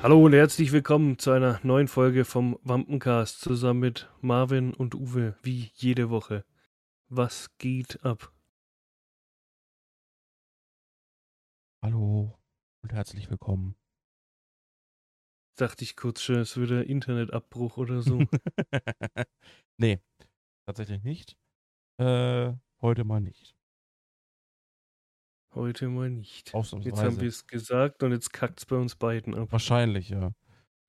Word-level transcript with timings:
Hallo 0.00 0.24
und 0.24 0.32
herzlich 0.32 0.70
willkommen 0.70 1.18
zu 1.18 1.32
einer 1.32 1.58
neuen 1.64 1.88
Folge 1.88 2.24
vom 2.24 2.56
Wampencast 2.62 3.40
zusammen 3.40 3.80
mit 3.80 4.08
Marvin 4.20 4.72
und 4.72 4.94
Uwe, 4.94 5.36
wie 5.42 5.72
jede 5.74 6.08
Woche. 6.08 6.44
Was 7.08 7.58
geht 7.58 8.04
ab? 8.04 8.32
Hallo 11.82 12.38
und 12.82 12.92
herzlich 12.92 13.28
willkommen. 13.28 13.74
Dachte 15.56 15.82
ich 15.82 15.96
kurz 15.96 16.22
schon, 16.22 16.36
es 16.36 16.56
würde 16.56 16.84
Internetabbruch 16.84 17.76
oder 17.76 18.00
so. 18.00 18.20
nee, 19.78 19.98
tatsächlich 20.64 21.02
nicht. 21.02 21.36
Äh, 21.98 22.52
heute 22.80 23.02
mal 23.02 23.20
nicht. 23.20 23.57
Heute 25.58 25.88
mal 25.88 26.08
nicht. 26.08 26.52
Jetzt 26.52 26.72
haben 27.02 27.20
wir 27.20 27.28
es 27.28 27.48
gesagt 27.48 28.04
und 28.04 28.12
jetzt 28.12 28.32
kackt 28.32 28.60
es 28.60 28.66
bei 28.66 28.76
uns 28.76 28.94
beiden 28.94 29.34
ab. 29.34 29.50
Wahrscheinlich, 29.50 30.08
ja. 30.08 30.30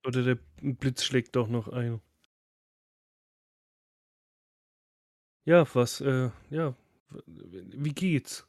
Oder 0.06 0.22
der 0.22 0.38
Blitz 0.62 1.04
schlägt 1.04 1.36
doch 1.36 1.48
noch 1.48 1.70
ein. 1.70 2.02
Ja, 5.48 5.66
was, 5.74 6.02
äh, 6.02 6.30
ja, 6.52 6.76
wie 7.26 7.94
geht's? 7.94 8.48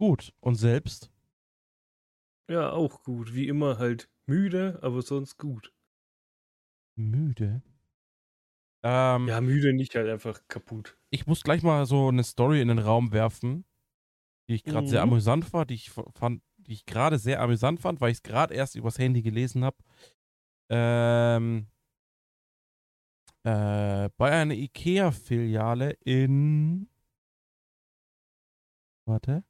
Gut. 0.00 0.34
Und 0.40 0.56
selbst? 0.56 1.12
Ja, 2.50 2.72
auch 2.72 3.04
gut. 3.04 3.32
Wie 3.32 3.46
immer 3.46 3.78
halt 3.78 4.10
müde, 4.26 4.80
aber 4.82 5.02
sonst 5.02 5.38
gut. 5.38 5.72
Müde. 6.96 7.62
Ähm, 8.82 9.28
Ja, 9.28 9.40
müde 9.40 9.72
nicht 9.72 9.94
halt 9.94 10.08
einfach 10.08 10.42
kaputt. 10.48 10.98
Ich 11.10 11.28
muss 11.28 11.44
gleich 11.44 11.62
mal 11.62 11.86
so 11.86 12.08
eine 12.08 12.24
Story 12.24 12.60
in 12.60 12.66
den 12.66 12.80
Raum 12.80 13.12
werfen, 13.12 13.64
die 14.48 14.54
ich 14.54 14.64
gerade 14.64 14.86
sehr 14.88 15.04
Mhm. 15.04 15.12
amüsant 15.12 15.44
fand, 15.44 15.70
die 15.70 15.74
ich 15.74 15.90
fand, 15.90 16.42
die 16.58 16.72
ich 16.72 16.86
gerade 16.86 17.18
sehr 17.18 17.40
amüsant 17.40 17.80
fand, 17.80 18.00
weil 18.00 18.10
ich 18.10 18.18
es 18.18 18.22
gerade 18.22 18.54
erst 18.54 18.74
übers 18.76 18.98
Handy 18.98 19.22
gelesen 19.22 19.64
habe. 19.64 19.76
Ähm, 20.70 21.66
äh, 23.44 24.08
bei 24.16 24.30
einer 24.32 24.54
IKEA-Filiale 24.54 25.90
in. 26.04 26.88
Warte. 29.06 29.44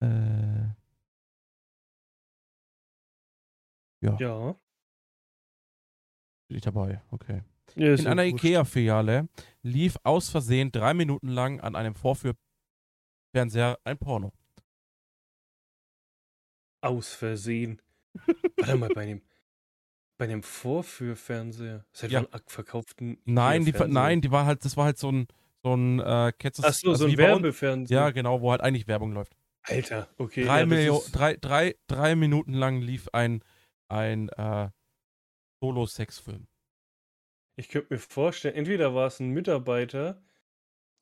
Äh. 0.00 0.66
Ja, 4.02 4.16
Ja. 4.20 4.52
bin 6.48 6.56
ich 6.58 6.62
dabei. 6.62 7.00
Okay. 7.10 7.42
ja 7.74 7.94
In 7.94 8.06
einer. 8.06 8.24
IKEA-Filiale 8.24 9.28
lief 9.66 9.96
aus 10.04 10.28
Versehen 10.30 10.70
drei 10.72 10.94
Minuten 10.94 11.28
lang 11.28 11.60
an 11.60 11.74
einem 11.76 11.94
Vorführfernseher 11.94 13.78
ein 13.84 13.98
Porno. 13.98 14.32
Aus 16.82 17.12
Versehen. 17.14 17.82
Warte 18.56 18.76
mal, 18.76 18.88
bei 18.90 19.06
dem, 19.06 19.22
bei 20.18 20.26
dem 20.26 20.42
Vorführfernseher. 20.42 21.84
Seit 21.92 22.10
Ja. 22.10 22.20
wann 22.22 22.32
ak- 22.32 22.50
verkauften 22.50 23.18
Nein, 23.24 23.64
die, 23.64 23.72
nein, 23.72 24.20
die 24.20 24.30
war 24.30 24.46
halt, 24.46 24.64
das 24.64 24.76
war 24.76 24.84
halt 24.86 24.98
so 24.98 25.10
ein, 25.10 25.26
so 25.62 25.74
ein, 25.74 26.00
äh, 26.00 26.32
kennst 26.38 26.60
Ach 26.60 26.64
das- 26.68 26.80
so, 26.80 26.90
also 26.90 27.06
so 27.06 27.10
ein 27.12 27.18
Werbefernseher. 27.18 27.98
Ja, 27.98 28.10
genau, 28.10 28.40
wo 28.40 28.50
halt 28.52 28.60
eigentlich 28.60 28.86
Werbung 28.86 29.12
läuft. 29.12 29.36
Alter, 29.62 30.08
okay. 30.16 30.44
drei, 30.44 30.60
ja, 30.60 30.66
das 30.66 30.68
Milio 30.68 30.98
ist- 30.98 31.12
drei, 31.12 31.36
drei, 31.36 31.74
drei 31.88 32.14
Minuten 32.14 32.52
lang 32.52 32.80
lief 32.80 33.08
ein, 33.12 33.42
ein 33.88 34.28
äh, 34.30 34.70
Solo-Sex-Film. 35.60 36.46
Ich 37.56 37.68
könnte 37.68 37.94
mir 37.94 37.98
vorstellen, 37.98 38.54
entweder 38.54 38.94
war 38.94 39.06
es 39.06 39.18
ein 39.20 39.30
Mitarbeiter, 39.30 40.22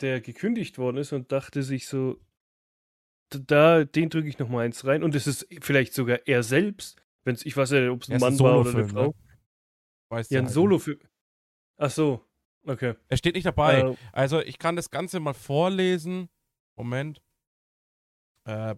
der 0.00 0.20
gekündigt 0.20 0.78
worden 0.78 0.98
ist 0.98 1.12
und 1.12 1.32
dachte 1.32 1.62
sich 1.62 1.88
so, 1.88 2.20
da, 3.30 3.84
den 3.84 4.10
drücke 4.10 4.28
ich 4.28 4.38
noch 4.38 4.48
mal 4.48 4.64
eins 4.64 4.84
rein. 4.84 5.02
Und 5.02 5.14
es 5.14 5.26
ist 5.26 5.46
vielleicht 5.60 5.94
sogar 5.94 6.20
er 6.26 6.42
selbst, 6.42 7.02
wenn's, 7.24 7.44
ich 7.44 7.56
weiß 7.56 7.70
ja 7.72 7.80
nicht, 7.80 7.90
ob 7.90 8.02
es 8.02 8.08
Ja, 8.08 8.14
ein 8.14 8.16
ist 8.18 8.22
ein 8.22 8.36
Mann 8.36 8.38
war 8.40 8.60
oder 8.60 8.70
eine 8.70 8.84
Solofilm, 8.84 8.86
ne? 8.86 9.12
Frau. 9.12 9.14
Weißt 10.10 10.30
Ja, 10.30 10.40
ein 10.40 10.44
halt. 10.44 10.54
Solo 10.54 10.78
für. 10.78 10.98
Ach 11.76 11.90
so, 11.90 12.24
okay. 12.64 12.94
Er 13.08 13.16
steht 13.16 13.34
nicht 13.34 13.46
dabei. 13.46 13.80
Äh, 13.80 13.96
Also 14.12 14.40
ich 14.40 14.58
kann 14.58 14.76
das 14.76 14.90
Ganze 14.90 15.18
mal 15.20 15.34
vorlesen. 15.34 16.28
Moment. 16.76 17.20
Äh, 18.46 18.74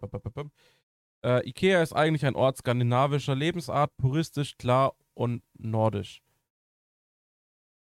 äh, 1.24 1.48
Ikea 1.48 1.82
ist 1.82 1.92
eigentlich 1.92 2.24
ein 2.24 2.36
Ort 2.36 2.58
skandinavischer 2.58 3.34
Lebensart, 3.34 3.96
puristisch, 3.96 4.56
klar 4.56 4.94
und 5.14 5.42
nordisch. 5.58 6.22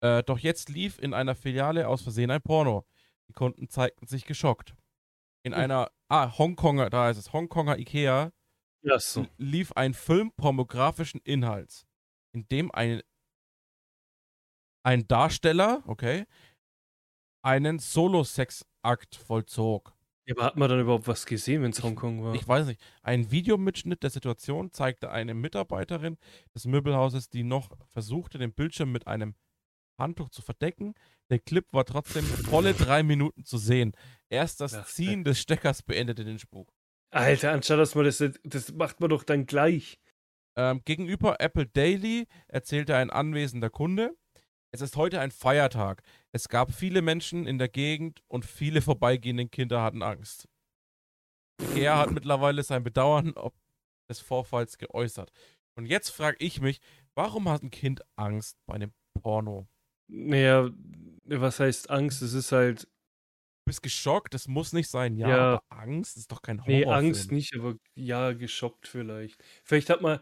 Äh, 0.04 0.22
doch 0.22 0.38
jetzt 0.38 0.68
lief 0.68 0.98
in 0.98 1.14
einer 1.14 1.34
Filiale 1.34 1.88
aus 1.88 2.02
Versehen 2.02 2.30
ein 2.30 2.42
Porno. 2.42 2.84
Die 3.28 3.32
Kunden 3.32 3.68
zeigten 3.70 4.06
sich 4.06 4.26
geschockt. 4.26 4.74
In 5.42 5.54
Hm. 5.54 5.60
einer, 5.60 5.90
ah, 6.08 6.36
Hongkonger, 6.36 6.90
da 6.90 7.08
ist 7.08 7.16
es, 7.16 7.32
Hongkonger 7.32 7.78
Ikea 7.78 8.30
l- 9.16 9.30
lief 9.38 9.72
ein 9.72 9.94
Film 9.94 10.30
pornografischen 10.36 11.20
Inhalts, 11.24 11.86
in 12.34 12.46
dem 12.48 12.70
ein, 12.74 13.00
ein 14.84 15.06
Darsteller, 15.08 15.82
okay, 15.86 16.26
einen 17.42 17.78
Solo-Sex-Akt 17.78 19.16
vollzog. 19.16 19.94
Ja, 20.26 20.34
aber 20.36 20.44
hat 20.44 20.56
man 20.56 20.68
dann 20.68 20.80
überhaupt 20.80 21.06
was 21.08 21.24
gesehen, 21.26 21.62
wenn 21.62 21.70
es 21.70 21.82
Hongkong 21.82 22.22
war? 22.24 22.34
Ich 22.34 22.46
weiß 22.46 22.66
nicht. 22.66 22.80
Ein 23.02 23.30
Videomitschnitt 23.30 24.02
der 24.02 24.10
Situation 24.10 24.70
zeigte 24.72 25.10
eine 25.10 25.32
Mitarbeiterin 25.34 26.16
des 26.54 26.66
Möbelhauses, 26.66 27.28
die 27.30 27.42
noch 27.42 27.70
versuchte, 27.90 28.38
den 28.38 28.52
Bildschirm 28.52 28.92
mit 28.92 29.06
einem 29.06 29.34
Handtuch 29.98 30.30
zu 30.30 30.42
verdecken. 30.42 30.94
Der 31.30 31.38
Clip 31.38 31.66
war 31.72 31.84
trotzdem 31.84 32.24
volle 32.24 32.74
drei 32.74 33.02
Minuten 33.02 33.44
zu 33.44 33.58
sehen. 33.58 33.92
Erst 34.28 34.60
das 34.60 34.74
Ach, 34.74 34.86
Ziehen 34.86 35.24
des 35.24 35.40
Steckers 35.40 35.82
beendete 35.82 36.24
den 36.24 36.38
Spuk. 36.38 36.72
Alter, 37.10 37.52
anstatt 37.52 37.78
dass 37.78 37.94
man 37.94 38.04
das, 38.04 38.22
das 38.42 38.72
macht 38.72 39.00
man 39.00 39.10
doch 39.10 39.24
dann 39.24 39.46
gleich. 39.46 39.98
Ähm, 40.56 40.82
gegenüber 40.84 41.40
Apple 41.40 41.66
Daily 41.66 42.26
erzählte 42.48 42.96
ein 42.96 43.10
anwesender 43.10 43.70
Kunde, 43.70 44.16
es 44.74 44.80
ist 44.80 44.96
heute 44.96 45.20
ein 45.20 45.30
Feiertag. 45.30 46.02
Es 46.32 46.48
gab 46.48 46.72
viele 46.72 47.00
Menschen 47.00 47.46
in 47.46 47.58
der 47.58 47.68
Gegend 47.68 48.24
und 48.26 48.44
viele 48.44 48.82
vorbeigehende 48.82 49.46
Kinder 49.46 49.80
hatten 49.80 50.02
Angst. 50.02 50.48
Er 51.76 51.96
hat 51.96 52.10
mittlerweile 52.10 52.60
sein 52.64 52.82
Bedauern 52.82 53.34
ob 53.36 53.54
des 54.10 54.18
Vorfalls 54.18 54.76
geäußert. 54.76 55.30
Und 55.76 55.86
jetzt 55.86 56.10
frage 56.10 56.38
ich 56.40 56.60
mich, 56.60 56.80
warum 57.14 57.48
hat 57.48 57.62
ein 57.62 57.70
Kind 57.70 58.02
Angst 58.16 58.58
bei 58.66 58.74
einem 58.74 58.92
Porno? 59.22 59.68
Naja, 60.08 60.70
was 61.26 61.60
heißt 61.60 61.90
Angst? 61.90 62.22
Es 62.22 62.34
ist 62.34 62.52
halt, 62.52 62.88
Du 63.66 63.70
bist 63.70 63.82
geschockt, 63.82 64.34
das 64.34 64.46
muss 64.48 64.74
nicht 64.74 64.90
sein, 64.90 65.16
ja, 65.16 65.28
Ja. 65.30 65.42
aber 65.42 65.62
Angst 65.70 66.18
ist 66.18 66.32
doch 66.32 66.42
kein 66.42 66.64
nee, 66.66 66.84
Horrorfilm. 66.84 66.86
Angst 66.86 67.32
nicht, 67.32 67.54
aber 67.54 67.76
ja, 67.94 68.32
geschockt 68.32 68.88
vielleicht. 68.88 69.42
Vielleicht 69.64 69.90
hat 69.90 70.00
man, 70.02 70.20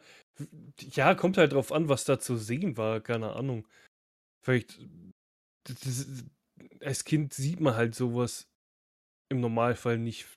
ja, 0.81 1.15
kommt 1.15 1.37
halt 1.39 1.53
drauf 1.53 1.73
an, 1.73 1.89
was 1.89 2.05
da 2.05 2.19
zu 2.19 2.37
sehen 2.37 2.77
war, 2.77 3.01
keine 3.01 3.35
Ahnung. 3.35 3.69
Vielleicht, 4.45 4.81
das, 5.65 5.81
das, 5.81 6.25
als 6.81 7.05
Kind 7.05 7.35
sieht 7.35 7.61
man 7.61 7.77
halt 7.77 7.95
sowas 7.95 8.49
im 9.31 9.41
Normalfall 9.41 9.99
nicht. 9.99 10.29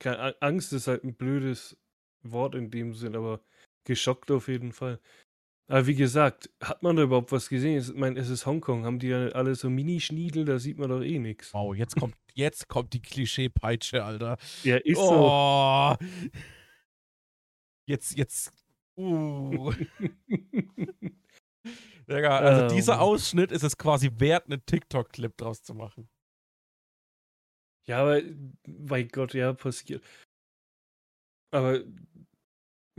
Keine, 0.00 0.40
Angst 0.42 0.72
ist 0.72 0.88
halt 0.88 1.04
ein 1.04 1.16
blödes 1.16 1.78
Wort 2.22 2.54
in 2.54 2.70
dem 2.70 2.94
Sinn, 2.94 3.16
aber 3.16 3.42
geschockt 3.86 4.30
auf 4.30 4.48
jeden 4.48 4.72
Fall. 4.72 5.00
Aber 5.70 5.86
wie 5.86 5.94
gesagt, 5.94 6.48
hat 6.62 6.82
man 6.82 6.96
da 6.96 7.02
überhaupt 7.02 7.30
was 7.30 7.48
gesehen? 7.50 7.78
Ich 7.78 7.92
meine, 7.94 8.18
es 8.18 8.30
ist 8.30 8.46
Hongkong. 8.46 8.84
Haben 8.86 8.98
die 8.98 9.08
ja 9.08 9.28
alle 9.28 9.54
so 9.54 9.68
Mini-Schniedel? 9.68 10.46
Da 10.46 10.58
sieht 10.58 10.78
man 10.78 10.88
doch 10.88 11.02
eh 11.02 11.18
nichts. 11.18 11.52
Wow, 11.52 11.74
jetzt 11.74 11.94
kommt, 11.96 12.16
jetzt 12.34 12.68
kommt 12.68 12.94
die 12.94 13.02
Klischee-Peitsche, 13.02 14.02
Alter. 14.02 14.38
Ja, 14.64 14.78
ist 14.78 14.96
so. 14.96 15.28
oh. 15.30 15.94
Jetzt, 17.86 18.16
jetzt. 18.16 18.52
Uh. 18.96 19.72
Digga, 22.08 22.38
also 22.38 22.62
Ähm. 22.62 22.68
dieser 22.70 23.00
Ausschnitt 23.02 23.52
ist 23.52 23.62
es 23.62 23.76
quasi 23.76 24.10
wert, 24.18 24.46
einen 24.46 24.64
TikTok-Clip 24.64 25.36
draus 25.36 25.62
zu 25.62 25.74
machen. 25.74 26.08
Ja, 27.86 28.00
aber, 28.02 28.22
mein 28.66 29.08
Gott, 29.08 29.34
ja, 29.34 29.52
passiert. 29.52 30.02
Aber 31.50 31.80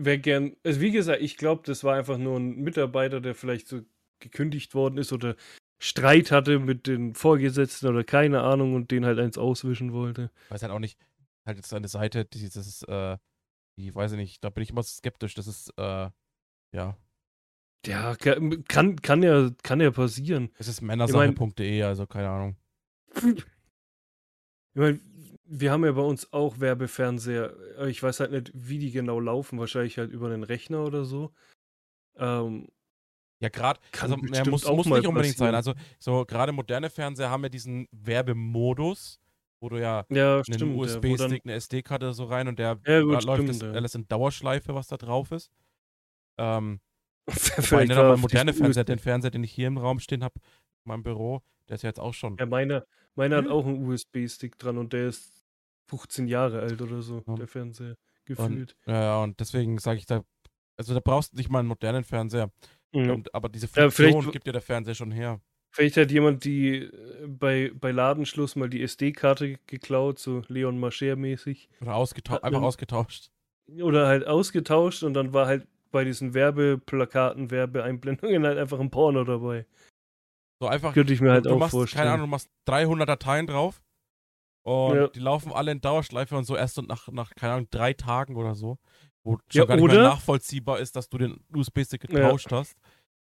wer 0.01 0.17
gern, 0.17 0.55
also 0.63 0.81
wie 0.81 0.91
gesagt, 0.91 1.21
ich 1.21 1.37
glaube, 1.37 1.63
das 1.65 1.83
war 1.83 1.95
einfach 1.95 2.17
nur 2.17 2.37
ein 2.39 2.55
Mitarbeiter, 2.57 3.21
der 3.21 3.35
vielleicht 3.35 3.67
so 3.67 3.81
gekündigt 4.19 4.73
worden 4.73 4.97
ist 4.97 5.13
oder 5.13 5.35
Streit 5.81 6.31
hatte 6.31 6.59
mit 6.59 6.87
den 6.87 7.15
Vorgesetzten 7.15 7.87
oder 7.87 8.03
keine 8.03 8.41
Ahnung 8.41 8.75
und 8.75 8.91
den 8.91 9.05
halt 9.05 9.19
eins 9.19 9.37
auswischen 9.37 9.93
wollte. 9.93 10.31
Weiß 10.49 10.61
halt 10.61 10.71
auch 10.73 10.79
nicht, 10.79 10.97
halt 11.45 11.57
jetzt 11.57 11.73
eine 11.73 11.87
Seite, 11.87 12.25
die, 12.25 12.43
ist, 12.43 12.83
äh, 12.87 13.17
die, 13.77 13.93
weiß 13.93 14.11
ich 14.13 14.17
nicht, 14.17 14.43
da 14.43 14.49
bin 14.49 14.63
ich 14.63 14.71
immer 14.71 14.83
skeptisch. 14.83 15.35
Das 15.35 15.47
ist, 15.47 15.73
äh, 15.77 16.09
ja, 16.73 16.97
Ja, 17.85 18.15
ka- 18.15 18.39
kann, 18.67 18.97
kann 19.01 19.23
ja, 19.23 19.49
kann 19.63 19.79
ja 19.79 19.91
passieren. 19.91 20.49
es 20.57 20.67
ist 20.67 20.81
männersache.de, 20.81 21.77
Ich 21.77 21.85
also 21.85 22.05
keine 22.07 22.29
Ahnung. 22.29 22.57
Ich 24.73 24.81
meine, 24.81 24.99
wir 25.51 25.71
haben 25.71 25.83
ja 25.83 25.91
bei 25.91 26.01
uns 26.01 26.31
auch 26.31 26.59
Werbefernseher. 26.59 27.53
aber 27.77 27.87
Ich 27.87 28.01
weiß 28.03 28.19
halt 28.19 28.31
nicht, 28.31 28.51
wie 28.53 28.77
die 28.77 28.91
genau 28.91 29.19
laufen. 29.19 29.59
Wahrscheinlich 29.59 29.97
halt 29.97 30.11
über 30.11 30.27
einen 30.27 30.43
Rechner 30.43 30.83
oder 30.85 31.05
so. 31.05 31.31
Ähm, 32.17 32.67
Ja, 33.41 33.49
gerade, 33.49 33.79
also 33.99 34.15
ja, 34.31 34.45
muss, 34.45 34.65
muss 34.65 34.85
nicht 34.85 35.07
unbedingt 35.07 35.37
sein. 35.37 35.53
passieren. 35.53 35.55
Also, 35.55 35.73
so 35.97 36.25
gerade 36.25 36.51
moderne 36.51 36.89
Fernseher 36.89 37.29
haben 37.29 37.43
ja 37.43 37.49
diesen 37.49 37.87
Werbemodus, 37.91 39.19
wo 39.59 39.69
du 39.69 39.77
ja 39.81 40.05
Ja, 40.09 40.35
einen 40.35 40.43
stimmt. 40.43 40.77
USB-Stick, 40.77 41.41
eine 41.45 41.53
SD-Karte 41.53 42.13
so 42.13 42.25
rein 42.25 42.47
und 42.47 42.59
der 42.59 42.79
ja, 42.85 43.01
gut, 43.01 43.23
läuft 43.23 43.43
stimmt. 43.43 43.49
das 43.49 43.61
Ja. 43.61 43.71
alles 43.71 43.95
in 43.95 44.07
Dauerschleife, 44.07 44.75
was 44.75 44.87
da 44.87 44.97
drauf 44.97 45.31
ist. 45.31 45.49
Ähm, 46.37 46.79
wobei 47.27 47.85
mal 47.85 48.11
auf 48.13 48.19
moderne 48.21 48.53
Fernseher, 48.53 48.83
den 48.83 48.99
Fernseher, 48.99 49.31
den 49.31 49.43
ich 49.43 49.51
hier 49.51 49.67
im 49.67 49.77
Raum 49.77 49.99
stehen 49.99 50.23
habe, 50.23 50.35
in 50.85 50.89
meinem 50.89 51.03
Büro, 51.03 51.41
der 51.67 51.75
ist 51.75 51.81
ja 51.83 51.89
jetzt 51.89 51.99
auch 51.99 52.13
schon. 52.13 52.37
Ja, 52.37 52.45
meiner, 52.45 52.85
hat 53.17 53.47
auch 53.47 53.65
einen 53.65 53.85
USB-Stick 53.85 54.57
dran 54.57 54.77
und 54.77 54.93
der 54.93 55.09
ist 55.09 55.38
15 55.89 56.27
Jahre 56.27 56.59
alt 56.61 56.81
oder 56.81 57.01
so, 57.01 57.23
Ja. 57.27 57.35
der 57.35 57.47
Fernseher, 57.47 57.89
Und, 57.91 58.25
gefühlt. 58.25 58.75
ja, 58.85 59.01
ja, 59.01 59.23
und 59.23 59.39
deswegen 59.39 59.77
sage 59.79 59.97
ich 59.99 60.05
da, 60.05 60.23
also 60.77 60.93
da 60.93 60.99
brauchst 61.03 61.33
du 61.33 61.37
nicht 61.37 61.49
mal 61.49 61.59
einen 61.59 61.67
modernen 61.67 62.03
Fernseher. 62.03 62.51
Ja. 62.93 63.11
Und, 63.13 63.33
aber 63.35 63.49
diese 63.49 63.67
Ja, 63.75 63.89
Funktion 63.89 64.31
gibt 64.31 64.47
dir 64.47 64.53
der 64.53 64.61
Fernseher 64.61 64.95
schon 64.95 65.11
her. 65.11 65.39
Vielleicht 65.71 65.97
hat 65.97 66.09
jemand 66.11 66.45
die 66.45 66.77
äh, 66.77 67.27
bei, 67.27 67.71
bei 67.75 67.91
Ladenschluss 67.91 68.55
mal 68.55 68.69
die 68.69 68.81
SD-Karte 68.81 69.59
geklaut, 69.67 70.17
so 70.17 70.41
Leon 70.47 70.79
Mascher-mäßig. 70.79 71.69
Oder 71.81 71.93
ausgetau 71.95 72.33
Hat 72.35 72.43
einfach 72.43 72.61
ausgetauscht. 72.61 73.29
Oder 73.79 74.07
halt 74.07 74.25
ausgetauscht 74.25 75.03
und 75.03 75.13
dann 75.13 75.31
war 75.33 75.45
halt 75.45 75.67
bei 75.91 76.03
diesen 76.03 76.33
Werbeplakaten, 76.33 77.51
Werbeeinblendungen 77.51 78.45
halt 78.45 78.57
einfach 78.57 78.79
ein 78.79 78.89
Porno 78.89 79.23
dabei. 79.23 79.65
So 80.59 80.67
einfach, 80.67 80.93
Könnte 80.93 81.13
ich 81.13 81.21
mir 81.21 81.31
halt 81.31 81.47
auch 81.47 81.59
machst, 81.59 81.71
vorstellen. 81.71 81.99
keine 82.01 82.13
Ahnung, 82.13 82.27
du 82.27 82.31
machst 82.31 82.49
300 82.65 83.07
Dateien 83.07 83.45
drauf 83.47 83.81
und 84.63 84.95
Ja. 84.97 85.07
die 85.09 85.19
laufen 85.19 85.51
alle 85.51 85.71
in 85.71 85.81
Dauerschleife 85.81 86.37
und 86.37 86.43
so 86.45 86.55
erst 86.55 86.75
so 86.75 86.81
nach, 86.81 87.07
nach, 87.09 87.31
keine 87.35 87.53
Ahnung, 87.53 87.67
drei 87.71 87.93
Tagen 87.93 88.35
oder 88.35 88.55
so, 88.55 88.77
wo 89.23 89.37
schon 89.49 89.61
Ja, 89.61 89.65
gar 89.65 89.75
nicht 89.75 89.87
mehr 89.87 90.01
nachvollziehbar 90.03 90.79
ist, 90.79 90.95
dass 90.95 91.09
du 91.09 91.17
den 91.17 91.39
USB-Stick 91.53 92.03
Ja. 92.09 92.15
getauscht 92.15 92.51
hast. 92.51 92.75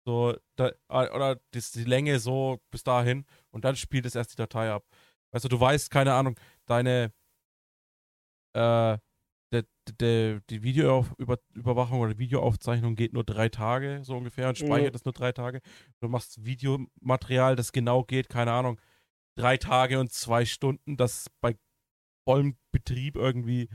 So, 0.06 0.36
da, 0.56 0.70
äh, 0.90 1.10
oder 1.12 1.40
das, 1.52 1.72
die 1.72 1.84
Länge 1.84 2.20
so 2.20 2.60
bis 2.72 2.84
dahin 2.84 3.26
und 3.52 3.66
dann 3.66 3.76
spielt 3.76 4.06
es 4.06 4.16
erst 4.16 4.32
die 4.34 4.38
Datei 4.38 4.72
ab. 4.72 4.86
Weißt 5.32 5.46
du, 5.46 5.50
du 5.50 5.60
weißt, 5.60 5.92
keine 5.92 6.14
Ahnung, 6.14 6.40
deine 6.66 7.12
äh, 8.54 8.98
der, 9.52 9.66
der, 10.00 10.42
die 10.50 10.62
Videoüberwachung 10.64 12.00
oder 12.02 12.18
Videoaufzeichnung 12.18 12.96
geht 12.96 13.14
nur 13.14 13.24
drei 13.24 13.50
Tage, 13.50 14.02
so 14.04 14.16
ungefähr, 14.16 14.50
und 14.50 14.58
speichert 14.58 14.94
Ja. 14.94 14.96
es 14.96 15.06
nur 15.06 15.14
drei 15.14 15.32
Tage. 15.32 15.62
Du 16.02 16.08
machst 16.08 16.44
Videomaterial, 16.46 17.56
das 17.56 17.72
genau 17.72 18.04
geht, 18.04 18.30
keine 18.30 18.52
Ahnung, 18.52 18.80
drei 19.40 19.58
Tage 19.58 20.00
und 20.00 20.12
zwei 20.12 20.46
Stunden, 20.46 20.98
dass 20.98 21.30
bei 21.42 21.58
vollem 22.28 22.58
Betrieb 22.72 23.16
irgendwie 23.16 23.70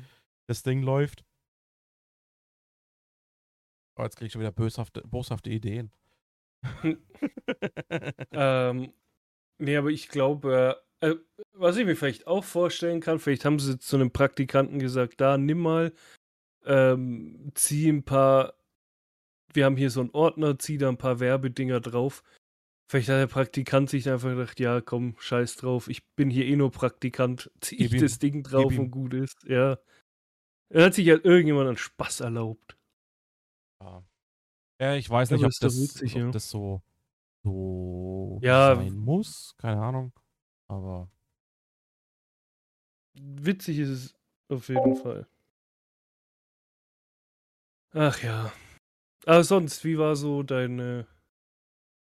das 0.46 0.62
Ding 0.62 0.82
läuft. 0.82 1.24
Oh, 3.96 4.02
jetzt 4.02 4.16
krieg 4.16 4.26
ich 4.26 4.32
schon 4.32 4.40
wieder 4.40 4.52
boshafte, 4.52 5.02
boshafte 5.02 5.50
Ideen. 5.50 5.90
Ähm, 8.32 8.92
nee, 9.58 9.76
aber 9.76 9.90
ich 9.90 10.08
glaube, 10.08 10.82
äh, 11.00 11.10
äh, 11.10 11.16
was 11.52 11.76
ich 11.76 11.84
mir 11.84 11.96
vielleicht 11.96 12.26
auch 12.26 12.42
vorstellen 12.42 13.00
kann, 13.00 13.18
vielleicht 13.18 13.44
haben 13.44 13.58
sie 13.58 13.78
zu 13.78 13.96
einem 13.96 14.10
Praktikanten 14.10 14.78
gesagt, 14.78 15.20
da 15.20 15.38
nimm 15.38 15.58
mal, 15.60 15.92
ähm, 16.64 17.52
zieh 17.54 17.88
ein 17.88 18.04
paar, 18.04 18.54
wir 19.52 19.64
haben 19.66 19.76
hier 19.76 19.90
so 19.90 20.00
einen 20.00 20.10
Ordner, 20.10 20.58
zieh 20.58 20.78
da 20.78 20.88
ein 20.88 20.98
paar 20.98 21.20
Werbedinger 21.20 21.80
drauf. 21.80 22.22
Vielleicht 22.86 23.08
hat 23.08 23.16
der 23.16 23.26
Praktikant 23.26 23.88
sich 23.88 24.08
einfach 24.10 24.30
gedacht, 24.30 24.60
ja, 24.60 24.80
komm, 24.80 25.16
scheiß 25.18 25.56
drauf, 25.56 25.88
ich 25.88 26.06
bin 26.16 26.30
hier 26.30 26.46
eh 26.46 26.56
nur 26.56 26.70
Praktikant, 26.70 27.50
zieh 27.60 27.76
ich 27.76 27.96
das 28.00 28.18
Ding 28.18 28.42
drauf 28.42 28.76
und 28.78 28.90
gut 28.90 29.14
ist. 29.14 29.42
Ja. 29.44 29.78
Er 30.70 30.86
hat 30.86 30.94
sich 30.94 31.08
halt 31.08 31.24
irgendjemand 31.24 31.68
an 31.68 31.76
Spaß 31.76 32.20
erlaubt. 32.20 32.76
Ja. 33.80 34.04
Ja, 34.80 34.94
ich 34.96 35.08
weiß 35.08 35.30
nicht, 35.30 35.44
ob 35.44 35.50
doch 35.50 35.58
das, 35.60 35.80
witzig, 35.80 36.16
ob 36.16 36.20
ja. 36.20 36.30
das 36.30 36.50
so, 36.50 36.82
so 37.44 38.40
Ja. 38.42 38.74
sein 38.74 38.96
muss. 38.96 39.54
Keine 39.58 39.80
Ahnung. 39.80 40.12
Aber 40.68 41.08
Witzig 43.16 43.78
ist 43.78 43.88
es 43.90 44.14
auf 44.48 44.68
jeden 44.68 44.96
Fall. 44.96 45.28
Ach 47.92 48.20
ja. 48.22 48.52
Aber 49.24 49.44
sonst, 49.44 49.84
wie 49.84 49.98
war 49.98 50.16
so 50.16 50.42
deine 50.42 51.06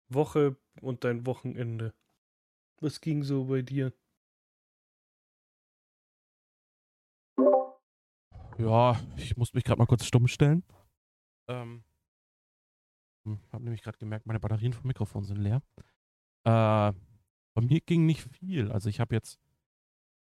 Woche 0.08 0.56
und 0.80 1.04
dein 1.04 1.26
Wochenende? 1.26 1.94
Was 2.80 3.00
ging 3.00 3.22
so 3.22 3.44
bei 3.44 3.62
dir? 3.62 3.92
ja, 8.58 9.00
ich 9.16 9.36
muss 9.36 9.54
mich 9.54 9.64
gerade 9.64 9.78
mal 9.78 9.86
kurz 9.86 10.04
stumm 10.04 10.28
stellen. 10.28 10.62
Ähm, 11.48 11.84
habe 13.52 13.64
nämlich 13.64 13.82
gerade 13.82 13.98
gemerkt, 13.98 14.26
meine 14.26 14.40
Batterien 14.40 14.72
vom 14.72 14.86
Mikrofon 14.86 15.24
sind 15.24 15.38
leer. 15.38 15.62
Äh, 16.44 16.92
bei 17.54 17.62
mir 17.62 17.80
ging 17.80 18.06
nicht 18.06 18.22
viel. 18.22 18.70
Also 18.70 18.88
ich 18.88 19.00
habe 19.00 19.14
jetzt 19.14 19.38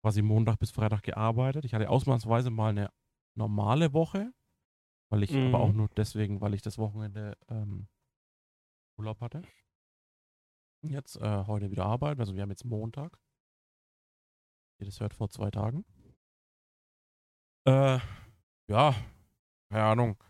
quasi 0.02 0.22
Montag 0.22 0.60
bis 0.60 0.72
Freitag 0.72 1.04
gearbeitet. 1.04 1.66
Ich 1.66 1.74
hatte 1.74 1.90
ausnahmsweise 1.90 2.50
mal 2.50 2.70
eine 2.70 2.92
normale 3.36 3.94
Woche, 3.94 4.34
weil 5.10 5.24
ich 5.24 5.34
aber 5.36 5.60
auch 5.60 5.72
Mhm. 5.72 5.78
nur 5.78 5.90
deswegen, 5.96 6.42
weil 6.42 6.54
ich 6.54 6.62
das 6.62 6.78
Wochenende 6.78 7.38
ähm, 7.50 7.88
Urlaub 8.98 9.22
hatte. 9.22 9.42
Jetzt 10.84 11.16
äh, 11.18 11.44
heute 11.46 11.70
wieder 11.72 11.86
arbeiten. 11.86 12.20
Also 12.20 12.36
wir 12.36 12.42
haben 12.42 12.50
jetzt 12.50 12.66
Montag. 12.66 13.18
Ihr 14.80 14.86
das 14.88 15.00
hört 15.00 15.14
vor 15.14 15.30
zwei 15.30 15.52
Tagen. 15.52 15.86
Äh, 17.68 18.00
ja, 18.68 18.96
keine 19.70 19.84
Ahnung. 19.84 20.24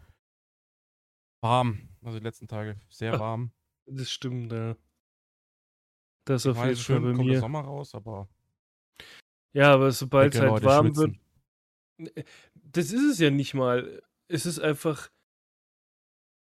Warm. 1.42 1.90
Also 2.04 2.20
die 2.20 2.24
letzten 2.24 2.48
Tage 2.48 2.80
sehr 2.90 3.14
Ah. 3.14 3.20
warm. 3.20 3.52
Das 3.86 4.10
stimmt, 4.12 4.52
ja. 4.52 4.76
Das 6.26 6.46
Ich 6.46 6.52
auf 6.52 6.58
jeden 6.58 6.70
ist 6.72 6.80
Fall 6.86 6.96
schön, 6.96 7.04
bei 7.04 7.14
kommt 7.14 7.28
der 7.30 7.36
mir. 7.36 7.40
Sommer 7.40 7.62
raus, 7.62 7.96
aber 7.96 8.28
Ja, 9.54 9.74
aber 9.74 9.92
sobald 9.92 10.34
es 10.36 10.40
halt 10.42 10.52
Leute 10.52 10.66
warm 10.66 10.86
schwitzen. 10.88 11.20
wird, 11.98 12.28
das 12.56 12.92
ist 12.92 13.04
es 13.14 13.20
ja 13.20 13.32
nicht 13.32 13.54
mal. 13.54 14.02
Es 14.28 14.46
ist 14.46 14.60
einfach, 14.60 15.10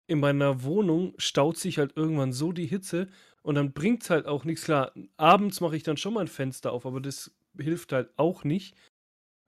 in 0.08 0.20
meiner 0.20 0.64
Wohnung 0.64 1.14
staut 1.18 1.58
sich 1.58 1.78
halt 1.80 1.96
irgendwann 1.98 2.32
so 2.32 2.52
die 2.52 2.68
Hitze 2.68 3.10
und 3.46 3.56
dann 3.56 3.74
bringt 3.74 4.02
es 4.04 4.10
halt 4.10 4.26
auch 4.26 4.44
nichts. 4.44 4.66
Klar, 4.66 4.92
abends 5.18 5.62
mache 5.62 5.78
ich 5.78 5.84
dann 5.84 5.98
schon 5.98 6.16
mal 6.16 6.22
ein 6.22 6.28
Fenster 6.28 6.72
auf, 6.72 6.86
aber 6.86 7.00
das 7.00 7.32
hilft 7.58 7.94
halt 7.94 8.10
auch 8.18 8.44
nicht, 8.44 8.76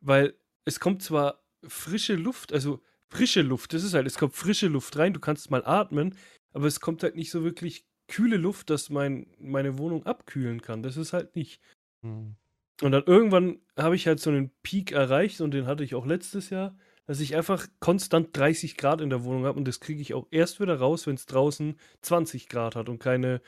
weil 0.02 0.36
es 0.66 0.80
kommt 0.80 1.02
zwar 1.02 1.44
frische 1.68 2.16
Luft, 2.16 2.54
also 2.54 2.82
frische 3.10 3.42
Luft, 3.42 3.74
das 3.74 3.84
ist 3.84 3.96
halt, 3.96 4.06
es 4.06 4.18
kommt 4.18 4.36
frische 4.36 4.68
Luft 4.68 4.98
rein, 4.98 5.14
du 5.14 5.20
kannst 5.20 5.50
mal 5.50 5.66
atmen, 5.66 6.16
aber 6.54 6.68
es 6.68 6.80
kommt 6.80 7.02
halt 7.04 7.16
nicht 7.16 7.32
so 7.32 7.44
wirklich 7.44 7.86
kühle 8.08 8.38
Luft, 8.38 8.70
dass 8.70 8.90
mein, 8.92 9.28
meine 9.40 9.78
Wohnung 9.80 10.06
abkühlen 10.06 10.62
kann. 10.62 10.84
Das 10.84 10.96
ist 10.96 11.14
halt 11.14 11.36
nicht. 11.36 11.60
hm, 12.04 12.36
Und 12.82 12.92
dann 12.92 13.04
irgendwann 13.06 13.60
habe 13.76 13.96
ich 13.96 14.06
halt 14.08 14.20
so 14.20 14.30
einen 14.30 14.52
Peak 14.62 14.92
erreicht 14.92 15.42
und 15.42 15.52
den 15.52 15.66
hatte 15.66 15.84
ich 15.84 15.96
auch 15.96 16.06
letztes 16.06 16.52
Jahr, 16.52 16.78
dass 17.08 17.20
ich 17.20 17.36
einfach 17.36 17.68
konstant 17.80 18.36
30 18.38 18.78
Grad 18.78 19.02
in 19.02 19.10
der 19.10 19.24
Wohnung 19.24 19.46
habe 19.46 19.58
und 19.58 19.68
das 19.68 19.80
kriege 19.80 20.02
ich 20.02 20.14
auch 20.14 20.28
erst 20.30 20.60
wieder 20.60 20.78
raus, 20.78 21.08
wenn 21.08 21.16
es 21.16 21.26
draußen 21.26 21.80
20 22.04 22.48
Grad 22.48 22.76
hat 22.76 22.90
und 22.90 23.00
keine 23.00 23.42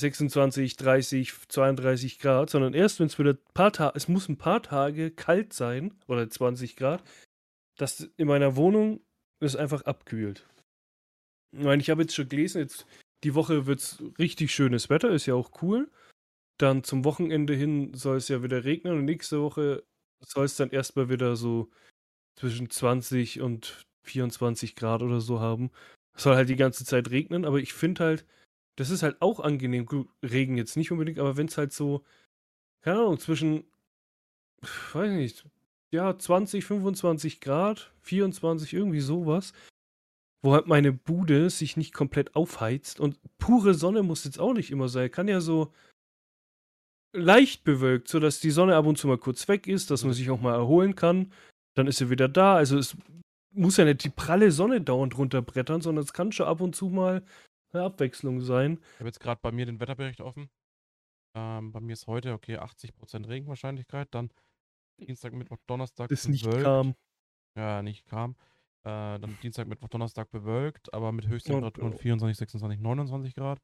26, 0.00 0.76
30, 0.76 1.32
32 1.48 2.18
Grad, 2.18 2.50
sondern 2.50 2.74
erst 2.74 3.00
wenn 3.00 3.06
es 3.06 3.18
wieder 3.18 3.34
ein 3.34 3.54
paar 3.54 3.72
Tage, 3.72 3.96
es 3.96 4.08
muss 4.08 4.28
ein 4.28 4.38
paar 4.38 4.62
Tage 4.62 5.10
kalt 5.10 5.52
sein 5.52 5.94
oder 6.06 6.28
20 6.28 6.76
Grad, 6.76 7.02
dass 7.76 8.10
in 8.16 8.26
meiner 8.26 8.56
Wohnung 8.56 9.00
es 9.40 9.56
einfach 9.56 9.82
abkühlt. 9.82 10.46
Ich 11.52 11.64
meine, 11.64 11.82
ich 11.82 11.90
habe 11.90 12.02
jetzt 12.02 12.14
schon 12.14 12.28
gelesen, 12.28 12.60
jetzt 12.60 12.86
die 13.24 13.34
Woche 13.34 13.66
wird 13.66 13.80
es 13.80 14.02
richtig 14.18 14.52
schönes 14.52 14.88
Wetter, 14.90 15.10
ist 15.10 15.26
ja 15.26 15.34
auch 15.34 15.62
cool. 15.62 15.90
Dann 16.58 16.84
zum 16.84 17.04
Wochenende 17.04 17.54
hin 17.54 17.94
soll 17.94 18.18
es 18.18 18.28
ja 18.28 18.42
wieder 18.42 18.64
regnen 18.64 18.98
und 18.98 19.04
nächste 19.04 19.40
Woche 19.40 19.82
soll 20.20 20.44
es 20.44 20.56
dann 20.56 20.70
erstmal 20.70 21.08
wieder 21.08 21.36
so 21.36 21.70
zwischen 22.38 22.70
20 22.70 23.40
und 23.40 23.84
24 24.06 24.76
Grad 24.76 25.02
oder 25.02 25.20
so 25.20 25.40
haben. 25.40 25.70
Es 26.14 26.22
soll 26.24 26.36
halt 26.36 26.48
die 26.48 26.56
ganze 26.56 26.84
Zeit 26.84 27.10
regnen, 27.10 27.44
aber 27.44 27.58
ich 27.58 27.72
finde 27.72 28.04
halt, 28.04 28.26
das 28.80 28.88
ist 28.88 29.02
halt 29.02 29.20
auch 29.20 29.40
angenehm. 29.40 29.86
Regen 30.24 30.56
jetzt 30.56 30.74
nicht 30.74 30.90
unbedingt, 30.90 31.18
aber 31.18 31.36
wenn 31.36 31.48
es 31.48 31.58
halt 31.58 31.70
so, 31.70 32.02
keine 32.80 33.00
Ahnung, 33.00 33.18
zwischen, 33.18 33.64
weiß 34.94 35.10
nicht, 35.10 35.44
ja, 35.92 36.16
20, 36.16 36.64
25 36.64 37.42
Grad, 37.42 37.92
24, 38.00 38.72
irgendwie 38.72 39.00
sowas, 39.00 39.52
wo 40.42 40.54
halt 40.54 40.66
meine 40.66 40.94
Bude 40.94 41.50
sich 41.50 41.76
nicht 41.76 41.92
komplett 41.92 42.34
aufheizt 42.34 43.00
und 43.00 43.18
pure 43.36 43.74
Sonne 43.74 44.02
muss 44.02 44.24
jetzt 44.24 44.40
auch 44.40 44.54
nicht 44.54 44.70
immer 44.70 44.88
sein. 44.88 45.10
Kann 45.10 45.28
ja 45.28 45.42
so 45.42 45.74
leicht 47.14 47.64
bewölkt, 47.64 48.08
sodass 48.08 48.40
die 48.40 48.50
Sonne 48.50 48.76
ab 48.76 48.86
und 48.86 48.96
zu 48.96 49.08
mal 49.08 49.18
kurz 49.18 49.46
weg 49.46 49.66
ist, 49.66 49.90
dass 49.90 50.04
man 50.04 50.14
sich 50.14 50.30
auch 50.30 50.40
mal 50.40 50.54
erholen 50.54 50.94
kann. 50.94 51.34
Dann 51.74 51.86
ist 51.86 51.98
sie 51.98 52.08
wieder 52.08 52.28
da. 52.28 52.56
Also 52.56 52.78
es 52.78 52.96
muss 53.52 53.76
ja 53.76 53.84
nicht 53.84 54.04
die 54.04 54.08
pralle 54.08 54.52
Sonne 54.52 54.80
dauernd 54.80 55.18
runterbrettern, 55.18 55.82
sondern 55.82 56.04
es 56.04 56.14
kann 56.14 56.32
schon 56.32 56.46
ab 56.46 56.62
und 56.62 56.74
zu 56.74 56.88
mal 56.88 57.22
eine 57.72 57.84
Abwechslung 57.84 58.40
sein. 58.40 58.78
ich 58.94 58.98
habe 59.00 59.08
jetzt 59.08 59.20
gerade 59.20 59.40
bei 59.42 59.52
mir 59.52 59.66
den 59.66 59.80
Wetterbericht 59.80 60.20
offen. 60.20 60.50
Ähm, 61.34 61.72
bei 61.72 61.80
mir 61.80 61.92
ist 61.92 62.06
heute, 62.06 62.32
okay, 62.32 62.58
80% 62.58 63.28
Regenwahrscheinlichkeit. 63.28 64.08
Dann 64.12 64.30
Dienstag, 64.98 65.32
Mittwoch, 65.32 65.58
Donnerstag 65.66 66.08
Das 66.08 66.28
nicht 66.28 66.44
bewölkt. 66.44 66.64
kam. 66.64 66.94
Ja, 67.56 67.82
nicht 67.82 68.06
kam. 68.06 68.36
Äh, 68.82 69.18
dann 69.18 69.38
Dienstag, 69.42 69.68
Mittwoch, 69.68 69.88
Donnerstag 69.88 70.30
bewölkt, 70.30 70.92
aber 70.94 71.12
mit 71.12 71.28
Höchsttemperaturen 71.28 71.92
äh, 71.92 71.98
24, 71.98 72.38
26, 72.38 72.80
29 72.80 73.34
Grad. 73.34 73.60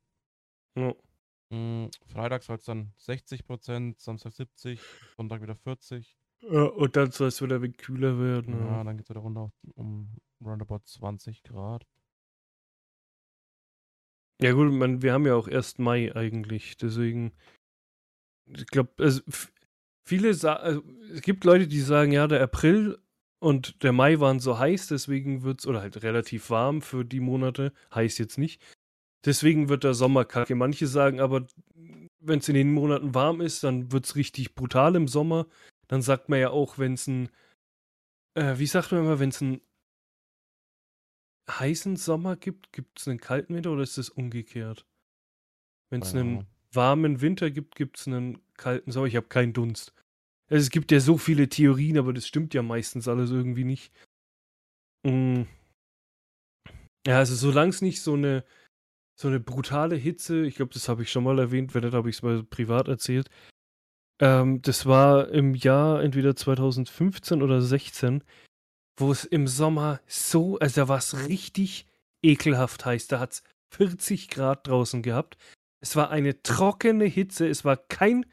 Ja. 0.77 0.95
Mm, 1.51 1.89
Freitag 2.07 2.43
soll 2.43 2.57
es 2.57 2.65
dann 2.65 2.93
60%, 2.99 4.01
Samstag 4.01 4.33
70%, 4.33 4.79
Sonntag 5.17 5.43
wieder 5.43 5.57
40. 5.57 6.19
Ja, 6.41 6.65
und 6.65 6.97
dann 6.97 7.11
soll 7.13 7.29
es 7.29 7.41
wieder 7.41 7.57
ein 7.57 7.77
kühler 7.77 8.19
werden. 8.19 8.67
Ja, 8.67 8.85
dann 8.85 8.97
geht 8.97 9.07
es 9.07 9.11
wieder 9.11 9.21
runter 9.21 9.51
um 9.75 10.15
roundabout 10.45 10.81
20 10.85 11.43
Grad. 11.43 11.87
Ja 14.43 14.53
gut, 14.53 14.71
man, 14.73 15.01
wir 15.03 15.13
haben 15.13 15.27
ja 15.27 15.35
auch 15.35 15.49
erst 15.49 15.79
Mai 15.79 16.15
eigentlich, 16.15 16.77
deswegen, 16.77 17.33
ich 18.47 18.67
glaube, 18.67 18.93
also 18.99 19.23
viele 20.05 20.29
also, 20.29 20.83
es 21.13 21.23
gibt 21.23 21.45
Leute, 21.45 21.67
die 21.67 21.81
sagen, 21.81 22.13
ja, 22.13 22.27
der 22.27 22.43
April 22.43 22.99
und 23.39 23.83
der 23.83 23.93
Mai 23.93 24.21
waren 24.21 24.39
so 24.41 24.59
heiß, 24.59 24.89
deswegen 24.89 25.43
wird 25.43 25.61
es, 25.61 25.67
oder 25.67 25.81
halt 25.81 26.03
relativ 26.03 26.51
warm 26.51 26.83
für 26.83 27.05
die 27.05 27.21
Monate, 27.21 27.73
heiß 27.95 28.19
jetzt 28.19 28.37
nicht, 28.37 28.63
deswegen 29.25 29.69
wird 29.71 29.85
der 29.85 29.95
Sommer 29.95 30.25
kacke. 30.27 30.55
Manche 30.55 30.87
sagen 30.87 31.21
aber, 31.21 31.47
wenn 32.21 32.41
es 32.41 32.49
in 32.49 32.55
den 32.55 32.73
Monaten 32.73 33.15
warm 33.15 33.41
ist, 33.41 33.65
dann 33.65 33.91
wird 33.93 34.05
es 34.05 34.17
richtig 34.17 34.55
brutal 34.55 34.97
im 34.97 35.09
Sommer. 35.09 35.47
Dann 35.89 36.03
sagt 36.03 36.29
man 36.29 36.41
ja 36.41 36.51
auch, 36.51 36.79
wenn 36.79 36.95
es 36.95 37.07
ein, 37.07 37.31
äh, 38.35 38.59
wie 38.59 38.67
sagt 38.67 38.93
man 38.93 39.01
immer, 39.03 39.19
wenn 39.19 39.31
es 39.31 39.41
ein 39.41 39.61
heißen 41.49 41.97
Sommer 41.97 42.37
gibt, 42.37 42.73
gibt 42.73 43.01
es 43.01 43.09
einen 43.09 43.21
kalten 43.21 43.55
Winter 43.55 43.73
oder 43.73 43.83
ist 43.83 43.99
es 43.99 44.11
umgekehrt? 44.11 44.87
Wenn 45.91 46.03
es 46.03 46.15
einen 46.15 46.47
warmen 46.73 47.21
Winter 47.21 47.51
gibt, 47.51 47.77
gibt 47.77 47.99
es 47.99 48.07
einen 48.07 48.41
kalten 48.55 48.91
Sommer. 48.91 49.07
Ich 49.07 49.17
habe 49.17 49.29
keinen 49.29 49.53
Dunst. 49.53 49.95
Also 50.49 50.63
es 50.63 50.71
gibt 50.71 50.93
ja 50.93 51.01
so 51.01 51.19
viele 51.19 51.49
Theorien, 51.49 51.99
aber 51.99 52.13
das 52.13 52.27
stimmt 52.27 52.55
ja 52.55 52.63
meistens 52.63 53.09
alles 53.09 53.31
irgendwie 53.31 53.65
nicht. 53.65 53.93
Mm. 55.05 55.43
Ja, 57.07 57.19
also 57.19 57.35
solange 57.35 57.71
es 57.71 57.83
nicht 57.83 58.03
so 58.03 58.15
eine, 58.15 58.45
so 59.19 59.29
eine 59.29 59.41
brutale 59.41 59.97
Hitze, 59.97 60.45
ich 60.45 60.57
glaube, 60.57 60.75
das 60.75 60.89
habe 60.89 61.03
ich 61.03 61.11
schon 61.11 61.25
mal 61.25 61.39
erwähnt, 61.39 61.75
wenn 61.75 61.85
nicht, 61.85 61.95
habe 61.95 62.11
ich 62.11 62.17
es 62.17 62.23
mal 62.23 62.43
privat 62.43 62.89
erzählt. 62.89 63.29
Ähm, 64.21 64.63
das 64.63 64.87
war 64.87 65.29
im 65.29 65.55
Jahr 65.55 66.03
entweder 66.03 66.35
2015 66.35 67.43
oder 67.43 67.61
16 67.61 68.25
wo 68.97 69.13
es 69.13 69.25
im 69.25 69.47
Sommer 69.47 70.01
so, 70.07 70.59
also 70.59 70.83
da 70.83 70.89
war 70.89 70.99
es 70.99 71.29
richtig 71.29 71.87
ekelhaft 72.23 72.85
heiß. 72.85 73.09
Da 73.09 73.21
hat 73.21 73.33
es 73.33 73.43
40 73.71 74.29
Grad 74.29 74.67
draußen 74.67 75.03
gehabt. 75.03 75.37
Es 75.81 75.97
war 75.97 76.11
eine 76.11 76.43
trockene 76.43 77.05
Hitze. 77.05 77.47
Es 77.47 77.65
war 77.65 77.77
kein, 77.77 78.27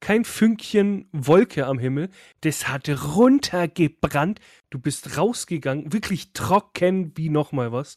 kein 0.00 0.24
Fünkchen 0.24 1.08
Wolke 1.12 1.66
am 1.66 1.78
Himmel. 1.78 2.08
Das 2.40 2.68
hat 2.68 2.88
runtergebrannt. 2.88 4.40
Du 4.70 4.78
bist 4.78 5.16
rausgegangen, 5.16 5.92
wirklich 5.92 6.32
trocken 6.32 7.12
wie 7.16 7.28
nochmal 7.28 7.72
was. 7.72 7.96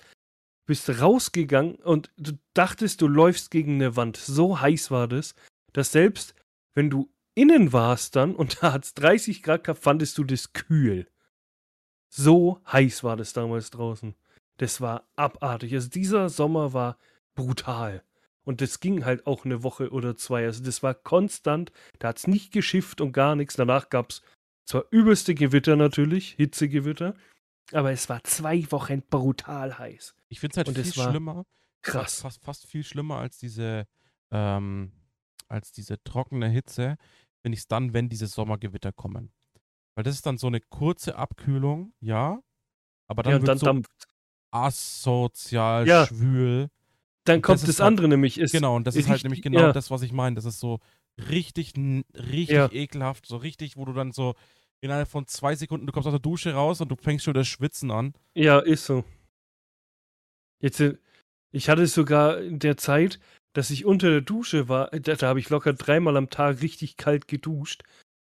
Bist 0.68 1.02
rausgegangen 1.02 1.76
und 1.76 2.12
du 2.18 2.34
dachtest, 2.54 3.02
du 3.02 3.08
läufst 3.08 3.50
gegen 3.50 3.76
eine 3.76 3.96
Wand. 3.96 4.18
So 4.18 4.60
heiß 4.60 4.92
war 4.92 5.08
das, 5.08 5.34
dass 5.74 5.92
selbst 5.92 6.36
wenn 6.76 6.90
du 6.90 7.10
innen 7.34 7.74
warst 7.74 8.16
dann 8.16 8.36
und 8.36 8.62
da 8.62 8.74
hat 8.74 8.86
es 8.86 8.94
30 8.94 9.42
Grad 9.42 9.64
gehabt, 9.64 9.82
fandest 9.82 10.18
du 10.18 10.24
das 10.24 10.54
kühl. 10.54 11.08
So 12.10 12.62
heiß 12.72 13.04
war 13.04 13.16
das 13.16 13.34
damals 13.34 13.72
draußen. 13.72 14.16
Das 14.58 14.82
war 14.82 15.08
abartig. 15.16 15.74
Also 15.74 15.90
dieser 15.90 16.30
Sommer 16.30 16.74
war 16.74 16.98
brutal. 17.36 18.04
Und 18.44 18.62
das 18.62 18.80
ging 18.80 19.06
halt 19.06 19.28
auch 19.28 19.46
eine 19.46 19.64
Woche 19.64 19.92
oder 19.92 20.18
zwei. 20.18 20.46
Also 20.46 20.64
das 20.64 20.82
war 20.82 20.96
konstant. 20.96 21.72
Da 22.00 22.10
hat 22.10 22.18
es 22.18 22.28
nicht 22.28 22.52
geschifft 22.52 23.00
und 23.00 23.12
gar 23.12 23.36
nichts. 23.36 23.56
Danach 23.56 23.90
gab 23.90 24.10
es 24.10 24.22
zwar 24.66 24.86
übelste 24.92 25.34
Gewitter 25.36 25.76
natürlich, 25.76 26.34
Hitzegewitter, 26.34 27.16
aber 27.72 27.92
es 27.92 28.08
war 28.10 28.24
zwei 28.24 28.70
Wochen 28.72 29.02
brutal 29.02 29.78
heiß. 29.78 30.16
Ich 30.30 30.40
finde 30.40 30.54
es 30.54 30.58
halt 30.58 30.68
und 30.68 30.78
viel 30.78 30.94
schlimmer. 30.94 31.46
Krass. 31.82 32.22
Fast, 32.22 32.44
fast 32.44 32.68
viel 32.68 32.84
schlimmer 32.84 33.18
als 33.18 33.38
diese, 33.38 33.88
ähm, 34.32 34.92
als 35.48 35.72
diese 35.72 36.04
trockene 36.04 36.50
Hitze, 36.50 36.98
finde 37.42 37.56
ich 37.56 37.62
es 37.62 37.68
dann, 37.68 37.94
wenn 37.94 38.10
diese 38.10 38.28
Sommergewitter 38.28 38.92
kommen. 38.92 39.32
Weil 39.96 40.04
das 40.04 40.16
ist 40.16 40.26
dann 40.26 40.38
so 40.38 40.48
eine 40.48 40.62
kurze 40.62 41.16
Abkühlung, 41.18 41.94
ja. 42.00 42.42
Aber 43.08 43.24
dann 43.24 43.34
ja, 43.34 43.40
wird 43.40 43.48
dann 43.50 43.58
so 43.58 43.66
dampft. 43.66 43.92
asozial 44.52 45.88
Ja. 45.88 46.06
schwül. 46.08 46.70
Dann 47.26 47.42
kommt 47.42 47.62
das 47.62 47.68
das, 47.68 47.80
halt- 47.80 47.88
andere 47.88 48.08
nämlich. 48.08 48.40
Ist, 48.40 48.52
Genau, 48.52 48.76
und 48.76 48.88
das 48.88 48.96
ist 48.96 49.06
halt 49.08 49.16
richtig- 49.16 49.24
nämlich 49.24 49.42
genau 49.42 49.60
ja. 49.60 49.72
das, 49.74 49.92
was 49.92 50.02
ich 50.02 50.12
meine. 50.12 50.36
Das 50.36 50.46
ist 50.46 50.60
so 50.60 50.80
richtig, 51.30 51.74
richtig 52.16 52.50
Ja. 52.56 52.72
ekelhaft. 52.72 53.26
So 53.26 53.38
richtig, 53.38 53.78
wo 53.78 53.86
du 53.86 53.94
dann 53.94 54.12
so 54.12 54.36
innerhalb 54.82 55.10
von 55.10 55.28
zwei 55.28 55.56
Sekunden, 55.56 55.86
du 55.86 55.92
kommst 55.92 56.08
aus 56.08 56.14
der 56.14 56.20
Dusche 56.20 56.54
raus 56.54 56.80
und 56.82 56.90
du 56.90 56.96
fängst 56.96 57.26
schon 57.26 57.34
das 57.34 57.48
Schwitzen 57.48 57.92
an. 57.92 58.14
Ja, 58.34 58.60
ist 58.60 58.86
so. 58.86 59.04
Jetzt, 60.62 60.80
äh, 60.80 60.98
ich 61.52 61.70
hatte 61.70 61.84
es 61.84 61.94
sogar 61.94 62.40
in 62.42 62.60
der 62.60 62.78
Zeit, 62.78 63.20
dass 63.54 63.70
ich 63.72 63.86
unter 63.86 64.10
der 64.10 64.22
Dusche 64.22 64.70
war, 64.70 64.90
da, 64.92 65.16
da 65.16 65.28
habe 65.28 65.40
ich 65.40 65.50
locker 65.50 65.74
dreimal 65.74 66.16
am 66.18 66.30
Tag 66.30 66.62
richtig 66.62 66.98
kalt 66.98 67.28
geduscht, 67.28 67.84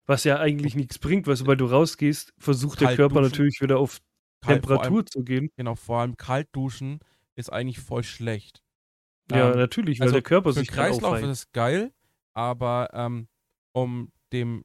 was 0.08 0.24
ja 0.24 0.40
eigentlich 0.40 0.74
nichts 0.76 0.98
bringt, 1.00 1.28
weil 1.28 1.36
sobald 1.36 1.62
du 1.62 1.66
rausgehst, 1.66 2.34
versucht 2.40 2.80
der 2.82 2.88
Kalt 2.88 2.98
Körper 2.98 3.16
duschen. 3.22 3.32
natürlich 3.32 3.62
wieder 3.62 3.78
auf 3.78 4.00
Kalt, 4.42 4.62
Temperatur 4.62 4.98
allem, 5.00 5.08
zu 5.08 5.24
gehen. 5.24 5.50
genau, 5.58 5.76
vor 5.76 6.00
allem 6.00 6.18
kalt 6.18 6.48
duschen 6.54 7.00
ist 7.36 7.52
eigentlich 7.52 7.80
voll 7.80 8.04
schlecht. 8.04 8.64
Ja, 9.32 9.52
Ähm, 9.52 9.58
natürlich, 9.58 10.00
weil 10.00 10.06
also 10.08 10.14
der 10.16 10.22
Körper 10.24 10.54
Für 10.54 10.60
sich 10.60 10.70
Kreislauf 10.70 11.12
aufheizt. 11.14 11.24
ist 11.26 11.40
es 11.48 11.52
geil, 11.52 11.92
aber 12.34 12.90
ähm, 12.94 13.28
um 13.74 14.12
dem 14.32 14.64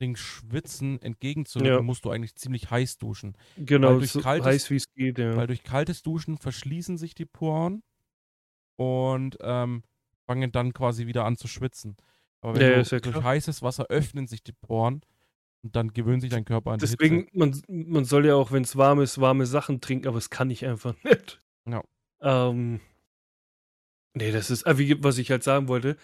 Ding 0.00 0.14
Schwitzen 0.16 1.02
entgegenzuwirken, 1.02 1.78
Ja. 1.78 1.82
musst 1.82 2.04
du 2.04 2.10
eigentlich 2.10 2.36
ziemlich 2.36 2.70
heiß 2.70 2.98
duschen. 2.98 3.36
Genau, 3.56 3.98
durch 3.98 4.12
so 4.12 4.20
kaltes- 4.20 4.46
heiß 4.46 4.70
wie 4.70 4.76
es 4.76 4.88
geht, 4.94 5.18
ja. 5.18 5.36
Weil 5.36 5.48
durch 5.48 5.64
kaltes 5.64 6.02
Duschen 6.02 6.38
verschließen 6.38 6.96
sich 6.98 7.14
die 7.14 7.26
Poren 7.26 7.82
und 8.76 9.36
ähm, 9.40 9.82
fangen 10.26 10.52
dann 10.52 10.72
quasi 10.72 11.06
wieder 11.06 11.24
an 11.24 11.36
zu 11.36 11.48
schwitzen. 11.48 11.96
Aber 12.40 12.54
wenn 12.54 12.60
Ja, 12.62 12.82
du 12.82 12.88
ja 12.96 13.00
durch 13.00 13.22
heißes 13.22 13.62
Wasser 13.62 13.86
öffnen 13.88 14.26
sich 14.26 14.42
die 14.42 14.52
Poren 14.52 15.02
und 15.62 15.74
dann 15.76 15.92
gewöhnt 15.92 16.22
sich 16.22 16.30
dein 16.30 16.44
Körper 16.44 16.72
an 16.72 16.78
die 16.78 16.86
Deswegen, 16.86 17.24
Hitze. 17.24 17.30
man, 17.32 17.62
man 17.68 18.04
soll 18.04 18.26
ja 18.26 18.34
auch, 18.34 18.52
wenn 18.52 18.62
es 18.62 18.76
warm 18.76 19.00
ist, 19.00 19.20
warme 19.20 19.46
Sachen 19.46 19.80
trinken, 19.80 20.08
aber 20.08 20.18
es 20.18 20.30
kann 20.30 20.50
ich 20.50 20.64
einfach 20.64 20.94
nicht. 21.04 21.40
Ja. 21.68 21.82
Ähm, 22.20 22.80
nee, 24.14 24.30
das 24.32 24.50
ist, 24.50 24.66
äh, 24.66 24.78
wie, 24.78 25.02
was 25.02 25.18
ich 25.18 25.30
halt 25.30 25.42
sagen 25.42 25.68
wollte, 25.68 25.96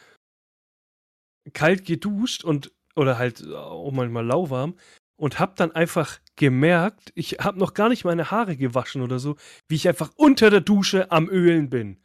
kalt 1.52 1.84
geduscht 1.84 2.44
und, 2.44 2.72
oder 2.96 3.18
halt 3.18 3.46
auch 3.52 3.92
manchmal 3.92 4.24
lauwarm 4.24 4.76
und 5.16 5.38
hab 5.38 5.56
dann 5.56 5.72
einfach 5.72 6.18
gemerkt, 6.36 7.12
ich 7.14 7.32
hab 7.40 7.56
noch 7.56 7.74
gar 7.74 7.88
nicht 7.88 8.04
meine 8.04 8.30
Haare 8.30 8.56
gewaschen 8.56 9.02
oder 9.02 9.18
so, 9.18 9.36
wie 9.68 9.76
ich 9.76 9.88
einfach 9.88 10.10
unter 10.16 10.50
der 10.50 10.60
Dusche 10.60 11.10
am 11.12 11.28
Ölen 11.28 11.70
bin. 11.70 12.00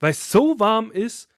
Weil 0.00 0.12
es 0.12 0.30
so 0.30 0.58
warm 0.60 0.90
ist, 0.92 1.28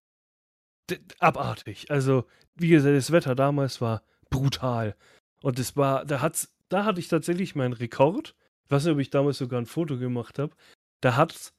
abartig. 1.19 1.91
Also, 1.91 2.25
wie 2.57 2.69
gesagt, 2.69 2.97
das 2.97 3.13
Wetter 3.13 3.35
damals 3.35 3.81
war 3.81 4.03
brutal. 4.31 4.97
Und 5.43 5.59
es 5.59 5.77
war, 5.77 6.05
da 6.05 6.21
hat's, 6.21 6.53
da 6.69 6.85
hatte 6.85 7.01
ich 7.01 7.09
tatsächlich 7.09 7.55
meinen 7.55 7.73
Rekord. 7.73 8.35
Ich 8.65 8.71
weiß 8.71 8.85
nicht, 8.85 8.95
ob 8.95 9.01
ich 9.01 9.11
damals 9.11 9.39
sogar 9.39 9.61
ein 9.61 9.67
Foto 9.67 9.99
gemacht 9.99 10.39
habe. 10.39 10.55
Da 11.01 11.17
hat's 11.17 11.55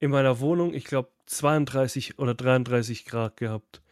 in 0.00 0.10
meiner 0.10 0.40
Wohnung, 0.40 0.74
ich 0.74 0.84
glaube, 0.84 1.10
32 1.26 2.18
oder 2.18 2.34
33 2.34 3.04
Grad 3.04 3.36
gehabt. 3.36 3.82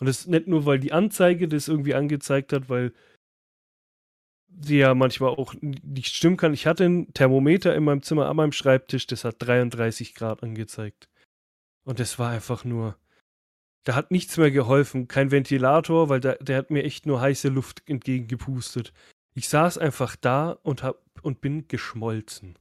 Und 0.00 0.06
das 0.06 0.26
nicht 0.26 0.46
nur, 0.46 0.64
weil 0.64 0.78
die 0.78 0.92
Anzeige 0.92 1.46
das 1.46 1.68
irgendwie 1.68 1.94
angezeigt 1.94 2.52
hat, 2.52 2.68
weil 2.68 2.92
die 4.48 4.78
ja 4.78 4.94
manchmal 4.94 5.30
auch 5.30 5.54
nicht 5.60 6.14
stimmen 6.14 6.36
kann. 6.36 6.54
Ich 6.54 6.66
hatte 6.66 6.84
ein 6.84 7.12
Thermometer 7.14 7.74
in 7.74 7.84
meinem 7.84 8.02
Zimmer 8.02 8.26
an 8.28 8.36
meinem 8.36 8.52
Schreibtisch, 8.52 9.06
das 9.06 9.24
hat 9.24 9.36
33 9.38 10.14
Grad 10.14 10.42
angezeigt. 10.42 11.08
Und 11.84 12.00
das 12.00 12.18
war 12.18 12.30
einfach 12.30 12.64
nur. 12.64 12.96
Da 13.84 13.94
hat 13.94 14.10
nichts 14.10 14.36
mehr 14.36 14.50
geholfen. 14.50 15.08
Kein 15.08 15.30
Ventilator, 15.30 16.08
weil 16.08 16.20
da, 16.20 16.34
der 16.34 16.58
hat 16.58 16.70
mir 16.70 16.84
echt 16.84 17.06
nur 17.06 17.20
heiße 17.20 17.48
Luft 17.48 17.82
entgegengepustet. 17.86 18.92
Ich 19.34 19.48
saß 19.48 19.78
einfach 19.78 20.16
da 20.16 20.50
und, 20.50 20.82
hab, 20.82 21.02
und 21.22 21.40
bin 21.40 21.66
geschmolzen. 21.68 22.58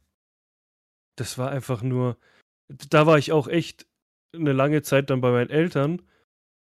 Das 1.17 1.37
war 1.37 1.51
einfach 1.51 1.81
nur. 1.81 2.17
Da 2.89 3.05
war 3.05 3.17
ich 3.17 3.31
auch 3.31 3.47
echt 3.47 3.87
eine 4.33 4.53
lange 4.53 4.81
Zeit 4.81 5.09
dann 5.09 5.21
bei 5.21 5.31
meinen 5.31 5.49
Eltern, 5.49 6.01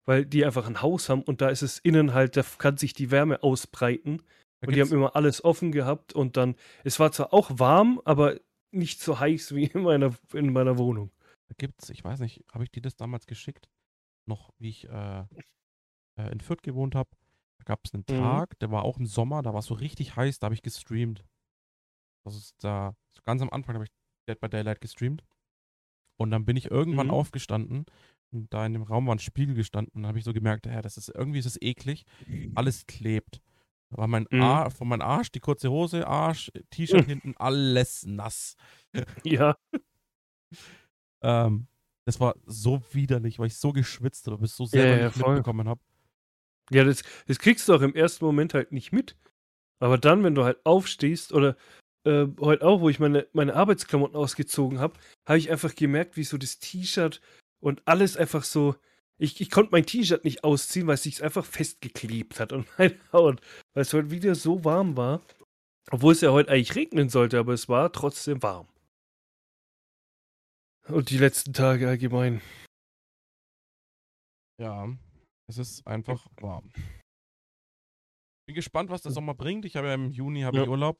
weil 0.05 0.25
die 0.25 0.45
einfach 0.45 0.65
ein 0.65 0.81
Haus 0.81 1.09
haben 1.09 1.21
und 1.21 1.41
da 1.41 1.49
ist 1.49 1.61
es 1.61 1.77
innen 1.77 2.13
halt, 2.13 2.37
da 2.37 2.43
kann 2.57 2.77
sich 2.77 2.93
die 2.93 3.11
Wärme 3.11 3.43
ausbreiten. 3.43 4.23
Und 4.65 4.75
die 4.75 4.81
haben 4.81 4.91
immer 4.91 5.15
alles 5.15 5.43
offen 5.43 5.71
gehabt 5.71 6.13
und 6.13 6.35
dann, 6.35 6.55
es 6.83 6.99
war 6.99 7.11
zwar 7.11 7.33
auch 7.33 7.49
warm, 7.59 8.01
aber 8.03 8.39
nicht 8.71 9.01
so 9.01 9.19
heiß 9.19 9.55
wie 9.55 9.65
in 9.65 9.83
meiner, 9.83 10.13
in 10.33 10.51
meiner 10.51 10.77
Wohnung. 10.77 11.11
Da 11.47 11.55
gibt's, 11.57 11.89
ich 11.89 12.03
weiß 12.03 12.19
nicht, 12.19 12.43
habe 12.51 12.63
ich 12.63 12.71
dir 12.71 12.81
das 12.81 12.95
damals 12.95 13.25
geschickt? 13.25 13.69
Noch, 14.29 14.51
wie 14.59 14.69
ich 14.69 14.89
äh, 14.89 15.25
äh, 16.17 16.31
in 16.31 16.41
Fürth 16.41 16.63
gewohnt 16.63 16.95
habe. 16.95 17.09
Da 17.59 17.65
gab 17.65 17.81
es 17.85 17.93
einen 17.93 18.05
Mhm. 18.09 18.41
Tag, 18.41 18.57
der 18.59 18.71
war 18.71 18.83
auch 18.83 18.97
im 18.97 19.05
Sommer, 19.07 19.41
da 19.41 19.53
war 19.53 19.59
es 19.59 19.65
so 19.67 19.73
richtig 19.75 20.15
heiß, 20.15 20.39
da 20.39 20.45
habe 20.45 20.55
ich 20.55 20.61
gestreamt. 20.63 21.25
Das 22.25 22.35
ist 22.35 22.63
da, 22.63 22.95
so 23.15 23.21
ganz 23.23 23.41
am 23.41 23.49
Anfang 23.49 23.75
habe 23.75 23.85
ich 23.85 23.91
Dead 24.27 24.39
by 24.39 24.49
Daylight 24.49 24.81
gestreamt. 24.81 25.23
Und 26.17 26.31
dann 26.31 26.45
bin 26.45 26.57
ich 26.57 26.69
irgendwann 26.71 27.07
Mhm. 27.07 27.11
aufgestanden 27.11 27.85
und 28.31 28.53
da 28.53 28.65
in 28.65 28.73
dem 28.73 28.83
Raum 28.83 29.07
war 29.07 29.15
ein 29.15 29.19
Spiegel 29.19 29.55
gestanden 29.55 29.91
und 29.95 30.03
dann 30.03 30.09
habe 30.09 30.19
ich 30.19 30.25
so 30.25 30.33
gemerkt, 30.33 30.65
ja, 30.65 30.81
das 30.81 30.97
ist 30.97 31.09
irgendwie 31.09 31.39
ist 31.39 31.45
es 31.45 31.61
eklig, 31.61 32.05
alles 32.55 32.85
klebt. 32.87 33.41
Da 33.89 33.97
war 33.97 34.07
mein 34.07 34.27
Mhm. 34.31 34.59
Ar 34.59 34.71
von 34.71 34.87
meinem 34.89 35.01
Arsch, 35.01 35.31
die 35.31 35.39
kurze 35.39 35.71
Hose, 35.71 36.07
Arsch, 36.07 36.51
T-Shirt 36.71 37.05
hinten, 37.05 37.35
alles 37.37 38.05
nass. 38.05 38.55
Ja, 39.23 39.55
Ähm, 41.21 41.67
Das 42.09 42.19
war 42.19 42.33
so 42.47 42.81
widerlich, 42.91 43.37
weil 43.37 43.45
ich 43.45 43.57
so 43.57 43.71
geschwitzt 43.71 44.25
habe, 44.25 44.39
bis 44.39 44.49
ich 44.49 44.57
so 44.57 44.65
selber 44.65 44.97
ja, 44.97 45.05
nicht 45.05 45.17
voll. 45.19 45.35
mitbekommen 45.35 45.69
habe. 45.69 45.79
Ja, 46.71 46.83
das, 46.83 47.03
das 47.27 47.37
kriegst 47.37 47.69
du 47.69 47.75
auch 47.75 47.81
im 47.81 47.93
ersten 47.93 48.25
Moment 48.25 48.55
halt 48.55 48.71
nicht 48.71 48.91
mit. 48.91 49.15
Aber 49.77 49.99
dann, 49.99 50.23
wenn 50.23 50.33
du 50.33 50.43
halt 50.43 50.57
aufstehst 50.65 51.33
oder 51.33 51.55
äh, 52.05 52.25
heute 52.39 52.65
auch, 52.65 52.81
wo 52.81 52.89
ich 52.89 52.99
meine, 52.99 53.27
meine 53.33 53.53
Arbeitsklamotten 53.53 54.15
ausgezogen 54.15 54.79
habe, 54.79 54.95
habe 55.27 55.37
ich 55.37 55.51
einfach 55.51 55.75
gemerkt, 55.75 56.17
wie 56.17 56.23
so 56.23 56.39
das 56.39 56.57
T-Shirt 56.57 57.21
und 57.59 57.83
alles 57.85 58.17
einfach 58.17 58.43
so. 58.43 58.75
Ich, 59.19 59.39
ich 59.39 59.51
konnte 59.51 59.71
mein 59.71 59.85
T-Shirt 59.85 60.23
nicht 60.23 60.43
ausziehen, 60.43 60.87
weil 60.87 60.95
es 60.95 61.03
sich 61.03 61.23
einfach 61.23 61.45
festgeklebt 61.45 62.39
hat 62.39 62.53
an 62.53 62.65
meine 62.79 62.95
Haut. 63.13 63.39
Weil 63.75 63.83
es 63.83 63.93
heute 63.93 64.09
wieder 64.09 64.33
so 64.33 64.65
warm 64.65 64.97
war. 64.97 65.21
Obwohl 65.91 66.13
es 66.13 66.21
ja 66.21 66.31
heute 66.31 66.49
eigentlich 66.49 66.75
regnen 66.75 67.09
sollte, 67.09 67.37
aber 67.37 67.53
es 67.53 67.69
war 67.69 67.91
trotzdem 67.91 68.41
warm. 68.41 68.67
Und 70.89 71.09
die 71.09 71.17
letzten 71.17 71.53
Tage 71.53 71.87
allgemein. 71.87 72.41
Ja, 74.59 74.87
es 75.47 75.57
ist 75.57 75.85
einfach 75.87 76.27
warm. 76.41 76.71
Bin 78.47 78.55
gespannt, 78.55 78.89
was 78.89 79.01
der 79.03 79.11
Sommer 79.11 79.35
bringt. 79.35 79.65
Ich 79.65 79.75
habe 79.75 79.87
ja 79.87 79.93
im 79.93 80.09
Juni 80.09 80.41
habe 80.41 80.57
Ja. 80.57 80.63
ich 80.63 80.69
Urlaub. 80.69 80.97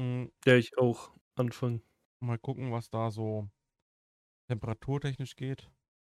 Hm, 0.00 0.32
Ja, 0.46 0.56
ich 0.56 0.76
auch. 0.78 1.12
Anfang. 1.36 1.82
mal 2.20 2.38
gucken, 2.38 2.70
was 2.72 2.88
da 2.88 3.10
so 3.10 3.48
temperaturtechnisch 4.48 5.34
geht. 5.34 5.68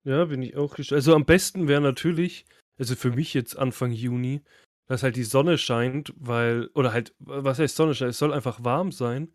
Ja, 0.04 0.24
bin 0.24 0.42
ich 0.42 0.56
auch 0.56 0.74
gespannt. 0.74 0.96
Also 0.96 1.14
am 1.14 1.24
besten 1.24 1.68
wäre 1.68 1.80
natürlich, 1.80 2.44
also 2.76 2.96
für 2.96 3.12
mich 3.12 3.34
jetzt 3.34 3.56
Anfang 3.56 3.92
Juni, 3.92 4.42
dass 4.88 5.02
halt 5.04 5.14
die 5.16 5.22
Sonne 5.22 5.58
scheint, 5.58 6.12
weil, 6.16 6.66
oder 6.74 6.92
halt, 6.92 7.14
was 7.20 7.58
heißt 7.60 7.76
Sonne 7.76 7.94
scheint? 7.94 8.10
Es 8.10 8.18
soll 8.18 8.32
einfach 8.32 8.64
warm 8.64 8.90
sein, 8.90 9.32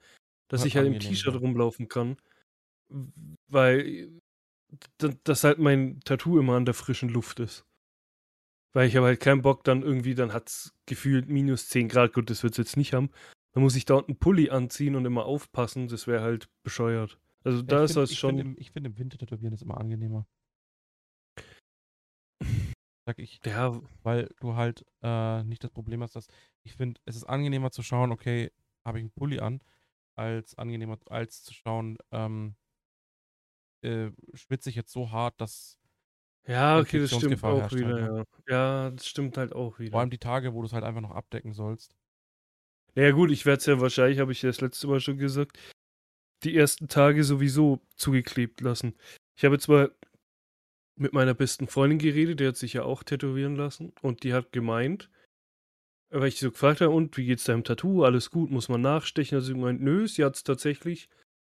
dass 0.50 0.66
ich 0.66 0.76
halt 0.76 0.88
im 0.88 1.00
T-Shirt 1.00 1.36
rumlaufen 1.40 1.88
kann. 1.88 2.18
Weil, 3.50 4.10
d- 5.02 5.16
dass 5.24 5.44
halt 5.44 5.60
mein 5.60 6.00
Tattoo 6.02 6.40
immer 6.40 6.56
an 6.56 6.66
der 6.66 6.74
frischen 6.74 7.10
Luft 7.10 7.40
ist. 7.40 7.66
Weil 8.74 8.88
ich 8.88 8.96
habe 8.96 9.08
halt 9.08 9.20
keinen 9.20 9.42
Bock, 9.42 9.64
dann 9.64 9.82
irgendwie, 9.82 10.14
dann 10.16 10.34
hat 10.34 10.50
es 10.50 10.74
gefühlt 10.86 11.28
minus 11.30 11.68
10 11.70 11.88
Grad, 11.90 12.14
gut, 12.14 12.30
das 12.30 12.44
wird 12.44 12.54
es 12.54 12.58
jetzt 12.58 12.78
nicht 12.78 12.94
haben. 12.94 13.10
Dann 13.54 13.64
muss 13.64 13.76
ich 13.76 13.86
da 13.86 13.96
unten 13.96 14.12
einen 14.12 14.20
Pulli 14.20 14.50
anziehen 14.50 14.96
und 14.96 15.06
immer 15.06 15.26
aufpassen, 15.26 15.88
das 15.88 16.06
wäre 16.06 16.22
halt 16.22 16.48
bescheuert. 16.64 17.18
Also 17.44 17.62
da 17.64 17.78
Ja, 17.78 17.84
ist 17.86 17.92
ich 17.92 17.96
find- 17.96 18.10
das 18.12 18.18
schon. 18.18 18.36
Find 18.38 18.48
im, 18.48 18.56
ich 18.60 18.72
finde 18.72 18.90
im 18.90 18.98
Winter 19.00 19.18
tätowieren 19.18 19.54
ist 19.54 19.62
immer 19.64 19.78
angenehmer. 19.80 20.28
Sag 23.08 23.20
ich. 23.20 23.40
ja, 23.46 23.82
Weil 24.04 24.30
du 24.42 24.56
halt 24.56 24.86
äh, 25.02 25.44
nicht 25.44 25.64
das 25.64 25.72
Problem 25.72 26.04
hast, 26.04 26.16
dass 26.16 26.28
ich 26.64 26.76
finde, 26.76 27.00
es 27.06 27.16
ist 27.16 27.24
angenehmer 27.24 27.72
zu 27.72 27.82
schauen, 27.82 28.12
okay, 28.12 28.52
habe 28.86 29.00
ich 29.00 29.04
einen 29.04 29.12
Pulli 29.12 29.40
an, 29.40 29.62
als 30.16 30.58
angenehmer, 30.58 30.98
als 31.10 31.44
zu 31.44 31.54
schauen, 31.54 31.98
ähm, 32.12 32.56
äh, 33.82 34.12
schwitze 34.34 34.70
ich 34.70 34.76
jetzt 34.76 34.92
so 34.92 35.12
hart, 35.12 35.40
dass 35.42 35.78
Ja, 36.46 36.80
okay, 36.80 37.00
das 37.00 37.16
stimmt 37.16 37.44
auch 37.44 37.60
herrscht 37.60 37.76
wieder, 37.76 37.96
halt, 37.96 38.28
ja. 38.48 38.54
Ja, 38.54 38.90
das 38.92 39.08
stimmt 39.08 39.38
halt 39.38 39.54
auch 39.54 39.74
vor 39.74 39.80
wieder. 39.80 40.00
allem 40.00 40.10
die 40.10 40.18
Tage, 40.18 40.54
wo 40.54 40.62
du 40.62 40.68
es 40.68 40.74
halt 40.74 40.84
einfach 40.84 41.02
noch 41.02 41.12
abdecken 41.12 41.54
sollst. 41.54 41.96
Naja, 42.96 43.12
gut, 43.12 43.32
ich 43.32 43.46
werde 43.46 43.60
es 43.60 43.66
ja 43.66 43.80
wahrscheinlich, 43.80 44.20
habe 44.20 44.32
ich 44.32 44.42
ja 44.42 44.50
das 44.50 44.62
letzte 44.62 44.88
Mal 44.88 45.00
schon 45.00 45.18
gesagt, 45.18 45.60
die 46.44 46.56
ersten 46.56 46.88
Tage 46.88 47.24
sowieso 47.24 47.80
zugeklebt 47.96 48.62
lassen. 48.62 48.96
Ich 49.36 49.46
habe 49.46 49.56
jetzt 49.56 49.68
mal 49.68 49.92
mit 50.96 51.14
meiner 51.14 51.34
besten 51.34 51.68
Freundin 51.68 52.00
geredet, 52.00 52.40
die 52.40 52.48
hat 52.48 52.58
sich 52.58 52.74
ja 52.74 52.84
auch 52.84 53.04
tätowieren 53.04 53.56
lassen 53.56 53.94
und 54.02 54.24
die 54.24 54.34
hat 54.34 54.52
gemeint, 54.52 55.10
weil 56.10 56.30
ich 56.30 56.40
so 56.40 56.52
gefragt 56.52 56.82
habe, 56.82 56.92
und 56.94 57.18
wie 57.18 57.26
geht's 57.26 57.44
deinem 57.44 57.64
Tattoo? 57.64 58.04
Alles 58.04 58.32
gut, 58.32 58.50
muss 58.50 58.70
man 58.70 58.82
nachstechen? 58.82 59.36
Also 59.36 59.48
sie 59.48 59.54
gemeint, 59.54 59.82
nö, 59.82 60.08
sie 60.08 60.24
hat 60.24 60.36
es 60.36 60.44
tatsächlich 60.44 61.10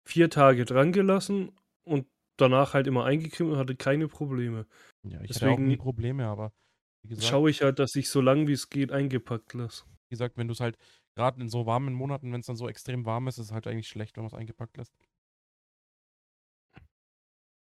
vier 0.06 0.30
Tage 0.30 0.66
dran 0.66 0.92
gelassen 0.92 1.52
und 1.90 2.08
danach 2.38 2.74
halt 2.74 2.88
immer 2.88 3.06
eingecremt 3.06 3.52
und 3.52 3.58
hatte 3.58 3.76
keine 3.76 4.08
Probleme. 4.08 4.66
Ja, 5.04 5.22
ich 5.22 5.32
hatte 5.36 5.50
auch 5.52 5.58
nie 5.58 5.66
Deswegen- 5.66 5.82
Probleme, 5.82 6.26
aber 6.28 6.54
wie 7.04 7.10
gesagt, 7.10 7.28
Schaue 7.28 7.50
ich 7.50 7.62
halt, 7.62 7.80
dass 7.80 7.96
ich 7.96 8.10
so 8.10 8.22
lang 8.22 8.48
wie 8.48 8.54
es 8.54 8.70
geht 8.70 8.92
eingepackt 8.92 9.54
lasse. 9.54 9.84
wie 10.08 10.14
gesagt, 10.14 10.38
wenn 10.38 10.48
du 10.48 10.54
es 10.54 10.60
halt 10.60 10.78
gerade 11.16 11.42
in 11.42 11.50
so 11.50 11.66
warmen 11.66 11.94
Monaten, 11.94 12.32
wenn 12.34 12.40
es 12.40 12.46
dann 12.48 12.56
so 12.56 12.68
extrem 12.70 13.06
warm 13.06 13.28
ist, 13.28 13.38
ist 13.38 13.48
es 13.48 13.52
halt 13.52 13.68
eigentlich 13.68 13.88
schlecht, 13.90 14.16
wenn 14.18 14.24
man 14.24 14.32
es 14.32 14.34
eingepackt 14.38 14.78
lässt. 14.78 14.94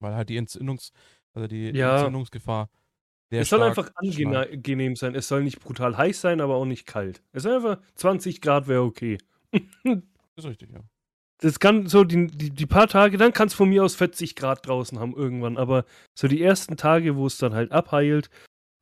Weil 0.01 0.15
halt 0.15 0.30
die 0.30 0.38
Entzündungs, 0.38 0.91
also 1.34 1.47
die, 1.47 1.69
Ja. 1.71 1.97
Entzündungsgefahr 1.97 2.69
sehr 3.32 3.41
es 3.41 3.49
soll 3.49 3.62
einfach 3.62 3.91
angenehm 3.95 4.95
sein. 4.95 5.13
Es 5.13 5.27
soll 5.27 5.43
nicht 5.43 5.60
brutal 5.60 5.95
heiß 5.97 6.19
sein, 6.21 6.41
aber 6.41 6.56
auch 6.56 6.65
nicht 6.65 6.88
kalt. 6.88 7.21
Es 7.32 7.43
soll 7.43 7.58
einfach 7.58 7.80
20 7.95 8.41
Grad 8.41 8.67
wäre 8.67 8.82
okay. 8.82 9.19
Ist 10.36 10.45
richtig, 10.45 10.71
ja. 10.71 10.80
Das 11.41 11.60
kann 11.60 11.88
so 11.88 12.04
die, 12.04 12.28
die, 12.28 12.49
die 12.49 12.65
paar 12.65 12.88
Tage, 12.88 13.17
dann 13.17 13.32
kann 13.34 13.47
es 13.47 13.54
von 13.54 13.69
mir 13.69 13.84
aus 13.84 13.95
40 13.95 14.36
Grad 14.36 14.67
draußen 14.67 14.99
haben 14.99 15.15
irgendwann. 15.15 15.58
Aber 15.58 15.86
so 16.17 16.28
die 16.28 16.41
ersten 16.41 16.75
Tage, 16.75 17.15
wo 17.15 17.25
es 17.28 17.38
dann 17.38 17.54
halt 17.54 17.71
abheilt 17.71 18.30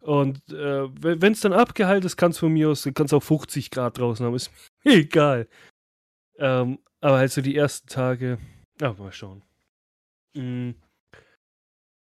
und 0.02 0.38
äh, 0.52 0.88
wenn 1.04 1.34
es 1.34 1.42
dann 1.42 1.54
abgeheilt 1.54 2.06
ist, 2.06 2.18
kann 2.18 2.32
es 2.32 2.40
von 2.40 2.54
mir 2.54 2.70
aus, 2.70 2.84
kann 2.96 3.06
es 3.06 3.14
auch 3.14 3.24
50 3.24 3.72
Grad 3.72 3.98
draußen 3.98 4.26
haben. 4.26 4.36
Ist 4.36 4.52
mir 4.84 4.94
egal. 4.96 5.48
Ähm, 6.38 6.80
aber 7.02 7.18
halt 7.18 7.32
so 7.32 7.42
die 7.42 7.56
ersten 7.56 7.88
Tage, 7.88 8.40
ja, 8.80 8.94
mal 8.94 9.12
schauen. 9.12 9.44
Mm. 10.34 10.72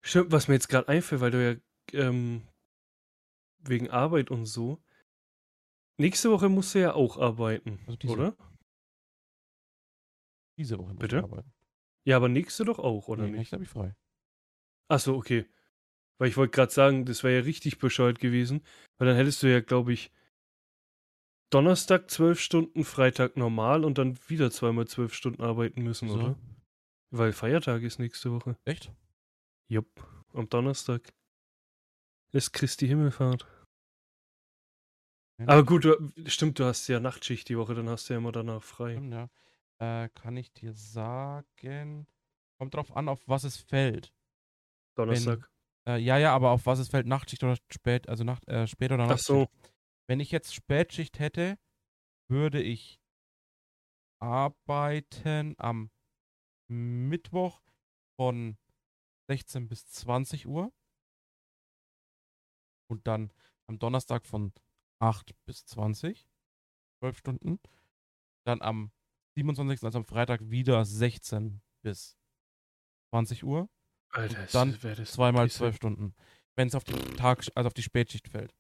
Stimmt, 0.06 0.32
was 0.32 0.48
mir 0.48 0.56
jetzt 0.56 0.68
gerade 0.68 0.88
einfällt, 0.90 1.22
weil 1.22 1.32
du 1.32 1.44
ja 1.52 1.56
ähm, 1.94 2.42
wegen 3.60 3.90
Arbeit 3.90 4.30
und 4.32 4.46
so. 4.46 4.82
Nächste 5.98 6.32
Woche 6.32 6.50
musst 6.50 6.76
du 6.76 6.80
ja 6.80 6.94
auch 6.94 7.18
arbeiten, 7.18 7.80
Also 7.86 7.98
diese- 7.98 8.14
oder? 8.14 8.36
Diese 10.58 10.78
Woche 10.78 10.94
Bitte? 10.96 11.24
arbeiten. 11.24 11.52
Ja, 12.06 12.18
aber 12.18 12.30
nächste 12.30 12.66
doch 12.66 12.80
auch, 12.80 13.08
oder 13.08 13.24
nee, 13.24 13.30
nicht? 13.30 13.38
nächste 13.40 13.56
habe 13.56 13.64
ich 13.64 13.70
frei. 13.70 13.96
Achso, 14.90 15.16
okay. 15.16 15.46
Weil 16.20 16.30
ich 16.30 16.38
wollte 16.38 16.52
gerade 16.52 16.72
sagen, 16.72 17.06
das 17.06 17.24
wäre 17.24 17.36
ja 17.36 17.42
richtig 17.42 17.80
bescheuert 17.80 18.20
gewesen, 18.20 18.64
weil 18.98 19.08
dann 19.08 19.18
hättest 19.18 19.42
du 19.42 19.48
ja, 19.48 19.62
glaube 19.62 19.94
ich, 19.94 20.12
Donnerstag 21.50 22.10
zwölf 22.10 22.40
Stunden, 22.40 22.84
Freitag 22.84 23.38
normal 23.38 23.86
und 23.86 23.98
dann 23.98 24.18
wieder 24.28 24.52
zweimal 24.52 24.88
zwölf 24.88 25.14
Stunden 25.14 25.44
arbeiten 25.44 25.82
müssen, 25.84 26.10
So. 26.10 26.16
oder? 26.16 26.36
Weil 27.12 27.32
Feiertag 27.32 27.84
ist 27.84 28.00
nächste 28.00 28.32
Woche. 28.32 28.58
Echt? 28.66 28.92
Jupp, 29.70 29.88
am 30.34 30.50
Donnerstag 30.50 31.14
ist 32.32 32.54
Christi 32.54 32.88
Himmelfahrt. 32.88 33.46
Ja, 35.40 35.48
Aber 35.48 35.64
gut, 35.64 35.86
du, 35.86 36.12
stimmt, 36.26 36.58
du 36.58 36.66
hast 36.66 36.88
ja 36.88 37.00
Nachtschicht 37.00 37.50
die 37.50 37.58
Woche, 37.58 37.76
dann 37.76 37.90
hast 37.90 38.10
du 38.10 38.14
ja 38.14 38.18
immer 38.20 38.32
danach 38.32 38.64
frei. 38.64 38.96
Ja. 39.12 39.30
Äh, 39.80 40.10
kann 40.10 40.38
ich 40.38 40.52
dir 40.54 40.74
sagen. 40.74 42.08
Kommt 42.58 42.76
drauf 42.76 42.96
an, 42.96 43.10
auf 43.10 43.28
was 43.28 43.44
es 43.44 43.58
fällt. 43.58 44.14
Donnerstag. 44.96 45.50
Äh, 45.88 45.98
ja, 45.98 46.18
ja, 46.18 46.34
aber 46.34 46.52
auf 46.52 46.66
was 46.66 46.80
es 46.80 46.90
fällt, 46.90 47.08
Nachtschicht 47.08 47.44
oder 47.44 47.58
spät, 47.72 48.08
also 48.08 48.24
Nacht, 48.24 48.48
äh, 48.48 48.68
spät 48.68 48.92
oder 48.92 49.04
Ach 49.04 49.10
Nachtschicht. 49.10 49.28
so. 49.28 49.48
Wenn 50.08 50.20
ich 50.20 50.32
jetzt 50.32 50.54
Spätschicht 50.54 51.20
hätte, 51.20 51.58
würde 52.30 52.62
ich 52.62 53.00
arbeiten 54.22 55.56
am 55.58 55.92
Mittwoch 56.70 57.62
von 58.16 58.58
16 59.30 59.68
bis 59.68 59.88
20 59.88 60.48
Uhr 60.48 60.72
und 62.90 63.08
dann 63.08 63.32
am 63.68 63.80
Donnerstag 63.80 64.26
von 64.26 64.54
8 65.00 65.36
bis 65.46 65.66
20, 65.66 66.30
12 67.00 67.18
Stunden. 67.18 67.60
Dann 68.46 68.62
am 68.62 68.92
27., 69.36 69.84
also 69.84 70.00
am 70.00 70.06
Freitag 70.06 70.50
wieder 70.50 70.86
16 70.86 71.62
bis 71.84 72.18
20 73.12 73.44
Uhr. 73.44 73.70
Alter, 74.12 74.42
Und 74.42 74.54
dann 74.54 74.80
das 74.82 75.12
Zweimal 75.12 75.50
zwölf 75.50 75.76
Stunden. 75.76 76.14
Wenn 76.56 76.68
es 76.68 76.76
auf 76.76 76.84
die 76.84 76.94
Tag, 77.16 77.46
also 77.56 77.68
auf 77.68 77.74
die 77.74 77.82
Spätschicht 77.82 78.28
fällt. 78.28 78.54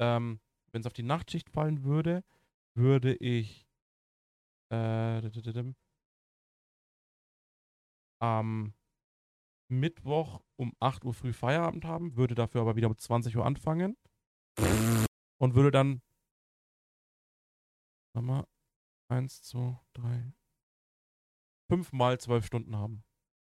Ähm, 0.00 0.40
wenn 0.72 0.80
es 0.80 0.86
auf 0.86 0.92
die 0.92 1.02
Nachtschicht 1.02 1.50
fallen 1.50 1.84
würde, 1.84 2.24
würde 2.76 3.14
ich 3.14 3.66
äh, 4.70 5.20
am 8.20 8.74
Mittwoch 9.70 10.40
um 10.56 10.72
8 10.80 11.04
Uhr 11.04 11.14
früh 11.14 11.32
Feierabend 11.32 11.84
haben, 11.84 12.16
würde 12.16 12.34
dafür 12.34 12.62
aber 12.62 12.76
wieder 12.76 12.88
um 12.88 12.96
20 12.96 13.36
Uhr 13.36 13.46
anfangen 13.46 13.96
und 15.38 15.54
würde 15.54 15.70
dann 15.70 16.02
nochmal 18.14 18.44
1, 19.10 19.42
2, 19.42 19.80
3, 19.94 20.32
5 21.70 21.92
mal 21.92 22.18
12 22.18 22.46
Stunden 22.46 22.76
haben. 22.76 23.04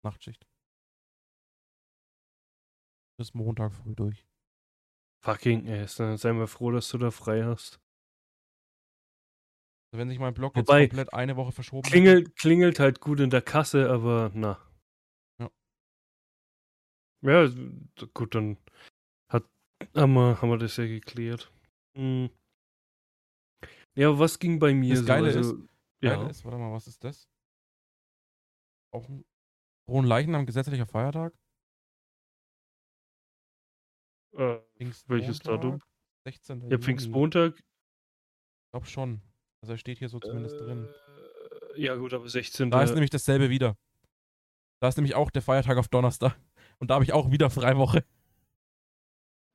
Nachtschicht. 0.04 0.46
Bis 3.18 3.34
Montag 3.34 3.74
früh 3.74 3.94
durch. 3.94 4.26
Fucking 5.24 5.68
ass, 5.68 5.96
dann 5.96 6.16
sei 6.16 6.32
mal 6.32 6.46
froh, 6.46 6.70
dass 6.70 6.88
du 6.90 6.98
da 6.98 7.10
frei 7.10 7.42
hast. 7.44 7.80
Also 9.90 10.00
wenn 10.00 10.08
sich 10.08 10.18
mein 10.18 10.34
Blog 10.34 10.54
Wobei, 10.54 10.82
jetzt 10.82 10.90
komplett 10.90 11.12
eine 11.12 11.36
Woche 11.36 11.52
verschoben 11.52 11.88
Klingelt, 11.88 12.36
klingelt 12.36 12.78
halt 12.78 13.00
gut 13.00 13.20
in 13.20 13.30
der 13.30 13.42
Kasse, 13.42 13.90
aber 13.90 14.30
na. 14.34 14.58
Ja. 15.40 15.50
Ja, 17.22 17.48
gut, 18.14 18.34
dann 18.34 18.58
hat, 19.28 19.44
haben, 19.96 20.12
wir, 20.12 20.40
haben 20.40 20.50
wir 20.50 20.58
das 20.58 20.76
ja 20.76 20.86
geklärt. 20.86 21.50
Hm. 21.96 22.30
Ja, 23.98 24.16
was 24.16 24.38
ging 24.38 24.61
bei 24.61 24.74
mir 24.74 24.90
Das 24.90 25.00
so? 25.00 25.06
Geile 25.06 25.26
also, 25.26 25.56
Geil 26.00 26.20
ja. 26.20 26.28
ist, 26.28 26.44
warte 26.44 26.56
mal, 26.56 26.72
was 26.72 26.87
ist 26.87 27.02
das? 27.02 27.28
Auch 28.92 29.08
ein 29.08 29.24
Frohen 29.88 30.06
Leichnam 30.06 30.46
gesetzlicher 30.46 30.87
Feiertag? 30.87 31.34
Äh, 34.37 34.61
welches 35.08 35.40
Datum? 35.40 35.82
16. 36.24 36.61
Ja, 36.61 36.68
Juni. 36.68 36.82
Pfingstmontag. 36.82 37.58
Ich 37.58 38.70
glaube 38.70 38.87
schon. 38.87 39.20
Also 39.62 39.72
er 39.72 39.78
steht 39.78 39.98
hier 39.98 40.08
so 40.08 40.20
zumindest 40.20 40.54
äh, 40.54 40.58
drin. 40.61 40.88
Ja, 41.74 41.96
gut, 41.96 42.14
aber 42.14 42.28
16. 42.28 42.70
Da 42.70 42.84
ist 42.84 42.92
nämlich 42.92 43.11
dasselbe 43.11 43.50
wieder. 43.50 43.76
Da 44.80 44.88
ist 44.88 44.96
nämlich 44.96 45.16
auch 45.16 45.32
der 45.32 45.42
Feiertag 45.42 45.76
auf 45.76 45.88
Donnerstag. 45.88 46.38
Und 46.78 46.90
da 46.90 46.94
habe 46.94 47.04
ich 47.04 47.12
auch 47.12 47.32
wieder 47.32 47.50
Freiwoche. 47.50 48.04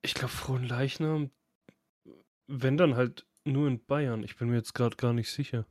ich 0.01 0.13
glaube, 0.15 0.33
Frohen 0.33 0.67
Leichnam. 0.67 1.31
Wenn 2.47 2.75
dann 2.75 2.97
halt 2.97 3.25
nur 3.45 3.67
in 3.67 3.83
Bayern. 3.85 4.23
Ich 4.23 4.35
bin 4.37 4.49
mir 4.49 4.55
jetzt 4.55 4.73
gerade 4.73 4.95
gar 4.95 5.13
nicht 5.13 5.31
sicher. 5.31 5.65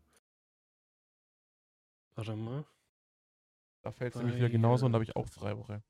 Warte 2.14 2.36
mal. 2.36 2.64
Da 3.82 3.90
fällt 3.90 4.14
es 4.14 4.18
nämlich 4.20 4.36
wieder 4.36 4.50
genauso 4.50 4.86
und 4.86 4.92
da 4.92 4.96
habe 4.96 5.04
ich 5.04 5.16
auch 5.16 5.26
Freiwoche. 5.26 5.82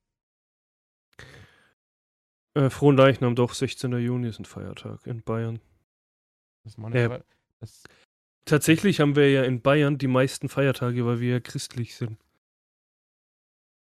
Äh, 2.55 2.71
Frohen 2.71 2.97
Leichnam, 2.97 3.35
doch, 3.35 3.55
16. 3.55 3.93
Juni 3.99 4.29
ist 4.29 4.39
ein 4.39 4.45
Feiertag 4.45 5.07
in 5.07 5.23
Bayern. 5.23 5.61
Das 6.65 6.77
meine 6.79 6.99
Ja. 7.01 7.07
Fre- 7.09 7.25
das, 7.61 7.85
Tatsächlich 8.45 8.99
haben 9.01 9.15
wir 9.15 9.31
ja 9.31 9.45
in 9.45 9.63
Bayern 9.63 9.99
die 9.99 10.09
meisten 10.09 10.49
Feiertage, 10.49 11.07
weil 11.07 11.21
wir 11.21 11.31
ja 11.35 11.41
christlich 11.41 11.95
sind. 11.97 12.19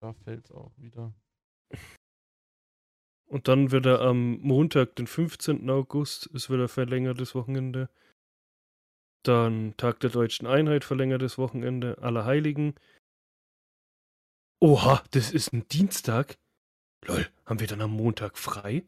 da 0.02 0.14
fällt 0.14 0.46
es 0.46 0.52
auch 0.52 0.72
wieder. 0.78 1.14
Und 3.30 3.48
dann 3.48 3.70
wird 3.70 3.86
er 3.86 4.02
am 4.02 4.40
Montag, 4.40 4.96
den 4.96 5.06
15. 5.06 5.70
August, 5.70 6.26
ist 6.28 6.50
wieder 6.50 6.68
verlängertes 6.68 7.36
Wochenende. 7.36 7.90
Dann 9.24 9.78
Tag 9.78 10.00
der 10.00 10.10
Deutschen 10.10 10.48
Einheit, 10.48 10.84
verlängertes 10.84 11.38
Wochenende. 11.38 12.00
Allerheiligen. 12.02 12.74
Oha, 14.60 15.04
das 15.12 15.32
ist 15.32 15.54
ein 15.54 15.68
Dienstag. 15.68 16.40
Lol, 17.06 17.28
haben 17.46 17.60
wir 17.60 17.68
dann 17.68 17.82
am 17.82 17.92
Montag 17.92 18.36
frei? 18.36 18.84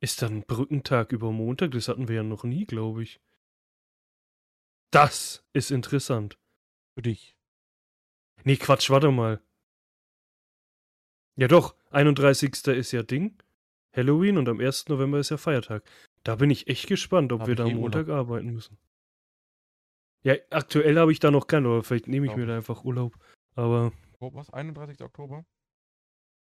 Ist 0.00 0.20
dann 0.20 0.42
Brückentag 0.42 1.12
über 1.12 1.30
Montag? 1.30 1.70
Das 1.70 1.86
hatten 1.86 2.08
wir 2.08 2.16
ja 2.16 2.22
noch 2.24 2.42
nie, 2.42 2.66
glaube 2.66 3.04
ich. 3.04 3.20
Das 4.90 5.44
ist 5.52 5.70
interessant. 5.70 6.36
Für 6.94 7.02
dich. 7.02 7.36
Nee, 8.42 8.56
Quatsch, 8.56 8.90
warte 8.90 9.12
mal. 9.12 9.40
Ja 11.36 11.48
doch, 11.48 11.74
31. 11.90 12.66
ist 12.68 12.92
ja 12.92 13.02
Ding. 13.02 13.36
Halloween 13.94 14.38
und 14.38 14.48
am 14.48 14.60
1. 14.60 14.88
November 14.88 15.18
ist 15.18 15.30
ja 15.30 15.36
Feiertag. 15.36 15.82
Da 16.24 16.36
bin 16.36 16.50
ich 16.50 16.68
echt 16.68 16.86
gespannt, 16.86 17.32
ob 17.32 17.40
Hab 17.40 17.48
wir 17.48 17.54
da 17.54 17.64
am 17.64 17.74
Montag 17.74 18.08
arbeiten 18.08 18.52
müssen. 18.52 18.78
Ja, 20.22 20.34
aktuell 20.50 20.96
habe 20.98 21.12
ich 21.12 21.18
da 21.18 21.30
noch 21.30 21.46
keinen, 21.46 21.66
aber 21.66 21.82
vielleicht 21.82 22.06
nehme 22.06 22.26
ich 22.26 22.36
mir 22.36 22.46
da 22.46 22.56
einfach 22.56 22.84
Urlaub. 22.84 23.18
Aber, 23.54 23.92
Oh, 24.20 24.30
was? 24.34 24.50
31. 24.50 25.00
Oktober? 25.00 25.44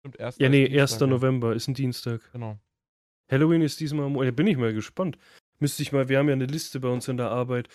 Stimmt, 0.00 0.18
1. 0.18 0.38
ja, 0.38 0.48
nee, 0.48 0.68
Dienstag, 0.68 0.82
1. 0.82 1.00
ja. 1.00 1.06
November 1.06 1.54
ist 1.54 1.68
ein 1.68 1.74
Dienstag. 1.74 2.32
Genau. 2.32 2.58
Halloween 3.30 3.62
ist 3.62 3.78
diesmal 3.78 4.06
am 4.06 4.16
Ja, 4.16 4.32
bin 4.32 4.48
ich 4.48 4.56
mal 4.56 4.74
gespannt. 4.74 5.16
Müsste 5.60 5.82
ich 5.84 5.92
mal, 5.92 6.08
wir 6.08 6.18
haben 6.18 6.26
ja 6.26 6.34
eine 6.34 6.46
Liste 6.46 6.80
bei 6.80 6.88
uns 6.88 7.06
in 7.06 7.16
der 7.18 7.30
Arbeit, 7.30 7.68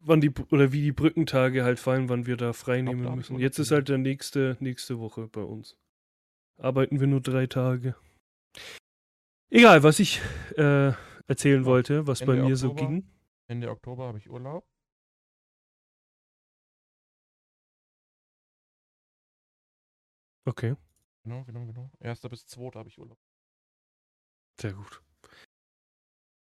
wann 0.00 0.20
die, 0.20 0.30
oder 0.50 0.72
wie 0.72 0.82
die 0.82 0.92
Brückentage 0.92 1.64
halt 1.64 1.78
fallen, 1.80 2.10
wann 2.10 2.26
wir 2.26 2.36
da 2.36 2.52
frei 2.52 2.82
glaub, 2.82 2.94
nehmen 2.94 3.04
da 3.04 3.10
hab 3.10 3.14
ich 3.14 3.16
müssen. 3.16 3.32
Urlaub 3.32 3.42
Jetzt 3.42 3.58
ist 3.58 3.70
halt 3.70 3.88
der 3.88 3.98
nächste, 3.98 4.58
nächste 4.60 4.98
Woche 4.98 5.26
bei 5.26 5.40
uns. 5.40 5.78
Arbeiten 6.58 7.00
wir 7.00 7.06
nur 7.06 7.20
drei 7.20 7.46
Tage. 7.46 7.94
Egal, 9.50 9.82
was 9.82 9.98
ich 10.00 10.20
äh, 10.56 10.92
erzählen 11.26 11.64
wollte, 11.64 12.06
was 12.06 12.20
bei 12.20 12.34
Ende 12.34 12.48
mir 12.48 12.56
so 12.56 12.70
Oktober. 12.70 12.90
ging. 12.90 13.10
Ende 13.48 13.70
Oktober 13.70 14.08
habe 14.08 14.18
ich 14.18 14.28
Urlaub. 14.28 14.64
Okay, 20.46 20.74
Genau, 21.24 21.44
genau, 21.44 21.66
genau. 21.66 21.90
1. 22.00 22.22
bis 22.30 22.46
2. 22.46 22.78
habe 22.78 22.88
ich 22.88 22.98
Urlaub. 22.98 23.18
sehr 24.60 24.72
gut. 24.72 25.02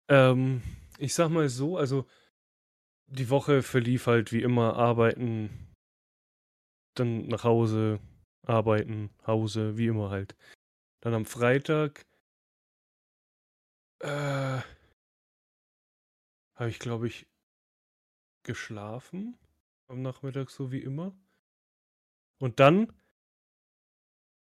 Ähm, 0.09 0.63
ich 0.97 1.13
sag 1.13 1.29
mal 1.29 1.47
so, 1.49 1.77
also 1.77 2.07
die 3.07 3.29
Woche 3.29 3.61
verlief 3.61 4.07
halt 4.07 4.31
wie 4.31 4.41
immer 4.41 4.75
arbeiten, 4.75 5.71
dann 6.95 7.27
nach 7.27 7.43
Hause, 7.43 7.99
arbeiten, 8.43 9.09
Hause, 9.25 9.77
wie 9.77 9.87
immer 9.87 10.09
halt. 10.09 10.35
Dann 11.01 11.13
am 11.13 11.25
Freitag 11.25 12.05
äh, 13.99 14.61
habe 16.55 16.69
ich, 16.69 16.79
glaube 16.79 17.07
ich, 17.07 17.27
geschlafen 18.43 19.37
am 19.87 20.01
Nachmittag, 20.01 20.49
so 20.49 20.71
wie 20.71 20.79
immer. 20.79 21.15
Und 22.39 22.59
dann 22.59 22.91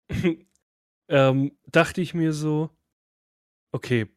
ähm, 1.08 1.58
dachte 1.66 2.00
ich 2.00 2.14
mir 2.14 2.32
so, 2.32 2.70
okay, 3.72 4.08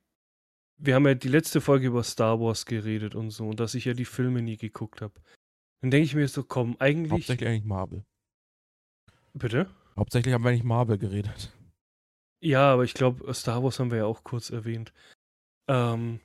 wir 0.77 0.95
haben 0.95 1.07
ja 1.07 1.15
die 1.15 1.29
letzte 1.29 1.61
Folge 1.61 1.87
über 1.87 2.03
Star 2.03 2.39
Wars 2.39 2.65
geredet 2.65 3.15
und 3.15 3.31
so, 3.31 3.47
und 3.47 3.59
dass 3.59 3.75
ich 3.75 3.85
ja 3.85 3.93
die 3.93 4.05
Filme 4.05 4.41
nie 4.41 4.57
geguckt 4.57 5.01
habe. 5.01 5.13
Dann 5.81 5.91
denke 5.91 6.05
ich 6.05 6.15
mir 6.15 6.27
so, 6.27 6.43
komm, 6.43 6.75
eigentlich. 6.79 7.11
Hauptsächlich 7.11 7.47
eigentlich 7.47 7.65
Marvel. 7.65 8.05
Bitte? 9.35 9.69
Hauptsächlich 9.97 10.33
haben 10.33 10.43
wir 10.43 10.49
eigentlich 10.49 10.63
Marvel 10.63 10.97
geredet. 10.97 11.51
Ja, 12.41 12.73
aber 12.73 12.83
ich 12.83 12.93
glaube, 12.93 13.33
Star 13.33 13.63
Wars 13.63 13.79
haben 13.79 13.91
wir 13.91 13.99
ja 13.99 14.05
auch 14.05 14.23
kurz 14.23 14.49
erwähnt. 14.49 14.93
Ähm, 15.67 16.19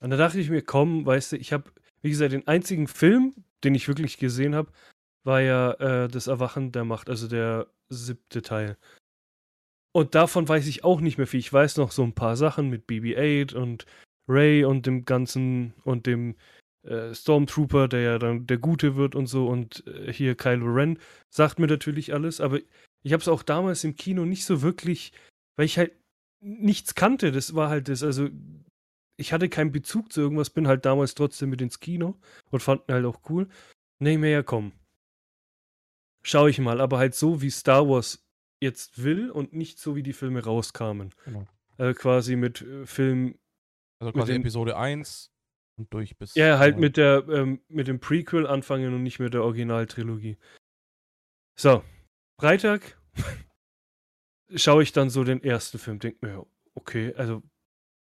und 0.00 0.10
da 0.10 0.16
dachte 0.16 0.38
ich 0.38 0.50
mir, 0.50 0.62
komm, 0.62 1.04
weißt 1.04 1.32
du, 1.32 1.36
ich 1.36 1.52
habe, 1.52 1.70
wie 2.02 2.10
gesagt, 2.10 2.32
den 2.32 2.46
einzigen 2.46 2.88
Film, 2.88 3.34
den 3.64 3.74
ich 3.74 3.88
wirklich 3.88 4.18
gesehen 4.18 4.54
habe, 4.54 4.72
war 5.24 5.40
ja 5.40 5.72
äh, 5.74 6.08
das 6.08 6.26
Erwachen 6.26 6.72
der 6.72 6.84
Macht, 6.84 7.08
also 7.08 7.28
der 7.28 7.68
siebte 7.88 8.42
Teil. 8.42 8.76
Und 9.92 10.14
davon 10.14 10.48
weiß 10.48 10.66
ich 10.68 10.84
auch 10.84 11.00
nicht 11.00 11.18
mehr 11.18 11.26
viel. 11.26 11.40
Ich 11.40 11.52
weiß 11.52 11.76
noch 11.76 11.90
so 11.90 12.02
ein 12.02 12.14
paar 12.14 12.36
Sachen 12.36 12.70
mit 12.70 12.86
BB-8 12.86 13.54
und 13.54 13.86
Ray 14.28 14.64
und 14.64 14.86
dem 14.86 15.04
ganzen 15.04 15.74
und 15.84 16.06
dem 16.06 16.36
äh, 16.84 17.14
Stormtrooper, 17.14 17.88
der 17.88 18.00
ja 18.00 18.18
dann 18.18 18.46
der 18.46 18.58
Gute 18.58 18.96
wird 18.96 19.14
und 19.14 19.26
so 19.26 19.46
und 19.46 19.86
äh, 19.86 20.12
hier 20.12 20.34
Kylo 20.34 20.66
Ren 20.66 20.98
sagt 21.30 21.58
mir 21.58 21.68
natürlich 21.68 22.12
alles, 22.12 22.40
aber 22.40 22.58
ich 23.02 23.12
habe 23.12 23.20
es 23.20 23.28
auch 23.28 23.42
damals 23.42 23.84
im 23.84 23.96
Kino 23.96 24.24
nicht 24.24 24.44
so 24.44 24.62
wirklich, 24.62 25.12
weil 25.56 25.66
ich 25.66 25.78
halt 25.78 25.92
nichts 26.40 26.94
kannte. 26.94 27.32
Das 27.32 27.54
war 27.54 27.68
halt 27.68 27.88
das, 27.88 28.02
also 28.02 28.28
ich 29.16 29.32
hatte 29.32 29.48
keinen 29.48 29.72
Bezug 29.72 30.12
zu 30.12 30.20
irgendwas, 30.20 30.50
bin 30.50 30.66
halt 30.66 30.84
damals 30.84 31.14
trotzdem 31.14 31.50
mit 31.50 31.60
ins 31.60 31.80
Kino 31.80 32.16
und 32.50 32.60
fand 32.60 32.88
ihn 32.88 32.94
halt 32.94 33.04
auch 33.04 33.20
cool. 33.30 33.48
Nee, 33.98 34.18
mehr 34.18 34.30
ja 34.30 34.42
komm. 34.42 34.72
Schau 36.24 36.46
ich 36.46 36.58
mal, 36.58 36.80
aber 36.80 36.98
halt 36.98 37.14
so, 37.14 37.42
wie 37.42 37.50
Star 37.50 37.88
Wars 37.88 38.24
jetzt 38.60 39.02
will 39.02 39.30
und 39.30 39.52
nicht 39.52 39.78
so, 39.78 39.96
wie 39.96 40.02
die 40.02 40.12
Filme 40.12 40.44
rauskamen. 40.44 41.10
Genau. 41.24 41.46
Also 41.78 41.98
quasi 41.98 42.36
mit 42.36 42.62
äh, 42.62 42.86
Film, 42.86 43.38
Also 43.98 44.12
quasi 44.12 44.34
Episode 44.34 44.76
1 44.76 45.31
und 45.76 45.92
durch 45.92 46.16
bis. 46.16 46.34
ja, 46.34 46.58
halt 46.58 46.78
mit 46.78 46.96
der, 46.96 47.26
ähm, 47.28 47.60
mit 47.68 47.88
dem 47.88 48.00
Prequel 48.00 48.46
anfangen 48.46 48.94
und 48.94 49.02
nicht 49.02 49.18
mit 49.18 49.34
der 49.34 49.42
Originaltrilogie. 49.42 50.38
So, 51.58 51.84
Freitag 52.40 52.98
schaue 54.54 54.82
ich 54.82 54.92
dann 54.92 55.10
so 55.10 55.24
den 55.24 55.42
ersten 55.42 55.78
Film, 55.78 55.98
denk 55.98 56.22
mir, 56.22 56.46
okay, 56.74 57.14
also 57.14 57.42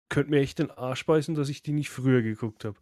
könnte 0.09 0.31
mir 0.31 0.41
echt 0.41 0.59
den 0.59 0.71
Arsch 0.71 1.05
beißen, 1.07 1.35
dass 1.35 1.49
ich 1.49 1.63
die 1.63 1.73
nicht 1.73 1.91
früher 1.91 2.23
geguckt 2.23 2.65
habe. 2.65 2.79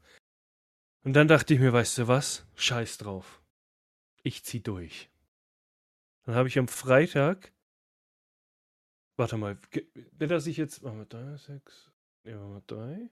Und 1.04 1.14
dann 1.14 1.28
dachte 1.28 1.54
ich 1.54 1.60
mir, 1.60 1.72
weißt 1.72 1.98
du 1.98 2.08
was? 2.08 2.46
Scheiß 2.54 2.98
drauf. 2.98 3.42
Ich 4.22 4.44
zieh 4.44 4.62
durch. 4.62 5.10
Dann 6.24 6.34
habe 6.34 6.48
ich 6.48 6.58
am 6.58 6.68
Freitag. 6.68 7.52
Warte 9.16 9.36
mal, 9.36 9.58
nicht, 10.18 10.30
dass 10.30 10.46
ich 10.46 10.56
jetzt. 10.56 10.82
Machen 10.82 10.98
wir 10.98 11.06
drei, 11.06 11.36
sechs. 11.36 11.92
Ja, 12.24 12.36
machen 12.38 12.54
wir 12.54 12.62
drei. 12.66 13.10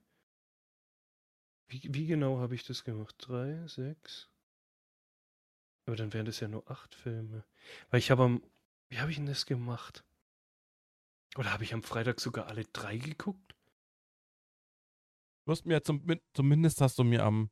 Wie, 1.73 1.81
wie 1.91 2.05
genau 2.05 2.37
habe 2.37 2.53
ich 2.53 2.63
das 2.63 2.83
gemacht? 2.83 3.15
Drei, 3.17 3.65
sechs. 3.67 4.29
Aber 5.87 5.95
dann 5.95 6.13
wären 6.13 6.27
das 6.27 6.39
ja 6.39 6.47
nur 6.47 6.69
acht 6.69 6.93
Filme. 6.93 7.43
Weil 7.89 7.97
ich 7.97 8.11
habe 8.11 8.23
am. 8.23 8.43
Wie 8.89 8.99
habe 8.99 9.09
ich 9.09 9.17
denn 9.17 9.25
das 9.25 9.47
gemacht? 9.47 10.05
Oder 11.35 11.51
habe 11.51 11.63
ich 11.63 11.73
am 11.73 11.81
Freitag 11.81 12.19
sogar 12.19 12.45
alle 12.45 12.65
drei 12.65 12.97
geguckt? 12.97 13.55
Du 15.45 15.51
hast 15.51 15.65
mir 15.65 15.81
zum, 15.81 16.05
zumindest 16.33 16.79
hast 16.79 16.99
du 16.99 17.03
mir 17.03 17.23
am, 17.23 17.49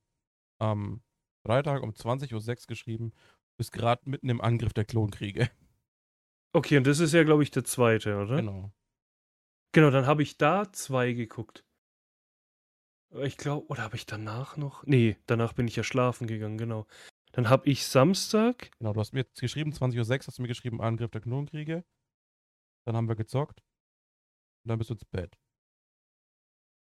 am 0.60 1.02
Freitag 1.44 1.82
um 1.82 1.90
20.06 1.90 2.48
Uhr 2.48 2.66
geschrieben, 2.68 3.10
du 3.10 3.58
bist 3.58 3.72
gerade 3.72 4.08
mitten 4.08 4.30
im 4.30 4.40
Angriff 4.40 4.74
der 4.74 4.86
Klonkriege. 4.86 5.50
Okay, 6.54 6.78
und 6.78 6.86
das 6.86 7.00
ist 7.00 7.14
ja, 7.14 7.24
glaube 7.24 7.44
ich, 7.44 7.50
der 7.50 7.64
zweite, 7.64 8.18
oder? 8.18 8.36
Genau. 8.36 8.72
Genau, 9.72 9.90
dann 9.90 10.06
habe 10.06 10.22
ich 10.22 10.38
da 10.38 10.72
zwei 10.72 11.14
geguckt. 11.14 11.66
Ich 13.20 13.38
glaube, 13.38 13.68
oder 13.68 13.84
habe 13.84 13.96
ich 13.96 14.06
danach 14.06 14.56
noch? 14.56 14.84
Nee, 14.86 15.18
danach 15.26 15.54
bin 15.54 15.68
ich 15.68 15.76
ja 15.76 15.84
schlafen 15.84 16.28
gegangen, 16.28 16.58
genau. 16.58 16.88
Dann 17.34 17.50
habe 17.50 17.70
ich 17.70 17.86
Samstag. 17.86 18.72
Genau, 18.80 18.94
du 18.94 19.00
hast 19.00 19.14
mir 19.14 19.26
geschrieben, 19.40 19.72
20.06 19.72 19.98
Uhr 19.98 20.28
hast 20.28 20.38
du 20.38 20.42
mir 20.42 20.48
geschrieben, 20.48 20.82
Angriff 20.82 21.12
der 21.12 21.22
Klonkriege. 21.22 21.84
Dann 22.86 22.96
haben 22.96 23.08
wir 23.08 23.16
gezockt. 23.16 23.62
Und 24.64 24.70
dann 24.70 24.78
bist 24.78 24.90
du 24.90 24.94
ins 24.94 25.06
Bett. 25.06 25.38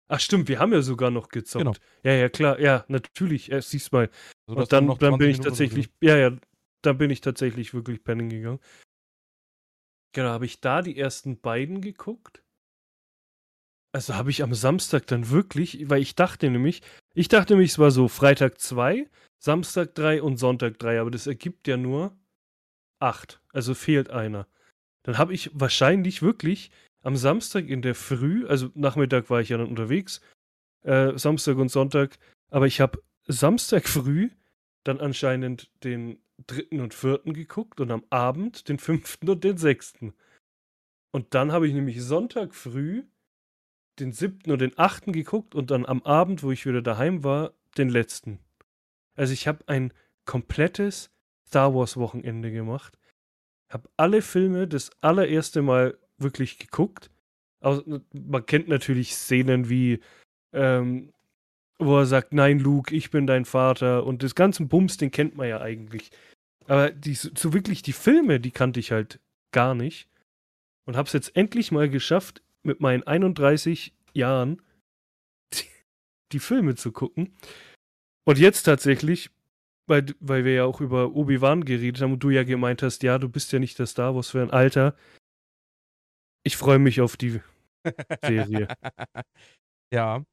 Ach 0.10 0.20
stimmt, 0.20 0.48
wir 0.48 0.60
haben 0.60 0.72
ja 0.72 0.82
sogar 0.82 1.12
noch 1.12 1.30
gezockt. 1.30 1.66
Genau. 1.66 1.78
Ja, 2.04 2.14
ja, 2.14 2.30
klar, 2.30 2.60
ja, 2.60 2.86
natürlich, 2.88 3.48
ja, 3.48 3.62
siehst 3.62 3.92
mal. 3.92 4.10
Also 4.48 4.62
Und 4.62 4.72
dann, 4.72 4.88
dann 4.88 4.98
20 4.98 5.18
bin 5.18 5.30
ich 5.30 5.40
tatsächlich, 5.40 5.90
ja, 6.02 6.18
ja, 6.18 6.38
da 6.82 6.94
bin 6.94 7.10
ich 7.10 7.22
tatsächlich 7.22 7.74
wirklich 7.74 8.04
pennen 8.04 8.30
gegangen. 8.30 8.60
Genau, 10.14 10.30
habe 10.30 10.46
ich 10.46 10.62
da 10.62 10.82
die 10.82 10.98
ersten 10.98 11.40
beiden 11.40 11.82
geguckt. 11.82 12.42
Also 13.98 14.14
habe 14.14 14.30
ich 14.30 14.44
am 14.44 14.54
Samstag 14.54 15.08
dann 15.08 15.32
wirklich, 15.32 15.90
weil 15.90 16.04
ich 16.04 16.14
dachte 16.14 16.52
nämlich, 16.52 16.84
ich 17.16 17.30
dachte 17.30 17.54
nämlich, 17.54 17.72
es 17.72 17.80
war 17.80 17.90
so 17.90 18.08
Freitag 18.08 18.62
2, 18.62 19.10
Samstag 19.40 19.96
3 19.96 20.22
und 20.22 20.38
Sonntag 20.38 20.78
3, 20.78 21.02
aber 21.02 21.10
das 21.10 21.26
ergibt 21.26 21.68
ja 21.68 21.78
nur 21.78 22.16
8. 23.00 23.42
Also 23.54 23.74
fehlt 23.74 24.12
einer. 24.12 24.46
Dann 25.02 25.18
habe 25.18 25.34
ich 25.34 25.50
wahrscheinlich 25.56 26.22
wirklich 26.22 26.70
am 27.02 27.16
Samstag 27.16 27.70
in 27.70 27.82
der 27.82 27.96
Früh, 27.96 28.46
also 28.46 28.70
Nachmittag 28.76 29.32
war 29.32 29.42
ich 29.42 29.50
ja 29.50 29.58
dann 29.58 29.70
unterwegs, 29.70 30.22
äh, 30.84 31.18
Samstag 31.18 31.58
und 31.58 31.70
Sonntag, 31.70 32.20
aber 32.52 32.68
ich 32.68 32.80
habe 32.80 33.02
Samstag 33.26 33.88
früh 33.88 34.30
dann 34.84 35.00
anscheinend 35.00 35.72
den 35.84 36.20
dritten 36.46 36.82
und 36.82 36.94
vierten 36.94 37.34
geguckt 37.34 37.80
und 37.80 37.90
am 37.90 38.04
Abend 38.12 38.70
den 38.70 38.78
fünften 38.78 39.28
und 39.28 39.44
den 39.44 39.58
sechsten. 39.58 40.14
Und 41.10 41.34
dann 41.34 41.52
habe 41.52 41.68
ich 41.68 41.74
nämlich 41.74 42.04
Sonntag 42.04 42.54
früh 42.54 43.02
den 44.00 44.12
siebten 44.12 44.52
und 44.52 44.60
den 44.60 44.78
achten 44.78 45.12
geguckt 45.12 45.56
und 45.56 45.72
dann 45.72 45.86
am 45.86 46.02
Abend, 46.04 46.44
wo 46.44 46.52
ich 46.52 46.66
wieder 46.66 46.82
daheim 46.82 47.24
war, 47.24 47.54
den 47.78 47.90
letzten. 47.90 48.40
Also 49.16 49.34
ich 49.34 49.48
habe 49.48 49.64
ein 49.68 49.92
komplettes 50.26 51.10
Star 51.48 51.74
Wars 51.74 51.98
Wochenende 51.98 52.52
gemacht. 52.52 52.98
Habe 53.70 53.90
alle 53.98 54.22
Filme 54.22 54.68
das 54.68 54.92
allererste 55.02 55.62
Mal 55.62 55.98
wirklich 56.18 56.60
geguckt. 56.60 57.10
Also, 57.60 58.02
man 58.14 58.46
kennt 58.46 58.68
natürlich 58.68 59.16
Szenen 59.16 59.70
wie, 59.70 60.00
ähm, 60.54 61.12
wo 61.80 61.98
er 62.00 62.06
sagt, 62.06 62.34
nein, 62.34 62.60
Luke, 62.60 62.94
ich 62.96 63.12
bin 63.12 63.28
dein 63.28 63.46
Vater 63.46 64.06
und 64.06 64.24
das 64.24 64.36
ganze 64.36 64.66
Bums, 64.66 64.98
den 64.98 65.12
kennt 65.12 65.36
man 65.36 65.48
ja 65.48 65.62
eigentlich. 65.62 66.12
Aber 66.68 66.92
die, 66.92 67.14
so 67.14 67.54
wirklich 67.54 67.82
die 67.82 67.94
Filme, 67.94 68.40
die 68.40 68.52
kannte 68.52 68.80
ich 68.80 68.92
halt 68.92 69.20
gar 69.52 69.74
nicht. 69.74 70.08
Und 70.86 70.96
habe 70.96 71.08
es 71.08 71.14
jetzt 71.14 71.36
endlich 71.36 71.72
mal 71.72 71.90
geschafft, 71.90 72.42
mit 72.68 72.82
meinen 72.82 73.04
31 73.04 73.94
Jahren 74.14 74.62
die, 76.32 76.40
Filme 76.40 76.76
zu 76.76 76.92
gucken. 76.92 77.36
Und 78.26 78.38
jetzt 78.38 78.64
tatsächlich, 78.64 79.32
weil, 79.88 80.06
weil 80.20 80.46
wir 80.46 80.54
ja 80.54 80.66
auch 80.66 80.82
über 80.82 81.16
Obi-Wan 81.16 81.64
geredet 81.66 82.02
haben 82.02 82.14
und 82.14 82.24
du 82.24 82.30
ja 82.30 82.44
gemeint 82.44 82.84
hast, 82.84 83.04
ja, 83.04 83.18
du 83.18 83.30
bist 83.30 83.52
ja 83.52 83.60
nicht 83.60 83.80
der 83.80 83.86
Star 83.86 84.14
Wars-Fan. 84.14 84.52
Alter, 84.52 84.96
ich 86.44 86.58
freue 86.58 86.80
mich 86.80 87.02
auf 87.02 87.18
die 87.18 87.42
Serie. 88.24 88.68
ja. 89.94 90.24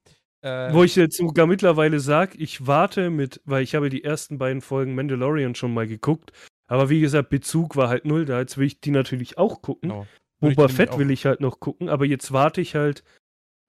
Äh, 0.42 0.72
Wo 0.72 0.84
ich 0.84 0.94
jetzt 0.96 1.16
sogar 1.16 1.46
mittlerweile 1.46 2.00
sage, 2.00 2.36
ich 2.36 2.66
warte 2.66 3.10
mit, 3.10 3.40
weil 3.44 3.62
ich 3.62 3.74
habe 3.74 3.88
die 3.88 4.04
ersten 4.04 4.38
beiden 4.38 4.60
Folgen 4.60 4.94
Mandalorian 4.94 5.54
schon 5.54 5.72
mal 5.72 5.86
geguckt. 5.86 6.32
Aber 6.66 6.90
wie 6.90 7.00
gesagt, 7.00 7.30
Bezug 7.30 7.76
war 7.76 7.88
halt 7.88 8.04
null 8.04 8.24
da. 8.24 8.40
Jetzt 8.40 8.58
will 8.58 8.66
ich 8.66 8.80
die 8.80 8.90
natürlich 8.90 9.38
auch 9.38 9.62
gucken. 9.62 9.90
Genau. 9.90 10.06
Boba 10.40 10.68
Fett 10.68 10.98
will 10.98 11.10
ich 11.10 11.26
halt 11.26 11.40
noch 11.40 11.60
gucken, 11.60 11.88
aber 11.88 12.04
jetzt 12.04 12.32
warte 12.32 12.60
ich 12.60 12.74
halt 12.74 13.04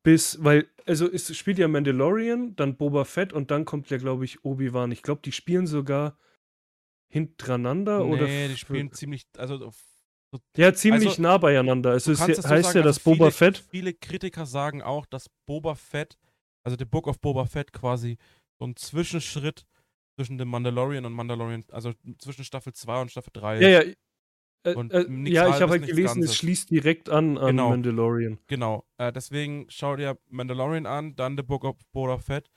bis, 0.03 0.43
weil, 0.43 0.69
also 0.85 1.11
es 1.11 1.35
spielt 1.35 1.57
ja 1.57 1.67
Mandalorian, 1.67 2.55
dann 2.55 2.77
Boba 2.77 3.05
Fett 3.05 3.33
und 3.33 3.49
dann 3.49 3.65
kommt 3.65 3.89
ja, 3.89 3.97
glaube 3.97 4.23
ich, 4.23 4.45
Obi-Wan. 4.45 4.91
Ich 4.91 5.01
glaube, 5.01 5.21
die 5.25 5.31
spielen 5.31 5.65
sogar 5.65 6.17
hintereinander 7.11 8.03
nee, 8.03 8.13
oder. 8.13 8.25
Nee, 8.25 8.47
die 8.49 8.57
spielen 8.57 8.91
ziemlich, 8.91 9.25
also. 9.37 9.71
Ja, 10.57 10.73
ziemlich 10.73 11.09
also, 11.09 11.21
nah 11.21 11.37
beieinander. 11.37 11.93
Es 11.93 12.07
ist, 12.07 12.19
heißt 12.19 12.35
so 12.35 12.41
sagen, 12.41 12.63
ja, 12.63 12.83
dass 12.83 12.97
also 12.97 13.09
Boba 13.09 13.31
viele, 13.31 13.31
Fett. 13.31 13.57
Viele 13.69 13.93
Kritiker 13.93 14.45
sagen 14.45 14.81
auch, 14.81 15.05
dass 15.05 15.29
Boba 15.47 15.75
Fett, 15.75 16.17
also 16.63 16.77
The 16.77 16.85
Book 16.85 17.07
of 17.07 17.19
Boba 17.19 17.45
Fett 17.45 17.71
quasi 17.71 18.17
so 18.59 18.67
ein 18.67 18.75
Zwischenschritt 18.75 19.65
zwischen 20.17 20.37
dem 20.37 20.49
Mandalorian 20.49 21.05
und 21.05 21.13
Mandalorian, 21.13 21.63
also 21.71 21.93
zwischen 22.19 22.43
Staffel 22.43 22.73
2 22.73 23.01
und 23.01 23.11
Staffel 23.11 23.31
3. 23.33 23.61
Ja, 23.61 23.81
ja, 23.81 23.93
äh, 24.65 25.01
äh, 25.01 25.29
ja, 25.29 25.49
ich 25.49 25.61
habe 25.61 25.71
halt 25.71 25.85
gelesen, 25.85 26.21
Ganzes. 26.21 26.31
es 26.31 26.37
schließt 26.37 26.69
direkt 26.69 27.09
an 27.09 27.37
an 27.37 27.47
genau. 27.47 27.69
Mandalorian. 27.69 28.39
Genau. 28.47 28.85
Äh, 28.97 29.11
deswegen 29.11 29.65
schau 29.69 29.95
dir 29.95 30.17
Mandalorian 30.29 30.85
an, 30.85 31.15
dann 31.15 31.37
The 31.37 31.43
Book 31.43 31.63
of 31.63 31.77
Boba 31.91 32.17
Fett 32.17 32.49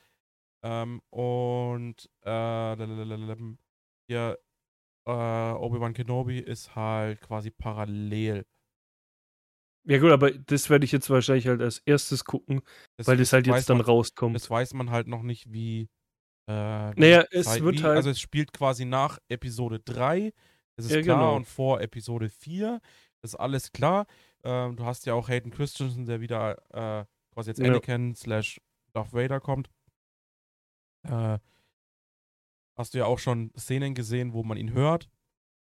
ähm, 0.62 1.00
und 1.10 2.10
äh, 2.22 2.76
hier 4.08 4.38
äh, 5.06 5.10
Obi-Wan 5.10 5.94
Kenobi 5.94 6.38
ist 6.38 6.74
halt 6.74 7.20
quasi 7.20 7.50
parallel. 7.50 8.44
Ja 9.84 9.98
gut, 9.98 10.10
aber 10.10 10.32
das 10.32 10.68
werde 10.68 10.84
ich 10.84 10.92
jetzt 10.92 11.08
wahrscheinlich 11.08 11.46
halt 11.46 11.62
als 11.62 11.78
erstes 11.78 12.24
gucken, 12.24 12.60
das 12.96 13.06
weil 13.06 13.16
das 13.16 13.32
halt 13.32 13.46
jetzt 13.46 13.70
dann 13.70 13.78
man, 13.78 13.86
rauskommt. 13.86 14.34
Das 14.34 14.50
weiß 14.50 14.74
man 14.74 14.90
halt 14.90 15.06
noch 15.06 15.22
nicht, 15.22 15.50
wie. 15.52 15.88
Äh, 16.46 16.90
naja, 16.94 17.24
es 17.30 17.46
Zeit, 17.46 17.62
wird 17.62 17.78
wie, 17.78 17.82
halt. 17.84 17.96
Also 17.96 18.10
es 18.10 18.20
spielt 18.20 18.52
quasi 18.52 18.84
nach 18.84 19.18
Episode 19.28 19.80
3 19.80 20.32
das 20.78 20.86
ist 20.86 20.92
ja, 20.92 21.02
klar 21.02 21.18
genau. 21.18 21.34
und 21.34 21.44
vor 21.44 21.80
Episode 21.80 22.28
4 22.28 22.80
ist 23.22 23.34
alles 23.34 23.72
klar. 23.72 24.06
Ähm, 24.44 24.76
du 24.76 24.84
hast 24.84 25.06
ja 25.06 25.14
auch 25.14 25.28
Hayden 25.28 25.50
Christensen, 25.50 26.06
der 26.06 26.20
wieder 26.20 26.52
äh, 26.70 27.04
quasi 27.34 27.50
jetzt 27.50 27.60
Anakin 27.60 28.10
ja. 28.10 28.14
slash 28.14 28.60
Darth 28.92 29.12
Vader 29.12 29.40
kommt. 29.40 29.70
Äh, 31.02 31.40
hast 32.76 32.94
du 32.94 32.98
ja 32.98 33.06
auch 33.06 33.18
schon 33.18 33.50
Szenen 33.58 33.96
gesehen, 33.96 34.32
wo 34.32 34.44
man 34.44 34.56
ihn 34.56 34.72
hört. 34.72 35.10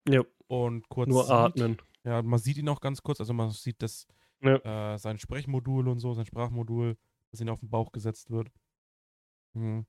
Ja. 0.07 0.21
Und 0.47 0.87
kurz. 0.87 1.09
Nur 1.09 1.23
sieht. 1.23 1.31
atmen. 1.33 1.77
Ja, 2.05 2.21
man 2.21 2.39
sieht 2.39 2.57
ihn 2.57 2.69
auch 2.69 2.79
ganz 2.79 3.03
kurz. 3.03 3.19
Also 3.19 3.33
man 3.33 3.51
sieht 3.51 3.81
das, 3.81 4.07
ja. 4.39 4.93
äh, 4.93 4.97
sein 4.99 5.17
Sprechmodul 5.17 5.89
und 5.89 5.99
so, 5.99 6.13
sein 6.13 6.25
Sprachmodul, 6.25 6.95
das 7.31 7.41
ihm 7.41 7.49
auf 7.49 7.59
den 7.59 7.69
Bauch 7.69 7.91
gesetzt 7.91 8.31
wird. 8.31 8.49
Mhm. 9.51 9.85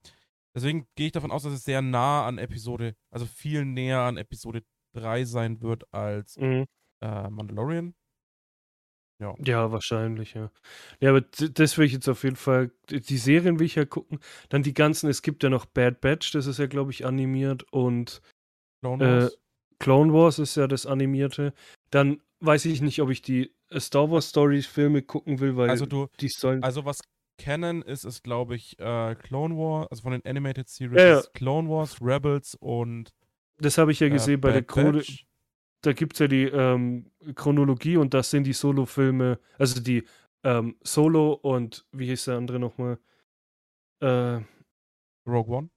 Deswegen 0.56 0.88
gehe 0.96 1.06
ich 1.06 1.12
davon 1.12 1.30
aus, 1.30 1.44
dass 1.44 1.52
es 1.52 1.62
sehr 1.62 1.82
nah 1.82 2.26
an 2.26 2.38
Episode, 2.38 2.96
also 3.10 3.26
viel 3.26 3.64
näher 3.64 4.00
an 4.00 4.16
Episode 4.16 4.64
3 4.94 5.24
sein 5.24 5.60
wird 5.60 5.92
als 5.92 6.36
mhm. 6.38 6.64
äh, 7.02 7.28
Mandalorian. 7.30 7.94
Ja. 9.20 9.34
ja, 9.44 9.70
wahrscheinlich, 9.70 10.34
ja. 10.34 10.50
Ja, 11.00 11.10
aber 11.10 11.20
das 11.20 11.78
will 11.78 11.86
ich 11.86 11.92
jetzt 11.92 12.08
auf 12.08 12.24
jeden 12.24 12.36
Fall, 12.36 12.72
die 12.90 13.16
Serien 13.16 13.58
will 13.58 13.66
ich 13.66 13.76
ja 13.76 13.84
gucken. 13.84 14.18
Dann 14.48 14.62
die 14.62 14.74
ganzen, 14.74 15.08
es 15.08 15.22
gibt 15.22 15.42
ja 15.44 15.50
noch 15.50 15.66
Bad 15.66 16.00
Batch, 16.00 16.32
das 16.32 16.46
ist 16.46 16.58
ja, 16.58 16.66
glaube 16.66 16.90
ich, 16.90 17.06
animiert 17.06 17.64
und 17.72 18.20
Clone 18.82 19.04
Wars. 19.04 19.32
Äh, 19.32 19.36
Clone 19.78 20.12
Wars 20.12 20.38
ist 20.38 20.56
ja 20.56 20.66
das 20.66 20.84
Animierte. 20.84 21.54
Dann 21.90 22.20
weiß 22.40 22.64
ich 22.66 22.82
nicht, 22.82 23.00
ob 23.00 23.10
ich 23.10 23.22
die 23.22 23.54
Star 23.78 24.10
Wars 24.10 24.30
Stories 24.30 24.66
Filme 24.66 25.02
gucken 25.02 25.40
will, 25.40 25.56
weil 25.56 25.70
also 25.70 25.86
du, 25.86 26.08
die 26.20 26.28
sollen. 26.28 26.62
Also 26.62 26.84
was 26.84 27.00
Canon 27.38 27.82
ist, 27.82 28.04
ist 28.04 28.22
glaube 28.22 28.56
ich 28.56 28.78
äh, 28.78 29.14
Clone 29.14 29.56
Wars, 29.56 29.88
also 29.90 30.02
von 30.02 30.12
den 30.12 30.24
Animated 30.24 30.68
Series 30.68 31.00
ja, 31.00 31.20
ja. 31.20 31.22
Clone 31.34 31.68
Wars, 31.68 32.00
Rebels 32.00 32.56
und 32.56 33.12
das 33.58 33.78
habe 33.78 33.92
ich 33.92 34.00
ja 34.00 34.08
gesehen 34.08 34.34
äh, 34.34 34.38
bei 34.38 34.52
der 34.52 34.62
Chrono. 34.62 35.00
Da 35.82 35.92
gibt 35.92 36.14
es 36.14 36.20
ja 36.20 36.28
die 36.28 36.44
ähm, 36.44 37.10
Chronologie 37.34 37.98
und 37.98 38.14
das 38.14 38.30
sind 38.30 38.44
die 38.44 38.54
Solo-Filme, 38.54 39.38
also 39.58 39.82
die 39.82 40.04
ähm, 40.42 40.76
Solo 40.82 41.34
und 41.34 41.86
wie 41.92 42.06
hieß 42.06 42.26
der 42.26 42.36
andere 42.36 42.58
nochmal? 42.58 42.98
Äh, 44.00 44.40
Rogue 45.26 45.56
One? 45.56 45.70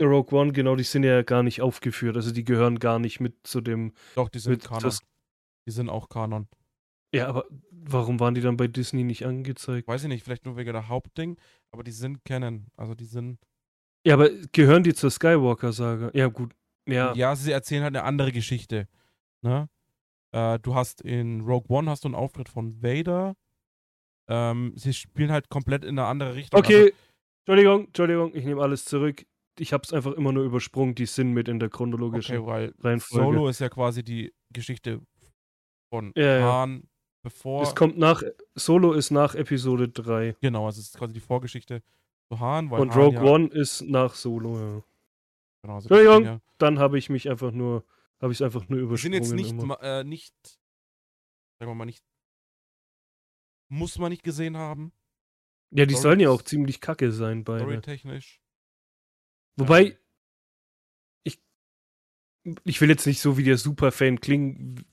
Rogue 0.00 0.38
One, 0.38 0.52
genau, 0.52 0.76
die 0.76 0.84
sind 0.84 1.04
ja 1.04 1.22
gar 1.22 1.42
nicht 1.42 1.62
aufgeführt. 1.62 2.16
Also 2.16 2.32
die 2.32 2.44
gehören 2.44 2.78
gar 2.78 2.98
nicht 2.98 3.20
mit 3.20 3.46
zu 3.46 3.60
dem. 3.60 3.92
Doch, 4.14 4.28
die 4.28 4.38
sind 4.38 4.62
Kanon. 4.62 4.82
Das, 4.82 5.00
die 5.66 5.72
sind 5.72 5.88
auch 5.88 6.08
Kanon. 6.08 6.48
Ja, 7.14 7.28
aber 7.28 7.46
warum 7.70 8.20
waren 8.20 8.34
die 8.34 8.40
dann 8.40 8.56
bei 8.56 8.68
Disney 8.68 9.04
nicht 9.04 9.24
angezeigt? 9.24 9.88
Weiß 9.88 10.02
ich 10.02 10.08
nicht, 10.08 10.24
vielleicht 10.24 10.44
nur 10.44 10.56
wegen 10.56 10.72
der 10.72 10.88
Hauptding, 10.88 11.38
aber 11.70 11.82
die 11.82 11.92
sind 11.92 12.24
Canon. 12.24 12.66
Also 12.76 12.94
die 12.94 13.04
sind. 13.04 13.38
Ja, 14.06 14.14
aber 14.14 14.30
gehören 14.52 14.82
die 14.82 14.94
zur 14.94 15.10
Skywalker-Saga? 15.10 16.10
Ja, 16.14 16.28
gut. 16.28 16.54
Ja. 16.88 17.14
ja, 17.14 17.34
sie 17.34 17.52
erzählen 17.52 17.82
halt 17.82 17.96
eine 17.96 18.04
andere 18.04 18.32
Geschichte. 18.32 18.88
Ne? 19.42 19.68
Äh, 20.32 20.58
du 20.60 20.74
hast 20.74 21.00
in 21.00 21.40
Rogue 21.42 21.66
One 21.68 21.90
hast 21.90 22.04
du 22.04 22.08
einen 22.08 22.14
Auftritt 22.14 22.48
von 22.48 22.82
Vader. 22.82 23.34
Ähm, 24.28 24.72
sie 24.76 24.92
spielen 24.92 25.30
halt 25.30 25.48
komplett 25.48 25.84
in 25.84 25.98
eine 25.98 26.06
andere 26.06 26.34
Richtung. 26.34 26.58
Okay, 26.58 26.76
also, 26.76 26.94
Entschuldigung, 27.46 27.86
Entschuldigung, 27.86 28.34
ich 28.34 28.44
nehme 28.44 28.62
alles 28.62 28.84
zurück. 28.84 29.24
Ich 29.58 29.72
habe 29.72 29.82
es 29.84 29.92
einfach 29.92 30.12
immer 30.12 30.32
nur 30.32 30.44
übersprungen, 30.44 30.94
die 30.94 31.06
sind 31.06 31.32
mit 31.32 31.48
in 31.48 31.58
der 31.58 31.70
chronologischen 31.70 32.38
okay, 32.38 32.46
weil 32.46 32.74
Reihenfolge. 32.80 33.24
Solo 33.24 33.48
ist 33.48 33.60
ja 33.60 33.68
quasi 33.68 34.02
die 34.02 34.34
Geschichte 34.52 35.00
von 35.90 36.12
ja, 36.16 36.42
Han, 36.42 36.74
ja. 36.74 36.88
bevor. 37.22 37.62
Es 37.62 37.74
kommt 37.74 37.96
nach, 37.96 38.22
Solo 38.54 38.92
ist 38.92 39.10
nach 39.10 39.34
Episode 39.34 39.88
3. 39.88 40.36
Genau, 40.40 40.66
also 40.66 40.80
es 40.80 40.88
ist 40.88 40.98
quasi 40.98 41.14
die 41.14 41.20
Vorgeschichte 41.20 41.82
zu 42.28 42.40
Han. 42.40 42.68
Und 42.70 42.94
Han 42.94 43.00
Rogue 43.00 43.14
ja, 43.14 43.22
One 43.22 43.46
ist 43.46 43.82
nach 43.82 44.14
Solo, 44.14 44.58
ja. 44.58 44.82
Genau, 45.66 45.80
so 45.80 45.88
Entschuldigung, 45.88 46.24
ja. 46.24 46.40
dann 46.58 46.78
habe 46.78 46.96
ich 46.96 47.10
mich 47.10 47.28
einfach 47.28 47.50
nur, 47.50 47.84
habe 48.20 48.32
ich 48.32 48.38
es 48.38 48.42
einfach 48.42 48.68
nur 48.68 48.78
übersprungen. 48.78 49.14
Wir 49.14 49.24
sind 49.24 49.36
jetzt 49.36 49.58
nicht, 49.58 49.80
äh, 49.82 50.04
nicht, 50.04 50.32
sagen 51.58 51.70
wir 51.72 51.74
mal 51.74 51.86
nicht, 51.86 52.04
muss 53.68 53.98
man 53.98 54.10
nicht 54.10 54.22
gesehen 54.22 54.56
haben. 54.56 54.92
Ja, 55.72 55.84
die 55.84 55.94
Story 55.94 56.02
sollen 56.02 56.20
ja 56.20 56.30
auch 56.30 56.42
ziemlich 56.42 56.80
kacke 56.80 57.10
sein, 57.10 57.42
beide. 57.42 57.64
Storytechnisch. 57.64 58.40
Wobei, 59.56 59.82
ja. 59.82 59.96
ich, 61.24 61.42
ich 62.62 62.80
will 62.80 62.88
jetzt 62.88 63.06
nicht 63.06 63.20
so 63.20 63.36
wie 63.36 63.42
der 63.42 63.58
Superfan 63.58 64.20
klingen. 64.20 64.84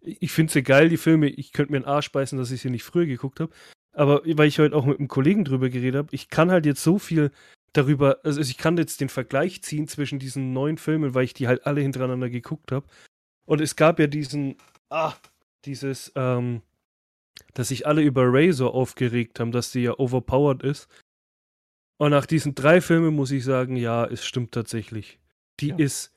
Ich 0.00 0.32
finde 0.32 0.52
sie 0.52 0.64
geil, 0.64 0.88
die 0.88 0.96
Filme. 0.96 1.28
Ich 1.28 1.52
könnte 1.52 1.70
mir 1.70 1.78
einen 1.78 1.84
Arsch 1.84 2.10
beißen, 2.10 2.36
dass 2.36 2.50
ich 2.50 2.60
sie 2.60 2.70
nicht 2.70 2.82
früher 2.82 3.06
geguckt 3.06 3.38
habe. 3.38 3.52
Aber 3.92 4.22
weil 4.24 4.48
ich 4.48 4.58
heute 4.58 4.74
auch 4.74 4.84
mit 4.84 4.98
einem 4.98 5.06
Kollegen 5.06 5.44
drüber 5.44 5.68
geredet 5.68 5.98
habe, 5.98 6.14
ich 6.14 6.28
kann 6.28 6.50
halt 6.50 6.66
jetzt 6.66 6.82
so 6.82 6.98
viel 6.98 7.30
darüber, 7.72 8.18
also 8.24 8.40
ich 8.40 8.56
kann 8.58 8.76
jetzt 8.76 9.00
den 9.00 9.08
Vergleich 9.08 9.62
ziehen 9.62 9.88
zwischen 9.88 10.18
diesen 10.18 10.52
neuen 10.52 10.78
Filmen, 10.78 11.14
weil 11.14 11.24
ich 11.24 11.34
die 11.34 11.48
halt 11.48 11.66
alle 11.66 11.80
hintereinander 11.80 12.30
geguckt 12.30 12.72
habe. 12.72 12.86
Und 13.46 13.60
es 13.60 13.76
gab 13.76 13.98
ja 13.98 14.06
diesen, 14.06 14.56
ah, 14.90 15.14
dieses, 15.64 16.12
ähm, 16.14 16.62
dass 17.54 17.68
sich 17.68 17.86
alle 17.86 18.02
über 18.02 18.22
Razor 18.26 18.74
aufgeregt 18.74 19.40
haben, 19.40 19.52
dass 19.52 19.72
sie 19.72 19.82
ja 19.82 19.98
overpowered 19.98 20.62
ist. 20.62 20.88
Und 21.98 22.10
nach 22.10 22.26
diesen 22.26 22.54
drei 22.54 22.80
Filmen 22.80 23.14
muss 23.14 23.30
ich 23.30 23.44
sagen, 23.44 23.76
ja, 23.76 24.04
es 24.04 24.24
stimmt 24.24 24.52
tatsächlich. 24.52 25.18
Die 25.60 25.68
ja. 25.68 25.76
ist 25.76 26.14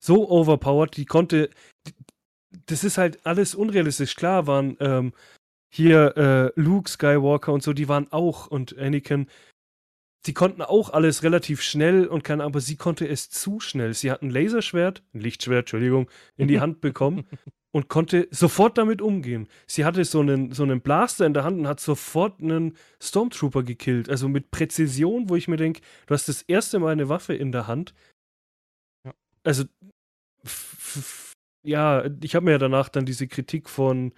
so 0.00 0.30
overpowered, 0.30 0.96
die 0.96 1.04
konnte. 1.04 1.50
Das 2.66 2.84
ist 2.84 2.96
halt 2.96 3.26
alles 3.26 3.54
unrealistisch. 3.54 4.14
Klar 4.14 4.46
waren 4.46 4.76
ähm, 4.80 5.12
hier 5.70 6.16
äh, 6.16 6.60
Luke 6.60 6.88
Skywalker 6.88 7.52
und 7.52 7.62
so, 7.62 7.72
die 7.72 7.88
waren 7.88 8.10
auch 8.10 8.46
und 8.46 8.78
Anakin, 8.78 9.28
die 10.26 10.34
konnten 10.34 10.62
auch 10.62 10.90
alles 10.90 11.22
relativ 11.22 11.62
schnell 11.62 12.06
und 12.06 12.24
kann, 12.24 12.40
aber 12.40 12.60
sie 12.60 12.76
konnte 12.76 13.06
es 13.06 13.30
zu 13.30 13.60
schnell. 13.60 13.94
Sie 13.94 14.10
hat 14.10 14.22
ein 14.22 14.30
Laserschwert, 14.30 15.02
ein 15.14 15.20
Lichtschwert, 15.20 15.60
Entschuldigung, 15.60 16.10
in 16.36 16.48
die 16.48 16.60
Hand 16.60 16.80
bekommen 16.80 17.26
und 17.70 17.88
konnte 17.88 18.28
sofort 18.30 18.78
damit 18.78 19.00
umgehen. 19.00 19.48
Sie 19.66 19.84
hatte 19.84 20.04
so 20.04 20.20
einen, 20.20 20.52
so 20.52 20.62
einen 20.62 20.80
Blaster 20.80 21.26
in 21.26 21.34
der 21.34 21.44
Hand 21.44 21.58
und 21.58 21.68
hat 21.68 21.80
sofort 21.80 22.40
einen 22.40 22.76
Stormtrooper 23.00 23.62
gekillt. 23.62 24.08
Also 24.08 24.28
mit 24.28 24.50
Präzision, 24.50 25.28
wo 25.28 25.36
ich 25.36 25.48
mir 25.48 25.56
denke, 25.56 25.80
du 26.06 26.14
hast 26.14 26.28
das 26.28 26.42
erste 26.42 26.78
Mal 26.78 26.92
eine 26.92 27.08
Waffe 27.08 27.34
in 27.34 27.52
der 27.52 27.66
Hand. 27.66 27.94
Ja. 29.04 29.14
Also, 29.44 29.64
ja, 31.62 32.04
ich 32.22 32.34
habe 32.34 32.44
mir 32.44 32.52
ja 32.52 32.58
danach 32.58 32.88
dann 32.88 33.06
diese 33.06 33.28
Kritik 33.28 33.68
von, 33.68 34.12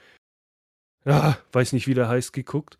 ja, 1.05 1.39
weiß 1.53 1.73
nicht, 1.73 1.87
wie 1.87 1.95
der 1.95 2.09
heißt, 2.09 2.33
geguckt. 2.33 2.79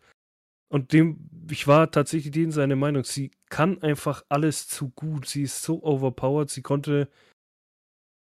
Und 0.71 0.93
dem, 0.93 1.29
ich 1.49 1.67
war 1.67 1.91
tatsächlich 1.91 2.31
denen 2.31 2.51
seine 2.51 2.75
Meinung. 2.75 3.03
Sie 3.03 3.31
kann 3.49 3.81
einfach 3.81 4.23
alles 4.29 4.67
zu 4.67 4.89
gut. 4.89 5.27
Sie 5.27 5.43
ist 5.43 5.61
so 5.63 5.83
overpowered. 5.83 6.49
Sie 6.49 6.61
konnte 6.61 7.09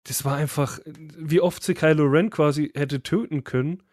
das 0.05 0.23
war 0.23 0.35
einfach, 0.35 0.79
wie 0.85 1.41
oft 1.41 1.63
sie 1.63 1.73
Kylo 1.73 2.05
Ren 2.05 2.29
quasi 2.29 2.71
hätte 2.75 3.01
töten 3.01 3.43
können. 3.43 3.83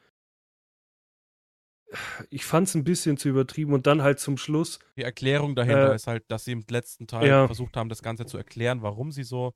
Ich 2.30 2.44
fand 2.44 2.68
es 2.68 2.74
ein 2.74 2.84
bisschen 2.84 3.16
zu 3.16 3.28
übertrieben 3.28 3.72
und 3.72 3.86
dann 3.86 4.02
halt 4.02 4.18
zum 4.18 4.36
Schluss. 4.36 4.78
Die 4.96 5.02
Erklärung 5.02 5.54
dahinter 5.54 5.92
äh, 5.92 5.94
ist 5.94 6.06
halt, 6.06 6.24
dass 6.30 6.44
sie 6.44 6.52
im 6.52 6.64
letzten 6.68 7.06
Teil 7.06 7.28
ja. 7.28 7.46
versucht 7.46 7.76
haben, 7.76 7.88
das 7.88 8.02
Ganze 8.02 8.26
zu 8.26 8.36
erklären, 8.38 8.82
warum 8.82 9.10
sie 9.10 9.24
so 9.24 9.54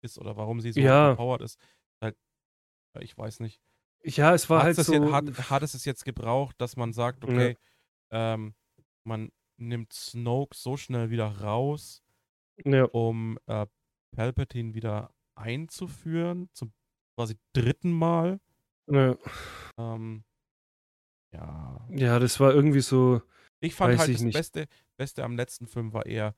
ist 0.00 0.18
oder 0.18 0.36
warum 0.36 0.60
sie 0.60 0.72
so 0.72 0.80
ja. 0.80 1.10
empowered 1.10 1.42
ist. 1.42 1.58
Halt, 2.00 2.16
ich 3.00 3.16
weiß 3.16 3.40
nicht. 3.40 3.60
Ja, 4.04 4.34
es 4.34 4.50
war 4.50 4.64
halt 4.64 4.76
so. 4.76 4.92
Jetzt, 4.92 5.12
hat, 5.12 5.50
hat, 5.50 5.62
es 5.62 5.74
es 5.74 5.84
jetzt 5.84 6.04
gebraucht, 6.04 6.56
dass 6.58 6.76
man 6.76 6.92
sagt, 6.92 7.24
okay, 7.24 7.50
ja. 7.50 7.56
Ähm, 8.12 8.54
man 9.04 9.32
nimmt 9.56 9.92
Snoke 9.92 10.56
so 10.56 10.76
schnell 10.76 11.10
wieder 11.10 11.40
raus, 11.40 12.02
um 12.92 13.38
äh, 13.46 13.66
Palpatine 14.14 14.74
wieder 14.74 15.14
einzuführen, 15.34 16.48
zum 16.52 16.72
quasi 17.16 17.36
dritten 17.52 17.92
Mal. 17.92 18.40
Ja. 18.90 19.16
Ähm, 19.78 20.24
ja. 21.32 21.86
Ja, 21.90 22.18
das 22.18 22.38
war 22.40 22.52
irgendwie 22.52 22.80
so. 22.80 23.22
Ich 23.60 23.74
fand 23.74 23.98
halt 23.98 24.10
ich 24.10 24.20
das 24.20 24.32
Beste, 24.32 24.66
Beste 24.96 25.24
am 25.24 25.36
letzten 25.36 25.66
Film 25.66 25.92
war 25.92 26.04
eher 26.04 26.34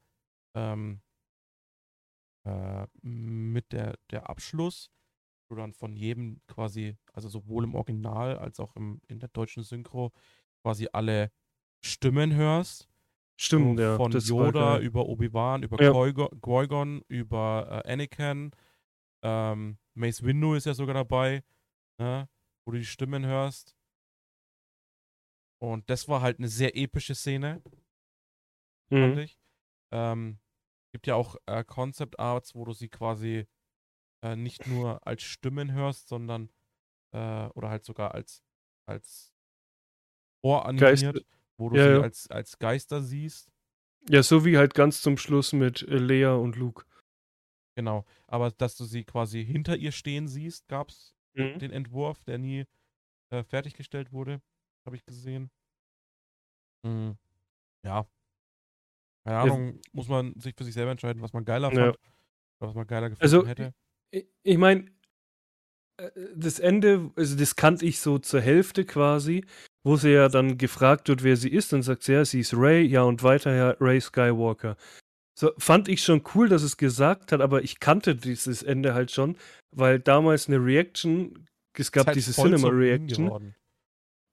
ähm, 0.55 1.01
äh, 2.47 2.87
mit 3.03 3.73
der, 3.73 3.99
der 4.11 4.29
Abschluss, 4.29 4.91
wo 5.49 5.57
dann 5.57 5.73
von 5.73 5.97
jedem 5.97 6.41
quasi, 6.47 6.97
also 7.13 7.29
sowohl 7.29 7.65
im 7.65 7.75
Original 7.75 8.39
als 8.39 8.61
auch 8.61 8.77
im, 8.77 9.01
in 9.09 9.19
der 9.19 9.31
deutschen 9.31 9.63
Synchro, 9.63 10.13
quasi 10.63 10.89
alle 10.93 11.33
Stimmen 11.85 12.35
hörst. 12.35 12.89
Stimmt, 13.37 13.79
ja. 13.79 13.97
Von 13.97 14.13
Yoda 14.13 14.79
über 14.79 15.07
Obi-Wan, 15.07 15.63
über 15.65 15.83
ja. 15.83 15.93
Qui-Gon, 15.93 17.03
über 17.09 17.83
äh, 17.85 17.93
Anakin, 17.93 18.53
ähm, 19.23 19.79
Mace 19.95 20.23
Windu 20.23 20.55
ist 20.55 20.67
ja 20.67 20.75
sogar 20.75 20.95
dabei, 20.95 21.43
ne? 21.99 22.29
wo 22.65 22.73
du 22.73 22.79
die 22.79 22.85
Stimmen 22.85 23.27
hörst. 23.27 23.77
Und 25.61 25.91
das 25.91 26.09
war 26.09 26.21
halt 26.21 26.39
eine 26.39 26.49
sehr 26.49 26.77
epische 26.77 27.15
Szene, 27.15 27.63
mhm. 28.91 29.01
fand 29.01 29.19
ich. 29.19 29.39
Ähm, 29.93 30.39
gibt 30.93 31.07
ja 31.07 31.17
auch 31.17 31.37
äh, 31.47 31.65
Concept 31.65 32.19
Arts, 32.19 32.55
wo 32.55 32.65
du 32.65 32.73
sie 32.73 32.89
quasi 32.89 33.47
äh, 34.23 34.37
nicht 34.37 34.67
nur 34.67 35.07
als 35.07 35.23
Stimmen 35.23 35.73
hörst, 35.73 36.09
sondern 36.09 36.51
äh, 37.13 37.47
oder 37.49 37.69
halt 37.69 37.85
sogar 37.85 38.15
als 38.15 38.43
als 38.87 39.35
voranimiert, 40.41 41.15
Geist 41.15 41.25
wo 41.59 41.71
du 41.71 41.77
ja, 41.77 41.85
sie 41.85 41.91
ja. 41.93 42.01
Als, 42.01 42.31
als 42.31 42.59
Geister 42.59 43.03
siehst. 43.03 43.51
Ja, 44.09 44.23
so 44.23 44.45
wie 44.45 44.59
halt 44.59 44.75
ganz 44.75 45.01
zum 45.01 45.17
Schluss 45.17 45.53
mit 45.53 45.83
äh, 45.83 45.97
Lea 45.97 46.27
und 46.27 46.57
Luke. 46.57 46.85
Genau. 47.77 48.05
Aber 48.27 48.51
dass 48.51 48.77
du 48.77 48.85
sie 48.85 49.05
quasi 49.05 49.45
hinter 49.45 49.77
ihr 49.77 49.93
stehen 49.93 50.29
siehst, 50.29 50.69
gab 50.69 50.91
es 50.91 51.15
mhm. 51.35 51.59
den 51.59 51.71
Entwurf, 51.71 52.23
der 52.25 52.39
nie 52.39 52.67
äh, 53.31 53.43
fertiggestellt 53.45 54.13
wurde. 54.13 54.41
Habe 54.85 54.97
ich 54.97 55.05
gesehen. 55.05 55.51
Mhm. 56.85 57.17
Ja. 57.85 58.07
Keine 59.25 59.39
Ahnung, 59.39 59.75
ja. 59.75 59.81
muss 59.93 60.09
man 60.09 60.39
sich 60.39 60.55
für 60.55 60.65
sich 60.65 60.75
selber 60.75 60.91
entscheiden, 60.91 61.23
was 61.23 61.33
man 61.33 61.45
geiler 61.45 61.71
fand. 61.71 61.97
Oder 61.97 61.99
was 62.59 62.75
man 62.75 62.87
geiler 62.87 63.09
gefunden 63.09 63.23
also, 63.23 63.47
hätte. 63.47 63.75
Ich, 64.11 64.27
ich 64.43 64.59
meine, 64.59 64.91
äh, 65.97 66.11
das 66.37 66.59
Ende, 66.59 67.11
also 67.17 67.37
das 67.37 67.57
kannte 67.57 67.87
ich 67.87 68.01
so 68.01 68.19
zur 68.19 68.41
Hälfte 68.41 68.85
quasi, 68.85 69.47
wo 69.85 69.97
sie 69.97 70.11
ja 70.11 70.29
dann 70.29 70.59
gefragt 70.59 71.09
wird, 71.09 71.23
wer 71.23 71.37
sie 71.37 71.51
ist, 71.51 71.73
dann 71.73 71.83
sagt 71.83 72.03
sie, 72.03 72.15
ja, 72.15 72.25
sie 72.25 72.41
ist 72.41 72.55
Ray, 72.55 72.83
ja, 72.85 73.03
und 73.03 73.23
weiter 73.23 73.55
ja 73.55 73.77
Ray 73.81 74.01
Skywalker. 74.01 74.77
So, 75.39 75.53
fand 75.59 75.89
ich 75.89 76.03
schon 76.03 76.23
cool, 76.35 76.49
dass 76.49 76.63
es 76.63 76.77
gesagt 76.77 77.33
hat, 77.33 77.41
aber 77.41 77.63
ich 77.63 77.81
kannte 77.81 78.15
dieses 78.15 78.63
Ende 78.63 78.95
halt 78.95 79.11
schon, 79.11 79.37
weil 79.73 79.99
damals 79.99 80.49
eine 80.49 80.65
Reaction, 80.65 81.47
es 81.77 81.93
gab 81.93 82.07
halt 82.07 82.17
diese 82.17 82.33
Cinema 82.33 82.69
Reaction. 82.69 83.55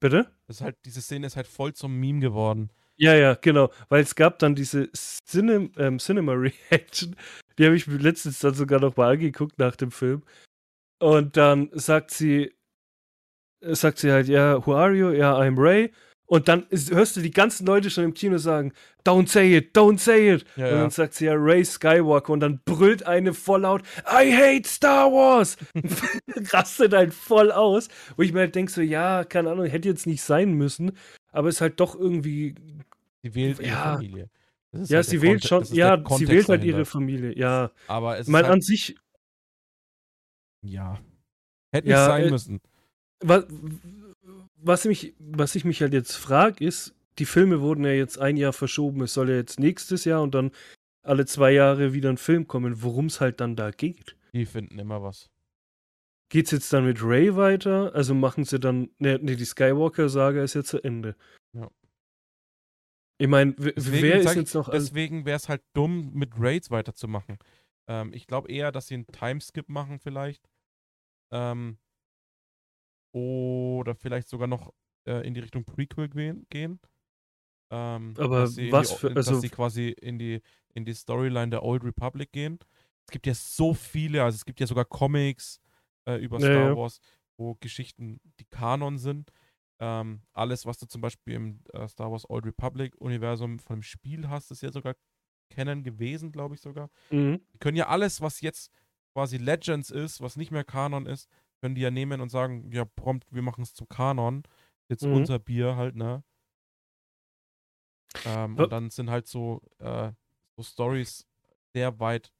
Bitte? 0.00 0.30
Das 0.46 0.56
ist 0.56 0.62
halt, 0.62 0.76
diese 0.84 1.02
Szene 1.02 1.26
ist 1.26 1.36
halt 1.36 1.46
voll 1.46 1.74
zum 1.74 1.98
Meme 1.98 2.20
geworden. 2.20 2.70
Ja, 2.96 3.14
ja, 3.14 3.34
genau, 3.34 3.70
weil 3.88 4.02
es 4.02 4.14
gab 4.14 4.38
dann 4.38 4.54
diese 4.54 4.90
Cine, 4.94 5.70
ähm, 5.76 5.98
Cinema 5.98 6.32
Reaction, 6.32 7.16
die 7.58 7.66
habe 7.66 7.76
ich 7.76 7.86
mir 7.86 7.98
letztens 7.98 8.38
dann 8.38 8.54
sogar 8.54 8.80
noch 8.80 8.96
mal 8.96 9.12
angeguckt 9.12 9.58
nach 9.58 9.76
dem 9.76 9.90
Film. 9.90 10.22
Und 11.00 11.36
dann 11.36 11.68
sagt 11.72 12.12
sie, 12.12 12.54
sagt 13.62 13.98
sie 13.98 14.10
halt, 14.10 14.28
ja, 14.28 14.64
who 14.66 14.74
are 14.74 14.92
you? 14.92 15.10
Ja, 15.10 15.38
I'm 15.38 15.58
Ray. 15.58 15.92
Und 16.32 16.48
dann 16.48 16.66
ist, 16.70 16.90
hörst 16.90 17.14
du 17.16 17.20
die 17.20 17.30
ganzen 17.30 17.66
Leute 17.66 17.90
schon 17.90 18.04
im 18.04 18.14
Kino 18.14 18.38
sagen, 18.38 18.72
don't 19.04 19.28
say 19.28 19.54
it, 19.54 19.76
don't 19.76 19.98
say 19.98 20.32
it. 20.32 20.46
Ja, 20.56 20.64
und 20.64 20.72
dann 20.72 20.82
ja. 20.84 20.90
sagt 20.90 21.12
sie 21.12 21.26
ja 21.26 21.34
Ray 21.36 21.62
Skywalker 21.62 22.32
und 22.32 22.40
dann 22.40 22.60
brüllt 22.64 23.06
eine 23.06 23.34
voll 23.34 23.60
laut, 23.60 23.82
I 24.06 24.32
hate 24.34 24.66
Star 24.66 25.12
Wars. 25.12 25.58
Rastet 26.50 26.94
halt 26.94 27.12
voll 27.12 27.52
aus. 27.52 27.88
Wo 28.16 28.22
ich 28.22 28.32
mir 28.32 28.40
halt 28.40 28.54
denke 28.54 28.72
so, 28.72 28.80
ja, 28.80 29.24
keine 29.24 29.50
Ahnung, 29.50 29.66
hätte 29.66 29.88
jetzt 29.88 30.06
nicht 30.06 30.22
sein 30.22 30.54
müssen, 30.54 30.92
aber 31.32 31.50
ist 31.50 31.60
halt 31.60 31.78
doch 31.80 31.94
irgendwie. 31.94 32.54
Sie 33.22 33.34
wählt 33.34 33.58
ihre 33.58 33.68
ja. 33.68 33.94
Familie. 33.96 34.30
Ja, 34.72 34.96
halt 34.96 35.06
sie 35.06 35.20
wählt 35.20 35.44
schon, 35.46 35.64
ja, 35.64 36.02
sie 36.16 36.28
wählt 36.28 36.48
halt 36.48 36.64
ihre 36.64 36.86
Familie, 36.86 37.36
ja. 37.36 37.72
Aber 37.88 38.18
es 38.18 38.26
Man 38.26 38.44
halt, 38.44 38.54
an 38.54 38.60
sich. 38.62 38.96
Ja. 40.62 40.98
Hätte 41.72 41.88
nicht 41.88 41.96
sein 41.98 42.24
äh, 42.24 42.30
müssen. 42.30 42.60
Was, 43.22 43.46
was, 44.56 44.84
mich, 44.84 45.14
was 45.18 45.54
ich 45.54 45.64
mich 45.64 45.80
halt 45.80 45.92
jetzt 45.92 46.16
frage, 46.16 46.64
ist, 46.64 46.94
die 47.18 47.26
Filme 47.26 47.60
wurden 47.60 47.84
ja 47.84 47.92
jetzt 47.92 48.18
ein 48.18 48.36
Jahr 48.36 48.52
verschoben. 48.52 49.02
Es 49.02 49.14
soll 49.14 49.30
ja 49.30 49.36
jetzt 49.36 49.60
nächstes 49.60 50.04
Jahr 50.04 50.22
und 50.22 50.34
dann 50.34 50.50
alle 51.02 51.26
zwei 51.26 51.52
Jahre 51.52 51.92
wieder 51.92 52.10
ein 52.10 52.18
Film 52.18 52.46
kommen, 52.46 52.82
worum 52.82 53.06
es 53.06 53.20
halt 53.20 53.40
dann 53.40 53.56
da 53.56 53.70
geht. 53.70 54.16
Die 54.32 54.46
finden 54.46 54.78
immer 54.78 55.02
was. 55.02 55.30
Geht's 56.30 56.50
jetzt 56.50 56.72
dann 56.72 56.86
mit 56.86 57.02
Ray 57.02 57.36
weiter? 57.36 57.94
Also 57.94 58.14
machen 58.14 58.44
sie 58.44 58.58
dann. 58.58 58.88
Ne, 58.98 59.18
nee, 59.20 59.36
die 59.36 59.44
Skywalker-Saga 59.44 60.42
ist 60.42 60.54
ja 60.54 60.64
zu 60.64 60.82
Ende. 60.82 61.14
Ja. 61.52 61.70
Ich 63.18 63.28
meine, 63.28 63.54
wer 63.58 64.20
ist 64.20 64.34
jetzt 64.34 64.54
noch. 64.54 64.70
Deswegen 64.70 65.26
wäre 65.26 65.36
es 65.36 65.48
halt 65.48 65.62
dumm, 65.74 66.12
mit 66.14 66.30
Raids 66.38 66.70
weiterzumachen. 66.70 67.38
Ähm, 67.86 68.12
ich 68.14 68.26
glaube 68.26 68.50
eher, 68.50 68.72
dass 68.72 68.86
sie 68.86 68.94
einen 68.94 69.06
Timeskip 69.06 69.68
machen, 69.68 69.98
vielleicht. 69.98 70.48
Ähm, 71.30 71.76
oder 73.12 73.94
vielleicht 73.94 74.28
sogar 74.28 74.48
noch 74.48 74.72
äh, 75.06 75.26
in 75.26 75.34
die 75.34 75.40
Richtung 75.40 75.64
Prequel 75.64 76.08
gehen. 76.08 76.80
Ähm, 77.70 78.14
Aber 78.18 78.42
was 78.42 78.54
die, 78.54 78.70
für. 78.70 79.14
Also 79.14 79.32
dass 79.32 79.40
sie 79.40 79.48
quasi 79.48 79.88
in 79.88 80.18
die, 80.18 80.42
in 80.74 80.84
die 80.84 80.94
Storyline 80.94 81.50
der 81.50 81.62
Old 81.62 81.84
Republic 81.84 82.32
gehen. 82.32 82.58
Es 83.06 83.12
gibt 83.12 83.26
ja 83.26 83.34
so 83.34 83.74
viele, 83.74 84.22
also 84.22 84.36
es 84.36 84.44
gibt 84.44 84.60
ja 84.60 84.66
sogar 84.66 84.84
Comics 84.84 85.60
äh, 86.06 86.16
über 86.16 86.38
Star 86.38 86.70
ja, 86.70 86.76
Wars, 86.76 87.00
wo 87.36 87.56
Geschichten, 87.56 88.20
die 88.38 88.44
Kanon 88.44 88.98
sind. 88.98 89.30
Ähm, 89.80 90.22
alles, 90.32 90.64
was 90.64 90.78
du 90.78 90.86
zum 90.86 91.00
Beispiel 91.00 91.34
im 91.34 91.60
äh, 91.72 91.88
Star 91.88 92.12
Wars 92.12 92.28
Old 92.30 92.46
Republic-Universum 92.46 93.58
von 93.58 93.78
dem 93.78 93.82
Spiel 93.82 94.28
hast, 94.28 94.50
ist 94.50 94.62
ja 94.62 94.70
sogar 94.70 94.94
kennen 95.50 95.82
gewesen, 95.82 96.30
glaube 96.30 96.54
ich 96.54 96.60
sogar. 96.60 96.88
Mhm. 97.10 97.40
Die 97.52 97.58
können 97.58 97.76
ja 97.76 97.88
alles, 97.88 98.20
was 98.20 98.40
jetzt 98.40 98.70
quasi 99.12 99.36
Legends 99.38 99.90
ist, 99.90 100.20
was 100.20 100.36
nicht 100.36 100.50
mehr 100.50 100.64
Kanon 100.64 101.06
ist, 101.06 101.28
können 101.62 101.76
die 101.76 101.80
ja 101.80 101.92
nehmen 101.92 102.20
und 102.20 102.28
sagen, 102.28 102.70
ja, 102.72 102.84
prompt, 102.84 103.24
wir 103.30 103.40
machen 103.40 103.62
es 103.62 103.72
zum 103.72 103.88
Kanon. 103.88 104.42
Jetzt 104.88 105.04
mhm. 105.04 105.14
unser 105.14 105.38
Bier 105.38 105.76
halt, 105.76 105.94
ne? 105.94 106.24
Ähm, 108.26 108.56
und 108.58 108.72
dann 108.72 108.90
sind 108.90 109.10
halt 109.10 109.28
so 109.28 109.62
äh, 109.78 110.10
so 110.56 110.62
Stories 110.64 111.26
sehr 111.72 111.98
weit 112.00 112.32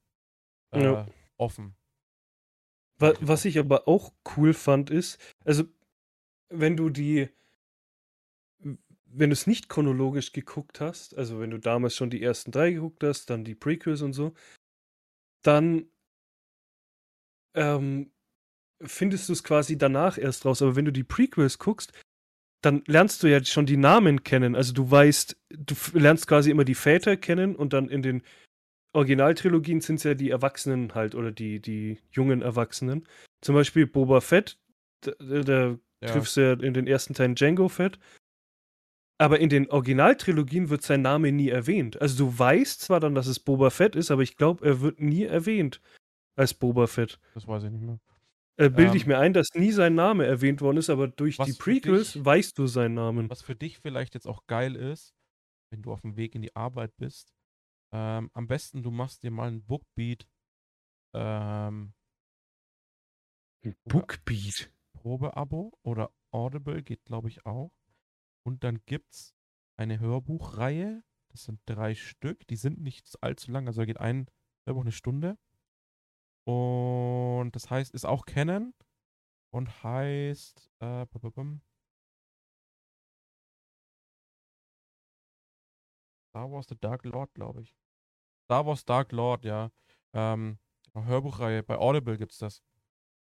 äh, 0.73 0.83
Ja. 0.83 1.07
offen. 1.39 1.77
Wa 2.99 3.14
was 3.20 3.45
ich 3.45 3.59
aber 3.59 3.87
auch 3.87 4.12
cool 4.37 4.55
fand, 4.55 4.91
ist, 4.91 5.18
also 5.45 5.64
wenn 6.51 6.77
du 6.77 6.91
die 6.91 7.29
wenn 9.14 9.31
du's 9.31 9.47
nicht 9.47 9.68
chronologisch 9.68 10.33
geguckt 10.33 10.81
hast, 10.81 11.16
also 11.16 11.39
wenn 11.39 11.51
du 11.51 11.59
damals 11.59 11.95
schon 11.95 12.11
die 12.11 12.23
ersten 12.23 12.51
3 12.51 12.73
geguckt 12.73 13.05
hast, 13.05 13.29
dann 13.31 13.45
die 13.45 13.55
Prequels 13.55 14.03
und 14.03 14.14
so, 14.14 14.33
dann 15.43 15.87
ähm, 17.55 18.11
findest 18.85 19.28
du's 19.28 19.45
quasi 19.45 19.78
danach 19.78 20.18
erst 20.18 20.45
raus. 20.45 20.62
Aber 20.62 20.76
wenn 20.76 20.85
du 20.85 20.93
die 20.93 21.05
Prequels 21.05 21.59
guckst, 21.59 21.93
dann 22.62 22.83
lernst 22.87 23.22
du 23.22 23.26
ja 23.26 23.45
schon 23.45 23.66
die 23.66 23.76
Namen 23.76 24.22
kennen. 24.22 24.55
Also 24.55 24.72
du 24.72 24.91
weißt 24.91 25.37
du 25.51 25.74
lernst 25.95 26.26
quasi 26.28 26.51
immer 26.51 26.64
die 26.64 26.74
Väter 26.76 27.16
kennen 27.16 27.57
und 27.57 27.72
dann 27.72 27.89
in 27.89 28.03
den 28.03 28.22
Originaltrilogien 28.95 29.80
sind's 29.80 30.05
ja 30.05 30.14
die 30.14 30.30
Erwachsenen 30.30 30.95
halt 30.95 31.14
oder 31.14 31.33
die 31.33 31.61
die 31.61 31.99
jungen 32.11 32.43
Erwachsenen. 32.43 33.07
Zum 33.41 33.55
Beispiel 33.55 33.87
Boba 33.87 34.20
Fett, 34.20 34.59
d 35.05 35.43
da 35.43 35.76
Ja. 36.01 36.09
triffst 36.09 36.37
du 36.37 36.41
ja 36.43 36.53
in 36.53 36.74
den 36.74 36.87
ersten 36.87 37.14
Teilen 37.14 37.35
Jango 37.37 37.68
Fett. 37.68 37.99
Aber 39.18 39.39
in 39.39 39.49
den 39.49 39.70
Originaltrilogien 39.70 40.68
wird 40.68 40.83
sein 40.83 41.01
Name 41.03 41.30
nie 41.30 41.49
erwähnt. 41.49 42.01
Also 42.01 42.24
du 42.26 42.39
weißt 42.39 42.80
zwar 42.80 42.99
dann, 42.99 43.14
dass 43.14 43.28
es 43.28 43.39
Boba 43.39 43.70
Fett 43.70 43.95
ist, 43.95 44.11
aber 44.11 44.22
ich 44.22 44.37
glaube, 44.37 44.66
er 44.66 44.80
wird 44.80 45.01
nie 45.01 45.24
erwähnt 45.24 45.80
als 46.35 46.55
Boba 46.55 46.87
Fett. 46.87 47.20
Das 47.35 47.47
weiß 47.47 47.62
ich 47.64 47.70
nicht 47.70 47.83
mehr. 47.83 48.01
Äh, 48.59 48.68
bilde 48.70 48.96
ich 48.96 49.05
Ähm. 49.05 49.09
mir 49.09 49.18
ein, 49.18 49.32
dass 49.32 49.48
nie 49.55 49.72
sein 49.72 49.94
Name 49.94 50.26
erwähnt 50.26 50.61
worden 50.61 50.76
ist, 50.76 50.90
aber 50.90 51.09
durch 51.09 51.38
die 51.38 51.53
Prequels 51.55 52.12
dich- 52.12 52.24
weißt 52.24 52.59
du 52.59 52.66
seinen 52.66 52.94
Namen. 52.94 53.30
Was 53.30 53.42
für 53.42 53.57
dich 53.57 53.78
vielleicht 53.78 54.14
jetzt 54.14 54.26
auch 54.26 54.46
geil 54.46 54.76
ist, 54.76 55.14
wenn 55.70 55.82
du 55.82 55.92
auf 55.92 56.03
dem 56.03 56.16
Weg 56.16 56.34
in 56.34 56.42
die 56.42 56.55
Arbeit 56.55 56.94
bist, 56.96 57.32
ähm, 57.94 58.30
am 58.34 58.46
besten 58.46 58.82
du 58.82 58.90
machst 58.90 59.22
dir 59.22 59.30
mal 59.30 59.48
ein 59.48 59.64
Bookbeat 59.64 60.26
ähm, 61.14 61.94
Bookbeat. 63.84 64.72
Probeabo 64.94 65.72
oder 65.84 66.11
Audible 66.32 66.82
geht, 66.82 67.05
glaube 67.05 67.28
ich, 67.28 67.44
auch. 67.46 67.70
Und 68.44 68.64
dann 68.64 68.80
gibt's 68.86 69.34
eine 69.78 70.00
Hörbuchreihe. 70.00 71.03
Das 71.30 71.44
sind 71.44 71.61
drei 71.66 71.94
Stück. 71.94 72.46
Die 72.48 72.57
sind 72.57 72.80
nicht 72.80 73.16
allzu 73.22 73.50
lang. 73.50 73.66
Also 73.66 73.82
da 73.82 73.84
geht 73.86 73.98
ein 74.00 74.26
Hörbuch 74.66 74.82
eine 74.82 74.92
Stunde. 74.92 75.38
Und 76.45 77.53
das 77.53 77.70
heißt, 77.70 77.95
ist 77.95 78.05
auch 78.05 78.26
Canon 78.26 78.74
und 79.53 79.82
heißt 79.82 80.70
äh. 80.80 81.07
Star 86.30 86.51
Wars 86.51 86.66
The 86.68 86.76
Dark 86.80 87.05
Lord, 87.05 87.34
glaube 87.34 87.62
ich. 87.62 87.76
Star 88.47 88.66
Wars 88.66 88.84
Dark 88.84 89.12
Lord, 89.12 89.45
ja. 89.45 89.70
Ähm, 90.14 90.59
Hörbuchreihe. 90.95 91.62
Bei 91.62 91.78
Audible 91.78 92.16
gibt's 92.16 92.38
das. 92.38 92.62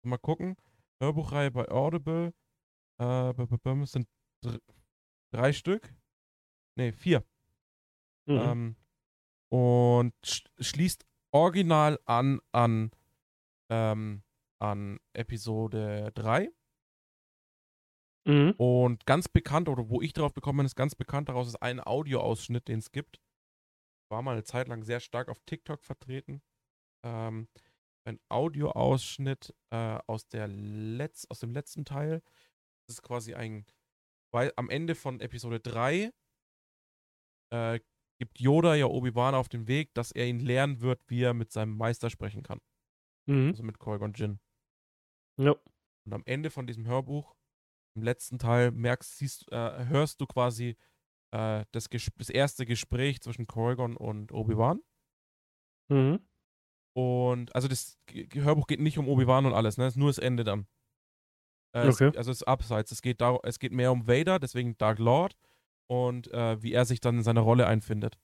Mal 0.03 0.19
gucken. 0.19 0.57
Hörbuchreihe 1.01 1.51
bei 1.51 1.69
Audible. 1.69 2.35
Äh, 3.01 3.83
es 3.83 3.93
sind 3.93 4.09
dr 4.43 4.61
drei 5.33 5.53
Stück. 5.53 5.95
Ne, 6.77 6.93
vier. 6.93 7.25
Mhm. 8.27 8.39
Ähm, 8.39 8.77
und 9.51 10.15
sch 10.25 10.45
schließt 10.59 11.07
original 11.33 12.01
an 12.05 12.41
an, 12.53 12.91
ähm, 13.71 14.23
an 14.61 14.99
Episode 15.13 16.13
3. 16.15 16.51
Mhm. 18.27 18.55
Und 18.57 19.07
ganz 19.07 19.29
bekannt, 19.29 19.69
oder 19.69 19.89
wo 19.89 20.03
ich 20.03 20.13
drauf 20.13 20.35
gekommen 20.35 20.59
bin, 20.59 20.67
ist 20.67 20.75
ganz 20.75 20.95
bekannt 20.95 21.29
daraus 21.29 21.47
ist 21.47 21.63
ein 21.63 21.81
Audioausschnitt, 21.85 22.67
den 22.69 22.81
es 22.81 22.91
gibt. 22.91 23.21
War 24.11 24.23
mal 24.23 24.33
eine 24.33 24.45
Zeit 24.45 24.69
lang 24.69 24.83
sehr 24.83 25.01
stark 25.01 25.29
auf 25.29 25.39
TikTok 25.47 25.85
vertreten. 25.85 26.43
Ähm, 27.05 27.49
ein 28.05 28.21
Audioausschnitt 28.29 29.55
äh, 29.71 29.99
aus, 30.07 30.29
der 30.29 30.49
Letz-, 30.49 31.27
aus 31.29 31.41
dem 31.41 31.53
letzten 31.53 31.85
Teil. 31.85 32.23
Das 32.87 32.97
ist 32.97 33.03
quasi 33.03 33.35
ein, 33.35 33.65
weil 34.33 34.53
am 34.57 34.71
Ende 34.71 34.95
von 34.95 35.21
Episode 35.21 35.61
3 35.61 36.13
äh, 37.53 37.81
gibt 38.19 38.41
Yoda 38.41 38.75
ja 38.75 38.87
Obi-Wan 38.87 39.35
auf 39.35 39.49
den 39.49 39.69
Weg, 39.69 39.93
dass 39.95 40.11
er 40.11 40.27
ihn 40.27 40.41
lernen 40.41 40.81
wird, 40.81 41.01
wie 41.09 41.23
er 41.23 41.35
mit 41.35 41.53
seinem 41.53 41.77
Meister 41.77 42.11
sprechen 42.11 42.43
kann. 42.43 42.61
Mhm. 43.27 43.49
Also 43.49 43.63
mit 43.63 43.79
Qui-Gon 43.79 44.13
Jinn. 44.15 44.41
Ja. 45.39 45.55
Und 46.07 46.13
am 46.13 46.23
Ende 46.25 46.51
von 46.51 46.67
diesem 46.67 46.87
Hörbuch, 46.87 47.35
im 47.97 48.03
letzten 48.03 48.39
Teil, 48.39 48.71
merkst, 48.71 49.17
siehst, 49.19 49.51
äh, 49.53 49.87
hörst 49.87 50.21
du 50.21 50.27
quasi 50.27 50.77
äh, 51.33 51.65
das, 51.73 51.89
das 51.91 52.31
erste 52.31 52.67
Gespräch 52.67 53.21
zwischen 53.21 53.47
Qui-Gon 53.47 53.97
und 53.97 54.33
Obi-Wan. 54.33 54.81
Mhm. 55.89 56.21
Und 56.95 57.55
also 57.55 57.69
das 57.69 57.99
Hörbuch 58.33 58.67
geht 58.67 58.81
nicht 58.81 58.99
um 58.99 59.09
Obi-Wan 59.09 59.45
und 59.47 59.53
alles, 59.53 59.77
ne? 59.77 59.85
Es 59.85 59.95
ist 59.95 59.99
nur 59.99 60.09
das 60.09 60.19
Ende 60.19 60.45
dann. 60.45 60.67
Äh, 61.75 61.89
Okay. 61.89 62.09
es, 62.09 62.17
also 62.17 62.31
es 62.31 62.39
ist 62.39 62.49
abseits. 62.49 62.91
Es 62.91 63.03
geht, 63.03 63.21
es 63.43 63.59
geht 63.59 63.73
mehr 63.73 63.93
um 63.93 64.07
Vader, 64.07 64.39
deswegen 64.39 64.79
Dark 64.79 64.99
Lord 64.99 65.37
und 65.89 66.33
äh, 66.33 66.63
wie 66.63 66.73
er 66.73 66.87
sich 66.87 67.01
dann 67.01 67.19
in 67.19 67.23
seine 67.23 67.41
Rolle 67.41 67.67
einfindet. 67.67 68.19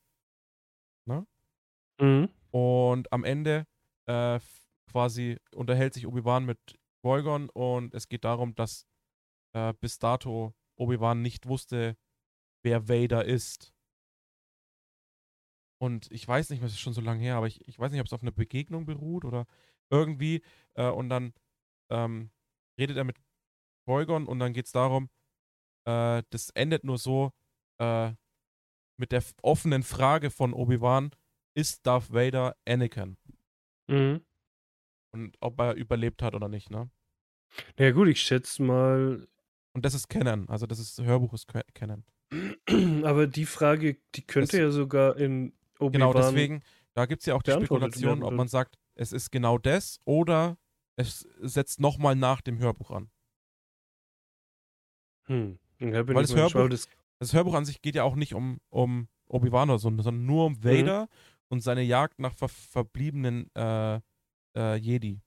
Mhm. 2.00 2.28
Und 2.50 3.12
am 3.12 3.24
Ende 3.24 3.66
äh, 4.06 4.40
quasi 4.92 5.38
unterhält 5.54 5.94
sich 5.94 6.06
Obi-Wan 6.06 6.44
mit 6.44 6.58
Qui-Gon 7.02 7.48
und 7.48 7.94
es 7.94 8.08
geht 8.08 8.24
darum, 8.24 8.54
dass 8.54 8.86
äh, 9.54 9.72
bis 9.80 9.98
dato 9.98 10.54
Obi-Wan 10.76 11.22
nicht 11.22 11.46
wusste, 11.46 11.96
wer 12.62 12.88
Vader 12.88 13.24
ist. 13.24 13.72
Und 15.80 16.12
ich 16.12 16.28
weiß 16.28 16.50
nicht 16.50 16.62
es 16.62 16.72
ist 16.72 16.80
schon 16.80 16.92
so 16.92 17.00
lange 17.00 17.22
her, 17.22 17.36
aber 17.36 17.48
ich, 17.48 17.66
ich 17.66 17.78
weiß 17.78 17.90
nicht, 17.90 18.00
ob 18.00 18.06
es 18.06 18.12
auf 18.12 18.22
einer 18.22 18.30
Begegnung 18.30 18.84
beruht 18.84 19.24
oder 19.24 19.46
irgendwie. 19.90 20.42
Äh, 20.74 20.90
und 20.90 21.08
dann 21.08 21.32
ähm, 21.90 22.30
redet 22.78 22.96
er 22.96 23.04
mit 23.04 23.16
Qui-Gon 23.86 24.26
und 24.26 24.38
dann 24.38 24.52
geht 24.52 24.66
es 24.66 24.72
darum, 24.72 25.08
äh, 25.86 26.22
das 26.30 26.50
endet 26.50 26.84
nur 26.84 26.98
so 26.98 27.32
äh, 27.78 28.12
mit 28.98 29.10
der 29.10 29.24
offenen 29.42 29.82
Frage 29.82 30.30
von 30.30 30.52
Obi-Wan, 30.52 31.10
ist 31.54 31.86
Darth 31.86 32.12
Vader 32.12 32.56
Anakin? 32.66 33.16
Mhm. 33.88 34.24
Und 35.12 35.36
ob 35.40 35.60
er 35.60 35.74
überlebt 35.74 36.22
hat 36.22 36.34
oder 36.34 36.48
nicht, 36.48 36.70
ne? 36.70 36.90
Ja 37.78 37.90
gut, 37.90 38.08
ich 38.08 38.20
schätze 38.20 38.62
mal, 38.62 39.26
Und 39.74 39.84
das 39.84 39.94
ist 39.94 40.08
Canon, 40.08 40.48
also 40.48 40.66
das 40.66 40.78
ist 40.78 41.00
Hörbuch 41.02 41.34
ist 41.34 41.46
Ca- 41.46 41.64
Canon. 41.74 42.04
aber 43.04 43.26
die 43.26 43.44
Frage, 43.46 43.98
die 44.14 44.22
könnte 44.22 44.52
Das- 44.56 44.58
ja 44.60 44.70
sogar 44.70 45.16
in 45.18 45.52
Obi-Wan 45.78 45.92
Genau, 45.92 46.12
deswegen, 46.14 46.62
da 46.94 47.06
gibt 47.06 47.20
es 47.22 47.26
ja 47.26 47.34
auch 47.34 47.42
die 47.42 47.50
Spekulation, 47.52 48.22
ob 48.22 48.32
man 48.32 48.48
sagt, 48.48 48.78
es 48.94 49.12
ist 49.12 49.30
genau 49.30 49.58
das 49.58 50.00
oder 50.04 50.56
es 50.96 51.26
setzt 51.40 51.80
nochmal 51.80 52.14
nach 52.16 52.40
dem 52.40 52.58
Hörbuch 52.58 52.90
an. 52.90 53.10
Hm. 55.26 55.58
Ja, 55.78 56.06
Weil 56.08 56.22
das 56.22 56.34
Hörbuch- 56.34 56.68
das 56.68 56.88
Das 57.18 57.32
Hörbuch 57.34 57.54
an 57.54 57.64
sich 57.64 57.82
geht 57.82 57.94
ja 57.94 58.02
auch 58.02 58.16
nicht 58.16 58.34
um, 58.34 58.60
um 58.68 59.08
Obi-Wan 59.28 59.70
oder 59.70 59.78
so, 59.78 59.88
sondern 59.90 60.26
nur 60.26 60.46
um 60.46 60.64
Vader 60.64 61.08
und 61.48 61.60
seine 61.60 61.82
Jagd 61.82 62.18
nach 62.18 62.34
ver 62.34 62.48
verbliebenen 62.48 63.48
äh, 63.54 64.00
äh, 64.56 64.76
Jedi. 64.76 65.20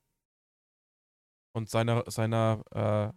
Und 1.54 1.70
seiner, 1.70 2.04
seiner, 2.10 2.62
äh, 2.70 3.16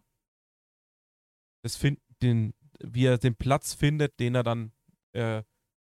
das 1.64 1.76
find, 1.76 1.99
den, 2.22 2.53
wie 2.80 3.05
er 3.05 3.18
den 3.18 3.36
Platz 3.36 3.74
findet, 3.74 4.20
den 4.20 4.36
er 4.36 4.43
dann 4.43 4.72
äh, 5.14 5.43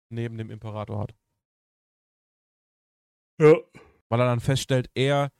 neben 0.09 0.38
dem 0.38 0.49
Imperator 0.49 0.99
hat. 0.99 1.15
Ja. 3.39 3.55
Weil 4.09 4.19
er 4.21 4.28
dann 4.28 4.39
feststellt, 4.39 4.89
er, 4.93 5.32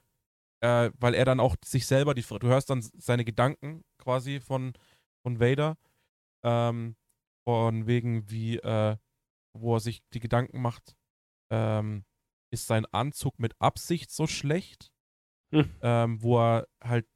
äh, 0.60 0.90
weil 0.98 1.14
er 1.14 1.24
dann 1.24 1.40
auch 1.40 1.56
sich 1.64 1.86
selber, 1.86 2.14
die, 2.14 2.22
du 2.22 2.46
hörst 2.46 2.68
dann 2.68 2.82
seine 2.82 3.24
Gedanken 3.24 3.84
quasi 3.98 4.40
von, 4.40 4.74
von 5.22 5.40
Vader, 5.40 5.78
ähm, 6.44 6.96
von 7.48 7.86
wegen 7.86 8.28
wie, 8.30 8.58
äh, 8.58 8.96
wo 9.54 9.76
er 9.76 9.80
sich 9.80 10.02
die 10.12 10.20
Gedanken 10.20 10.60
macht, 10.60 10.96
ähm, 11.50 12.04
ist 12.50 12.66
sein 12.66 12.86
Anzug 12.86 13.38
mit 13.38 13.54
Absicht 13.60 14.10
so 14.10 14.26
schlecht, 14.26 14.92
Hm. 15.52 15.70
ähm, 15.80 16.22
wo 16.22 16.38
er 16.40 16.66
halt, 16.82 17.06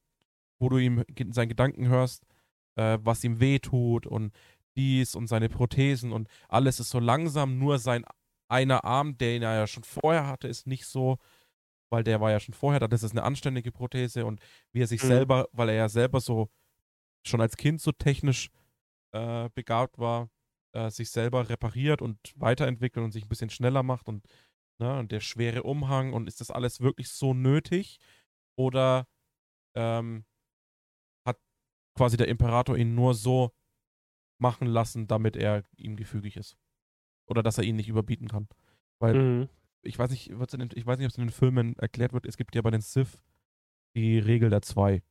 wo 0.59 0.68
du 0.68 0.78
ihm 0.78 1.05
in 1.16 1.33
seinen 1.33 1.49
Gedanken 1.49 1.89
hörst, 1.89 2.24
äh, 2.76 2.99
was 3.03 3.24
ihm 3.24 3.41
weh 3.41 3.59
tut 3.59 4.07
und 4.07 4.33
dies 4.76 5.14
und 5.14 5.26
seine 5.26 5.49
Prothesen 5.49 6.12
und 6.12 6.28
alles 6.49 6.78
ist 6.81 6.91
so 6.91 7.01
langsam, 7.01 7.59
nur 7.59 7.78
sein 7.78 8.05
einer 8.49 8.85
Arm, 8.85 9.16
den 9.18 9.43
er 9.43 9.55
ja 9.55 9.66
schon 9.66 9.85
vorher 9.85 10.26
hatte, 10.26 10.49
ist 10.49 10.66
nicht 10.66 10.87
so, 10.87 11.18
weil 11.91 12.05
der 12.05 12.20
war 12.20 12.31
ja 12.31 12.41
schon 12.41 12.55
vorher 12.55 12.81
da, 12.81 12.89
das 12.89 13.03
ist 13.03 13.12
eine 13.12 13.22
anständige 13.24 13.72
Prothese 13.72 14.24
und 14.26 14.41
wie 14.72 14.83
er 14.83 14.87
sich 14.87 15.03
Mhm. 15.03 15.07
selber, 15.09 15.49
weil 15.53 15.68
er 15.70 15.74
ja 15.76 15.89
selber 15.89 16.20
so 16.20 16.51
schon 17.26 17.41
als 17.41 17.57
Kind 17.57 17.81
so 17.81 17.93
technisch 17.93 18.51
äh, 19.12 19.49
begabt 19.55 19.99
war, 19.99 20.31
äh, 20.72 20.91
sich 20.91 21.11
selber 21.11 21.49
repariert 21.49 22.01
und 22.01 22.18
weiterentwickelt 22.37 23.05
und 23.05 23.11
sich 23.12 23.24
ein 23.24 23.28
bisschen 23.28 23.51
schneller 23.51 23.83
macht 23.83 24.09
und, 24.09 24.24
ne, 24.81 24.99
und 24.99 25.12
der 25.12 25.20
schwere 25.20 25.62
Umhang 25.62 26.12
und 26.12 26.26
ist 26.26 26.41
das 26.41 26.51
alles 26.51 26.81
wirklich 26.81 27.11
so 27.11 27.35
nötig 27.35 27.99
oder 28.59 29.07
ähm, 29.76 30.24
hat 31.26 31.39
quasi 31.97 32.16
der 32.16 32.28
Imperator 32.28 32.76
ihn 32.76 32.95
nur 32.95 33.14
so 33.14 33.53
machen 34.41 34.66
lassen, 34.66 35.07
damit 35.07 35.37
er 35.37 35.64
ihm 35.76 35.97
gefügig 35.97 36.37
ist 36.37 36.57
oder 37.28 37.43
dass 37.43 37.59
er 37.59 37.64
ihn 37.64 37.76
nicht 37.76 37.89
überbieten 37.89 38.26
kann. 38.28 38.49
Weil 39.01 39.14
Mhm. 39.14 39.49
ich 39.83 39.99
weiß 39.99 40.11
nicht, 40.11 40.28
den, 40.31 40.70
ich 40.74 40.87
weiß 40.87 40.99
nicht, 40.99 41.07
ob 41.07 41.12
es 41.12 41.18
in 41.18 41.24
den 41.26 41.31
Filmen 41.31 41.76
erklärt 41.76 42.12
wird, 42.12 42.26
es 42.26 42.37
gibt 42.37 42.55
ja 42.55 42.62
bei 42.62 42.70
den 42.70 42.81
Sith 42.81 43.22
die 43.95 44.18
Regel 44.18 44.51
der 44.51 44.62
zwei. 44.62 45.03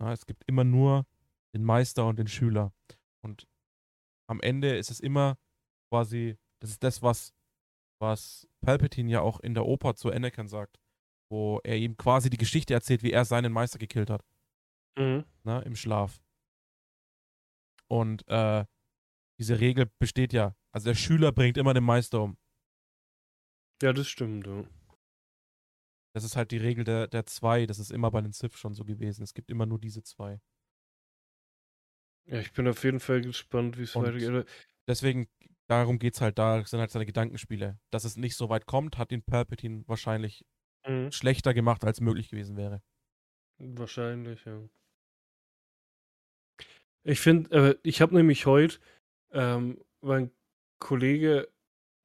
Ja, 0.00 0.12
es 0.12 0.26
gibt 0.26 0.44
immer 0.46 0.64
nur 0.64 1.06
den 1.54 1.64
Meister 1.64 2.06
und 2.06 2.18
den 2.18 2.28
Schüler. 2.28 2.72
Und 3.22 3.46
am 4.28 4.40
Ende 4.40 4.76
ist 4.76 4.90
es 4.90 5.00
immer 5.00 5.38
quasi, 5.90 6.38
das 6.60 6.70
ist 6.70 6.82
das, 6.82 7.02
was, 7.02 7.34
was 8.00 8.48
Palpatine 8.60 9.10
ja 9.10 9.20
auch 9.20 9.40
in 9.40 9.54
der 9.54 9.66
Oper 9.66 9.94
zu 9.94 10.10
Anakin 10.10 10.48
sagt, 10.48 10.80
wo 11.30 11.60
er 11.62 11.76
ihm 11.76 11.96
quasi 11.96 12.30
die 12.30 12.36
Geschichte 12.36 12.74
erzählt, 12.74 13.02
wie 13.02 13.12
er 13.12 13.24
seinen 13.24 13.52
Meister 13.52 13.78
gekillt 13.78 14.10
hat. 14.10 14.24
Mhm. 14.98 15.24
Ne, 15.44 15.62
Im 15.62 15.76
Schlaf. 15.76 16.20
Und 17.88 18.26
äh, 18.28 18.64
diese 19.38 19.60
Regel 19.60 19.90
besteht 19.98 20.32
ja. 20.32 20.56
Also 20.72 20.90
der 20.90 20.94
Schüler 20.94 21.32
bringt 21.32 21.56
immer 21.56 21.74
den 21.74 21.84
Meister 21.84 22.22
um. 22.22 22.36
Ja, 23.82 23.92
das 23.92 24.08
stimmt, 24.08 24.46
ja. 24.46 24.64
Das 26.12 26.24
ist 26.24 26.36
halt 26.36 26.50
die 26.50 26.58
Regel 26.58 26.84
der, 26.84 27.06
der 27.06 27.26
zwei. 27.26 27.66
Das 27.66 27.78
ist 27.78 27.90
immer 27.90 28.10
bei 28.10 28.20
den 28.20 28.32
Sith 28.32 28.56
schon 28.56 28.74
so 28.74 28.84
gewesen. 28.84 29.22
Es 29.22 29.34
gibt 29.34 29.50
immer 29.50 29.66
nur 29.66 29.78
diese 29.78 30.02
zwei. 30.02 30.40
Ja, 32.26 32.38
ich 32.38 32.52
bin 32.52 32.68
auf 32.68 32.82
jeden 32.84 33.00
Fall 33.00 33.22
gespannt, 33.22 33.78
wie 33.78 33.82
es 33.82 33.96
weitergeht. 33.96 34.46
Deswegen, 34.86 35.28
darum 35.70 35.98
geht's 35.98 36.20
halt, 36.20 36.38
da 36.38 36.64
sind 36.64 36.80
halt 36.80 36.90
seine 36.90 37.06
Gedankenspiele. 37.06 37.78
Dass 37.90 38.04
es 38.04 38.16
nicht 38.16 38.36
so 38.36 38.48
weit 38.48 38.66
kommt, 38.66 38.98
hat 38.98 39.12
ihn 39.12 39.22
Palpatine 39.22 39.84
wahrscheinlich 39.86 40.44
Mhm. 40.86 41.12
schlechter 41.12 41.54
gemacht, 41.54 41.84
als 41.84 42.00
möglich 42.00 42.30
gewesen 42.30 42.56
wäre. 42.56 42.82
Wahrscheinlich, 43.58 44.44
ja. 44.44 44.68
Ich 47.04 47.20
finde, 47.20 47.50
äh, 47.50 47.78
ich 47.82 48.00
habe 48.00 48.14
nämlich 48.14 48.46
heute, 48.46 48.78
ähm, 49.32 49.82
mein 50.00 50.30
Kollege, 50.80 51.48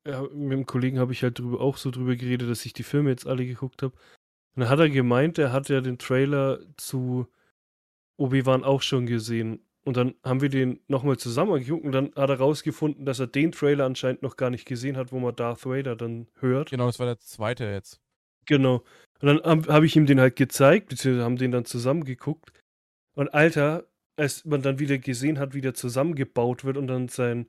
ja, 0.08 0.22
mit 0.24 0.54
dem 0.54 0.66
Kollegen 0.66 1.00
habe 1.00 1.14
ich 1.14 1.24
halt 1.24 1.40
drüber, 1.40 1.62
auch 1.62 1.78
so 1.78 1.92
drüber 1.92 2.16
geredet, 2.16 2.50
dass 2.50 2.66
ich 2.66 2.74
die 2.74 2.84
Filme 2.84 3.10
jetzt 3.10 3.28
alle 3.28 3.46
geguckt 3.46 3.84
habe. 3.84 3.96
Und 4.56 4.62
dann 4.62 4.70
hat 4.70 4.80
er 4.80 4.90
gemeint, 4.90 5.38
er 5.38 5.52
hat 5.54 5.70
ja 5.70 5.82
den 5.82 5.98
Trailer 6.00 6.60
zu 6.78 7.28
Obi-Wan 8.18 8.64
auch 8.64 8.82
schon 8.82 9.06
gesehen. 9.08 9.66
Und 9.86 9.98
dann 9.98 10.16
haben 10.24 10.42
wir 10.42 10.50
den 10.50 10.80
nochmal 10.88 11.18
zusammen 11.18 11.54
angeguckt 11.54 11.86
und 11.86 11.92
dann 11.92 12.12
hat 12.16 12.30
er 12.30 12.40
rausgefunden, 12.40 13.06
dass 13.06 13.20
er 13.20 13.28
den 13.28 13.52
Trailer 13.52 13.86
anscheinend 13.86 14.24
noch 14.24 14.36
gar 14.36 14.50
nicht 14.50 14.66
gesehen 14.66 14.98
hat, 14.98 15.12
wo 15.12 15.20
man 15.20 15.36
Darth 15.36 15.64
Vader 15.64 15.96
dann 15.96 16.28
hört. 16.40 16.72
Genau, 16.72 16.88
das 16.88 16.98
war 16.98 17.06
der 17.06 17.20
zweite 17.20 17.66
jetzt. 17.66 18.02
Genau. 18.48 18.84
Und 19.22 19.28
dann 19.28 19.44
habe 19.44 19.72
hab 19.72 19.84
ich 19.84 19.96
ihm 19.96 20.08
den 20.08 20.20
halt 20.20 20.36
gezeigt, 20.36 20.90
beziehungsweise 20.90 21.24
haben 21.24 21.38
den 21.38 21.52
dann 21.52 21.66
zusammen 21.66 22.04
geguckt. 22.04 22.52
Und 23.14 23.34
Alter, 23.36 23.86
als 24.18 24.44
man 24.44 24.64
dann 24.64 24.80
wieder 24.80 24.98
gesehen 24.98 25.38
hat, 25.38 25.54
wie 25.54 25.62
der 25.62 25.76
zusammengebaut 25.76 26.64
wird 26.64 26.78
und 26.78 26.88
dann 26.88 27.08
sein 27.08 27.48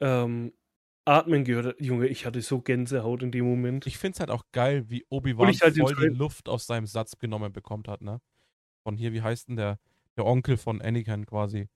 ähm, 0.00 0.52
Atmen 1.04 1.42
gehört 1.42 1.66
hat, 1.66 1.80
Junge, 1.80 2.06
ich 2.06 2.26
hatte 2.26 2.42
so 2.42 2.60
Gänsehaut 2.60 3.24
in 3.24 3.32
dem 3.32 3.44
Moment. 3.44 3.88
Ich 3.88 3.98
find's 3.98 4.20
halt 4.20 4.30
auch 4.30 4.44
geil, 4.52 4.84
wie 4.88 5.04
Obi-Wan 5.08 5.48
halt 5.48 5.76
voll 5.76 5.94
die 5.96 6.16
Luft 6.16 6.48
aus 6.48 6.66
seinem 6.66 6.86
Satz 6.86 7.18
genommen 7.18 7.52
bekommt 7.52 7.88
hat, 7.88 8.02
ne? 8.02 8.20
Von 8.84 8.96
hier, 8.96 9.12
wie 9.12 9.22
heißt 9.22 9.48
denn 9.48 9.56
der? 9.56 9.80
Der 10.18 10.26
Onkel 10.26 10.56
von 10.56 10.82
Anakin 10.82 11.24
quasi. 11.26 11.68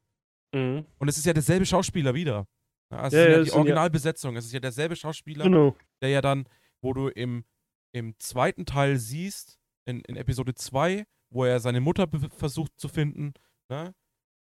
Mhm. 0.54 0.84
Und 0.98 1.08
es 1.08 1.16
ist 1.16 1.24
ja 1.24 1.32
derselbe 1.32 1.64
Schauspieler 1.64 2.12
wieder. 2.14 2.46
Ja, 2.92 2.98
also 2.98 3.16
Ja, 3.16 3.22
es 3.22 3.28
ist 3.28 3.30
ja, 3.30 3.32
ja 3.32 3.38
die 3.38 3.44
sind 3.44 3.54
ja- 3.54 3.58
Originalbesetzung. 3.60 4.36
Es 4.36 4.44
ist 4.44 4.52
ja 4.52 4.60
derselbe 4.60 4.96
Schauspieler, 4.96 5.44
Genau. 5.44 5.76
der 6.02 6.10
ja 6.10 6.20
dann, 6.20 6.46
wo 6.82 6.92
du 6.92 7.08
im, 7.08 7.44
im 7.94 8.14
zweiten 8.18 8.66
Teil 8.66 8.98
siehst, 8.98 9.58
in, 9.86 10.00
in 10.02 10.16
Episode 10.16 10.54
2, 10.54 11.06
wo 11.32 11.44
er 11.44 11.60
seine 11.60 11.80
Mutter 11.80 12.06
versucht 12.36 12.72
zu 12.78 12.88
finden, 12.88 13.32
ne? 13.70 13.94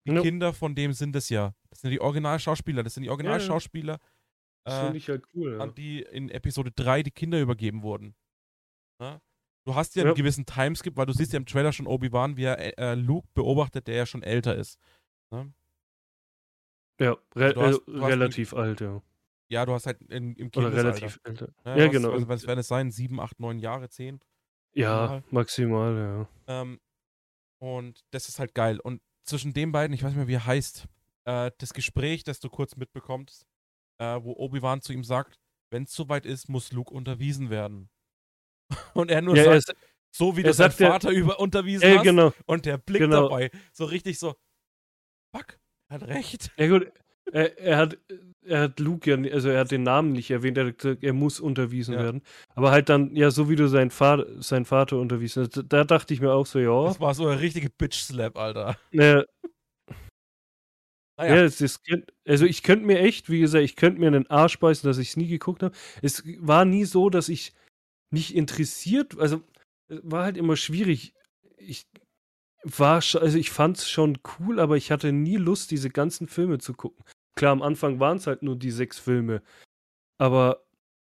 Die 0.07 0.13
Ja. 0.13 0.21
Kinder 0.23 0.53
von 0.53 0.75
dem 0.77 0.93
sind 0.93 1.17
es 1.17 1.29
ja. 1.31 1.53
Das 1.71 1.81
sind 1.81 1.91
die 1.91 2.01
Originalschauspieler. 2.01 2.83
Das 2.85 2.95
sind 2.95 3.03
die 3.05 3.11
Originalschauspieler, 3.11 3.99
Das 4.65 4.75
äh, 4.75 4.83
finde 4.85 4.99
ich 4.99 5.09
halt 5.09 5.25
cool. 5.35 5.55
Ja. 5.55 5.59
an 5.61 5.75
die 5.75 6.03
in 6.03 6.29
Episode 6.31 6.71
3 6.73 7.03
die 7.03 7.11
Kinder 7.11 7.41
übergeben 7.41 7.83
wurden. 7.83 8.15
Ne? 9.01 9.21
Du 9.67 9.75
hast 9.75 9.97
ja, 9.97 10.03
Ja. 10.03 10.09
einen 10.11 10.17
gewissen 10.17 10.47
Timeskip, 10.47 10.97
weil 10.97 11.07
du 11.07 11.13
siehst 11.13 11.33
ja 11.33 11.39
im 11.39 11.47
Trailer 11.47 11.73
schon 11.73 11.87
Obi-Wan, 11.89 12.37
wie 12.37 12.45
er 12.45 12.79
äh, 12.79 12.95
Luke 12.95 13.27
beobachtet, 13.35 13.89
der 13.89 13.97
ja 13.97 14.07
schon 14.07 14.23
älter 14.23 14.55
ist. 14.55 14.79
Ne? 15.33 15.53
Ja, 17.01 17.17
re 17.35 17.53
du 17.53 17.61
hast- 17.61 17.79
äh, 17.89 17.93
du 17.93 18.05
relativ 18.05 18.55
alt, 18.55 18.81
ja. 18.81 19.03
Ja, 19.49 19.67
du 19.67 19.73
hast 19.73 19.87
halt 19.87 20.01
in, 20.03 20.35
im 20.37 20.47
Oder 20.49 20.71
Kindesalter. 20.71 20.89
relativ 20.89 21.21
älter. 21.25 21.49
Ja, 21.65 21.75
Du 21.75 21.83
hast- 21.83 21.91
genau. 21.93 22.11
Also, 22.13 22.29
was 22.29 22.47
werden 22.47 22.61
es 22.61 22.69
sein? 22.69 22.91
Sieben, 22.91 23.21
acht, 23.21 23.39
neun 23.41 23.59
Jahre, 23.59 23.89
zehn? 23.89 24.21
Ja, 24.75 25.23
maximal, 25.31 25.97
ja. 25.97 26.63
Ähm, 26.63 26.81
und 27.61 28.05
das 28.13 28.29
ist 28.29 28.39
halt 28.39 28.55
geil. 28.55 28.79
Und 28.81 29.03
zwischen 29.25 29.53
den 29.53 29.73
beiden, 29.73 29.95
ich 29.95 30.03
weiß 30.03 30.11
nicht 30.11 30.17
mehr, 30.19 30.29
wie 30.29 30.35
er 30.35 30.47
heißt, 30.47 30.87
äh, 31.25 31.51
das 31.59 31.75
Gespräch, 31.75 32.25
das 32.25 32.41
du 32.41 32.49
kurz 32.51 32.77
mitbekommst, 32.77 33.47
äh, 33.99 34.21
wo 34.23 34.33
Obi-Wan 34.37 34.81
zu 34.83 34.93
ihm 34.93 35.03
sagt, 35.05 35.39
wenn 35.71 35.85
es 35.85 35.93
soweit 35.93 36.25
ist, 36.27 36.49
muss 36.49 36.73
Luke 36.73 36.93
unterwiesen 36.95 37.51
werden. 37.51 37.89
Und 38.95 39.11
er 39.11 39.23
nur 39.23 39.37
ja 39.37 39.45
er, 39.45 39.61
sagt, 39.61 39.79
so 40.15 40.37
wie 40.37 40.41
er 40.41 40.45
du 40.45 40.49
deinen 40.51 40.55
sagt 40.71 40.81
ja- 40.81 40.91
Vater 40.91 41.11
über 41.11 41.39
unterwiesen 41.41 41.97
hast. 41.97 42.03
genau. 42.05 42.33
Und 42.47 42.67
der 42.67 42.79
Blick 42.79 43.01
Genau. 43.03 43.29
dabei, 43.29 43.51
so 43.73 43.85
richtig 43.85 44.19
so, 44.19 44.35
fuck, 45.35 45.59
er 45.91 45.95
hat 46.01 46.09
recht. 46.09 46.51
Ja 46.57 46.69
gut, 46.69 46.91
er, 47.33 47.59
er 47.59 47.77
hat 47.79 47.99
er 48.49 48.61
hat 48.61 48.79
Luke 48.79 49.11
ja, 49.11 49.33
also 49.33 49.49
er 49.49 49.59
hat 49.61 49.73
den 49.73 49.83
Namen 49.83 50.13
nicht 50.13 50.31
erwähnt, 50.31 50.57
er 50.57 50.67
hat 50.67 50.79
gesagt, 50.79 51.03
er 51.03 51.13
muss 51.13 51.41
unterwiesen 51.41 51.95
Ja. 51.95 52.01
werden. 52.05 52.23
Aber 52.55 52.71
halt 52.71 52.89
dann, 52.89 53.15
ja, 53.17 53.33
so 53.33 53.49
wie 53.51 53.57
du 53.57 53.67
seinen 53.69 53.91
Vater, 53.91 54.41
seinen 54.41 54.65
Vater 54.65 54.99
unterwiesen 54.99 55.43
hast, 55.45 55.65
da 55.69 55.83
dachte 55.83 56.15
ich 56.15 56.21
mir 56.21 56.33
auch 56.33 56.47
so, 56.47 56.61
ja, 56.61 56.85
Das 56.85 57.01
war 57.01 57.13
so 57.15 57.27
ein 57.27 57.39
richtige 57.39 57.69
Bitch-Slap, 57.71 58.37
Alter. 58.39 58.77
äh, 58.93 59.25
Naja, 61.19 61.35
ja, 61.37 61.43
es, 61.45 61.61
es, 61.61 61.83
könnt- 61.83 62.13
also 62.29 62.45
ich 62.45 62.63
könnte 62.63 62.85
mir 62.87 63.01
echt, 63.01 63.31
wie 63.31 63.41
gesagt, 63.41 63.65
ich 63.65 63.75
könnte 63.75 64.01
mir 64.01 64.09
einen 64.09 64.27
Arsch 64.29 64.59
beißen, 64.59 64.87
dass 64.89 64.99
ich 64.99 65.09
es 65.11 65.17
nie 65.17 65.29
geguckt 65.29 65.63
habe. 65.63 65.75
Es 66.03 66.23
war 66.41 66.65
nie 66.67 66.85
so, 66.85 67.09
dass 67.09 67.29
ich 67.31 67.53
nicht 68.11 68.35
interessiert, 68.35 69.19
also 69.19 69.43
es 69.89 70.01
war 70.03 70.25
halt 70.25 70.37
immer 70.37 70.57
schwierig. 70.57 71.15
Ich 71.57 71.87
war, 72.63 72.97
also 72.97 73.39
ich 73.39 73.51
fand 73.51 73.79
es 73.79 73.89
schon 73.89 74.19
cool, 74.39 74.61
aber 74.61 74.77
ich 74.77 74.91
hatte 74.91 75.13
nie 75.13 75.37
Lust, 75.37 75.71
diese 75.71 75.91
ganzen 75.91 76.27
Filme 76.29 76.59
zu 76.59 76.75
gucken. 76.75 77.05
Klar, 77.37 77.53
am 77.53 77.63
Anfang 77.63 78.01
waren 78.01 78.17
es 78.17 78.27
halt 78.27 78.43
nur 78.43 78.57
die 78.57 78.71
sechs 78.71 78.99
Filme, 78.99 79.43
aber 80.19 80.65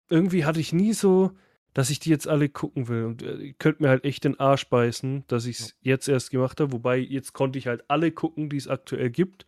irgendwie 0.09 0.45
hatte 0.45 0.61
ich 0.61 0.73
nie 0.73 0.93
so, 0.93 1.33
dass 1.77 1.91
ich 1.91 1.99
die 1.99 2.11
jetzt 2.11 2.27
alle 2.27 2.49
gucken 2.49 2.89
will. 2.89 3.05
Und 3.05 3.23
äh, 3.23 3.37
ich 3.37 3.59
könnte 3.59 3.83
mir 3.83 3.91
halt 3.91 4.05
echt 4.05 4.25
den 4.25 4.41
Arsch 4.41 4.69
beißen, 4.69 5.25
dass 5.29 5.45
ich 5.45 5.61
es 5.61 5.77
jetzt 5.83 6.09
erst 6.09 6.31
gemacht 6.31 6.59
habe. 6.61 6.73
Wobei, 6.73 6.97
jetzt 6.97 7.35
konnte 7.35 7.59
ich 7.59 7.67
halt 7.67 7.85
alle 7.89 8.13
gucken, 8.13 8.49
die 8.49 8.57
es 8.57 8.67
aktuell 8.67 9.11
gibt. 9.11 9.45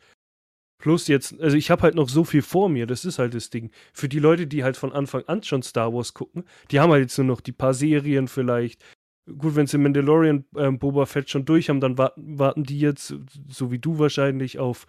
Plus 0.79 1.09
jetzt, 1.09 1.39
also 1.41 1.57
ich 1.57 1.71
habe 1.71 1.83
halt 1.83 1.97
noch 1.97 2.09
so 2.09 2.23
viel 2.23 2.43
vor 2.43 2.69
mir, 2.69 2.87
das 2.87 3.05
ist 3.05 3.19
halt 3.19 3.35
das 3.35 3.51
Ding. 3.51 3.73
Für 3.93 4.09
die 4.09 4.21
Leute, 4.21 4.47
die 4.47 4.63
halt 4.63 4.77
von 4.77 4.93
Anfang 4.93 5.25
an 5.25 5.43
schon 5.43 5.63
Star 5.63 5.93
Wars 5.93 6.15
gucken, 6.15 6.45
die 6.71 6.79
haben 6.79 6.93
halt 6.93 7.03
jetzt 7.03 7.19
nur 7.19 7.27
noch 7.27 7.41
die 7.41 7.53
paar 7.53 7.75
Serien 7.75 8.29
vielleicht. 8.29 8.83
Gut, 9.27 9.57
wenn 9.57 9.67
sie 9.67 9.77
Mandalorian 9.77 10.45
ähm, 10.57 10.79
Boba 10.79 11.05
Fett 11.05 11.29
schon 11.29 11.45
durch 11.45 11.69
haben, 11.69 11.81
dann 11.81 11.99
warten, 11.99 12.39
warten 12.39 12.63
die 12.63 12.79
jetzt, 12.79 13.15
so 13.49 13.71
wie 13.73 13.79
du 13.79 13.99
wahrscheinlich, 13.99 14.59
auf 14.59 14.87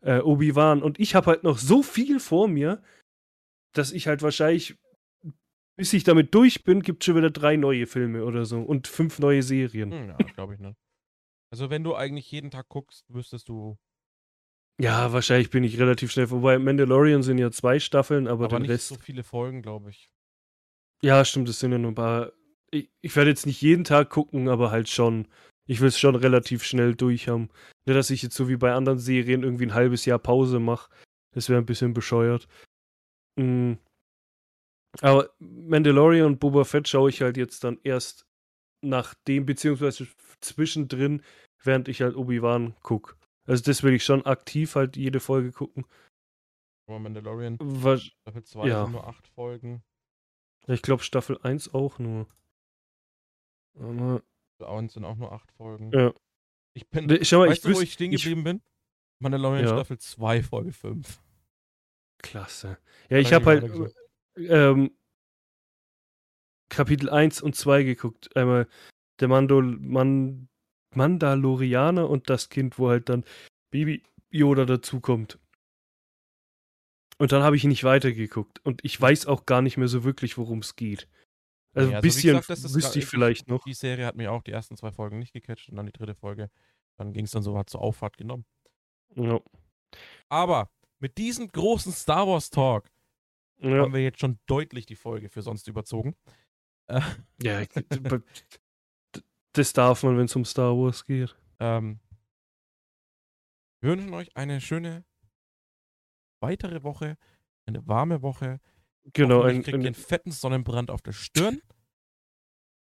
äh, 0.00 0.20
Obi-Wan. 0.20 0.82
Und 0.82 1.00
ich 1.00 1.14
habe 1.14 1.26
halt 1.26 1.42
noch 1.42 1.58
so 1.58 1.82
viel 1.82 2.20
vor 2.20 2.46
mir, 2.46 2.80
dass 3.74 3.92
ich 3.92 4.06
halt 4.06 4.22
wahrscheinlich, 4.22 4.78
bis 5.76 5.92
ich 5.92 6.04
damit 6.04 6.34
durch 6.34 6.64
bin, 6.64 6.82
gibt 6.82 7.02
es 7.02 7.06
schon 7.06 7.16
wieder 7.16 7.30
drei 7.30 7.56
neue 7.56 7.86
Filme 7.86 8.24
oder 8.24 8.44
so 8.44 8.62
und 8.62 8.86
fünf 8.86 9.18
neue 9.18 9.42
Serien. 9.42 9.90
Hm, 9.90 10.08
ja, 10.08 10.16
glaube 10.34 10.54
ich 10.54 10.60
nicht. 10.60 10.76
Also 11.50 11.68
wenn 11.68 11.84
du 11.84 11.94
eigentlich 11.94 12.30
jeden 12.30 12.50
Tag 12.50 12.68
guckst, 12.68 13.04
wüsstest 13.08 13.48
du 13.48 13.76
Ja, 14.80 15.12
wahrscheinlich 15.12 15.50
bin 15.50 15.64
ich 15.64 15.78
relativ 15.78 16.10
schnell 16.10 16.26
vorbei. 16.26 16.58
Mandalorian 16.58 17.22
sind 17.22 17.38
ja 17.38 17.50
zwei 17.50 17.78
Staffeln, 17.78 18.26
aber, 18.26 18.46
aber 18.46 18.56
den 18.56 18.62
nicht 18.62 18.70
Rest. 18.70 18.88
so 18.88 18.96
viele 18.96 19.22
Folgen, 19.22 19.62
glaube 19.62 19.90
ich. 19.90 20.10
Ja, 21.02 21.24
stimmt, 21.24 21.48
es 21.48 21.58
sind 21.58 21.72
ja 21.72 21.78
nur 21.78 21.92
ein 21.92 21.96
paar. 21.96 22.32
Ich, 22.70 22.90
ich 23.00 23.14
werde 23.14 23.30
jetzt 23.30 23.46
nicht 23.46 23.60
jeden 23.60 23.84
Tag 23.84 24.10
gucken, 24.10 24.48
aber 24.48 24.70
halt 24.70 24.88
schon. 24.88 25.28
Ich 25.66 25.80
will 25.80 25.88
es 25.88 25.98
schon 25.98 26.16
relativ 26.16 26.64
schnell 26.64 26.94
durch 26.94 27.28
haben. 27.28 27.48
Nicht, 27.84 27.96
dass 27.96 28.10
ich 28.10 28.22
jetzt 28.22 28.36
so 28.36 28.48
wie 28.48 28.56
bei 28.56 28.72
anderen 28.72 28.98
Serien 28.98 29.42
irgendwie 29.42 29.66
ein 29.66 29.74
halbes 29.74 30.04
Jahr 30.04 30.18
Pause 30.18 30.58
mache. 30.58 30.90
Das 31.34 31.48
wäre 31.48 31.60
ein 31.60 31.66
bisschen 31.66 31.94
bescheuert. 31.94 32.48
Mm. 33.36 33.74
Aber 35.00 35.30
Mandalorian 35.38 36.26
und 36.26 36.40
Boba 36.40 36.64
Fett 36.64 36.88
schaue 36.88 37.10
ich 37.10 37.22
halt 37.22 37.36
jetzt 37.36 37.64
dann 37.64 37.78
erst 37.82 38.26
nach 38.82 39.14
dem, 39.26 39.46
beziehungsweise 39.46 40.06
zwischendrin, 40.40 41.22
während 41.62 41.88
ich 41.88 42.02
halt 42.02 42.16
Obi-Wan 42.16 42.74
gucke. 42.82 43.14
Also 43.46 43.62
das 43.64 43.82
will 43.82 43.94
ich 43.94 44.04
schon 44.04 44.24
aktiv 44.24 44.74
halt 44.76 44.96
jede 44.96 45.20
Folge 45.20 45.52
gucken. 45.52 45.84
Aber 46.86 46.98
Mandalorian, 46.98 47.56
Was, 47.60 48.02
Staffel 48.02 48.44
2 48.44 48.66
Ja. 48.68 48.84
sind 48.84 48.92
nur 48.92 49.06
acht 49.06 49.26
Folgen. 49.28 49.82
ich 50.66 50.82
glaube 50.82 51.02
Staffel 51.02 51.38
1 51.42 51.74
auch 51.74 51.98
nur. 51.98 52.26
Aber, 53.78 54.22
sind 54.88 55.04
auch 55.04 55.16
nur 55.16 55.32
acht 55.32 55.50
Folgen. 55.52 55.90
Ja. 55.92 56.12
Ich 56.74 56.88
bin, 56.88 57.08
schau 57.24 57.38
mal, 57.38 57.48
weißt 57.48 57.64
ich 57.64 57.70
du, 57.72 57.76
wo 57.76 57.80
ich 57.80 57.92
stehen 57.92 58.12
ich- 58.12 58.22
geblieben 58.22 58.44
bin? 58.44 58.62
Mandalorian 59.20 59.64
Ja. 59.64 59.68
Staffel 59.70 59.98
2, 59.98 60.42
Folge 60.42 60.72
5. 60.72 61.20
Klasse. 62.18 62.78
Ja, 63.08 63.18
ich 63.18 63.32
habe 63.32 63.44
halt 63.46 63.94
ähm, 64.36 64.96
Kapitel 66.68 67.10
1 67.10 67.42
und 67.42 67.54
2 67.54 67.82
geguckt. 67.82 68.34
Einmal 68.36 68.68
der 69.20 69.28
Mandol 69.28 69.76
Man 69.78 70.48
Mandalorianer 70.96 72.08
und 72.08 72.30
das 72.30 72.48
Kind, 72.48 72.78
wo 72.78 72.88
halt 72.88 73.08
dann 73.08 73.24
Baby 73.70 74.02
Yoda 74.30 74.64
dazukommt. 74.64 75.38
Und 77.18 77.32
dann 77.32 77.42
habe 77.42 77.56
ich 77.56 77.64
nicht 77.64 77.84
weitergeguckt. 77.84 78.64
Und 78.64 78.84
ich 78.84 79.00
weiß 79.00 79.26
auch 79.26 79.46
gar 79.46 79.62
nicht 79.62 79.76
mehr 79.76 79.88
so 79.88 80.02
wirklich, 80.04 80.38
worum 80.38 80.58
es 80.58 80.76
geht. 80.76 81.08
Also 81.74 81.90
ein 81.90 81.96
also 81.96 82.04
wie 82.04 82.08
bisschen 82.08 82.30
gesagt, 82.32 82.50
das 82.50 82.64
ist 82.64 82.74
wüsste 82.74 82.98
ich 82.98 83.06
vielleicht 83.06 83.48
noch. 83.48 83.64
Die 83.64 83.74
Serie 83.74 84.06
hat 84.06 84.16
mir 84.16 84.32
auch 84.32 84.42
die 84.42 84.50
ersten 84.50 84.76
zwei 84.76 84.92
Folgen 84.92 85.18
nicht 85.18 85.32
gecatcht 85.32 85.68
und 85.68 85.76
dann 85.76 85.86
die 85.86 85.92
dritte 85.92 86.14
Folge. 86.14 86.50
Dann 86.98 87.12
ging 87.12 87.24
es 87.24 87.30
dann 87.30 87.42
so, 87.42 87.56
hat 87.56 87.70
zur 87.70 87.80
Auffahrt 87.80 88.16
genommen. 88.18 88.44
Ja. 89.14 89.40
Aber 90.28 90.70
mit 90.98 91.18
diesem 91.18 91.48
großen 91.48 91.92
Star 91.92 92.26
Wars 92.26 92.50
Talk 92.50 92.90
Ja. 93.58 93.78
haben 93.78 93.92
wir 93.92 94.02
jetzt 94.02 94.20
schon 94.20 94.38
deutlich 94.46 94.86
die 94.86 94.96
Folge 94.96 95.28
für 95.28 95.42
sonst 95.42 95.68
überzogen. 95.68 96.14
Äh, 96.88 97.00
ja, 97.42 97.62
das 99.52 99.72
darf 99.72 100.02
man, 100.02 100.16
wenn 100.16 100.26
es 100.26 100.36
um 100.36 100.44
Star 100.44 100.76
Wars 100.76 101.04
geht. 101.04 101.36
ähm, 101.60 102.00
wir 103.80 103.90
wünschen 103.90 104.14
euch 104.14 104.36
eine 104.36 104.60
schöne 104.60 105.04
weitere 106.40 106.82
Woche, 106.82 107.16
eine 107.66 107.86
warme 107.86 108.22
Woche. 108.22 108.60
Genau, 109.12 109.42
ein, 109.42 109.62
kriegt 109.62 109.74
ein, 109.74 109.86
einen 109.86 109.94
fetten 109.94 110.30
Sonnenbrand 110.30 110.90
auf 110.90 111.02
der 111.02 111.12
Stirn. 111.12 111.60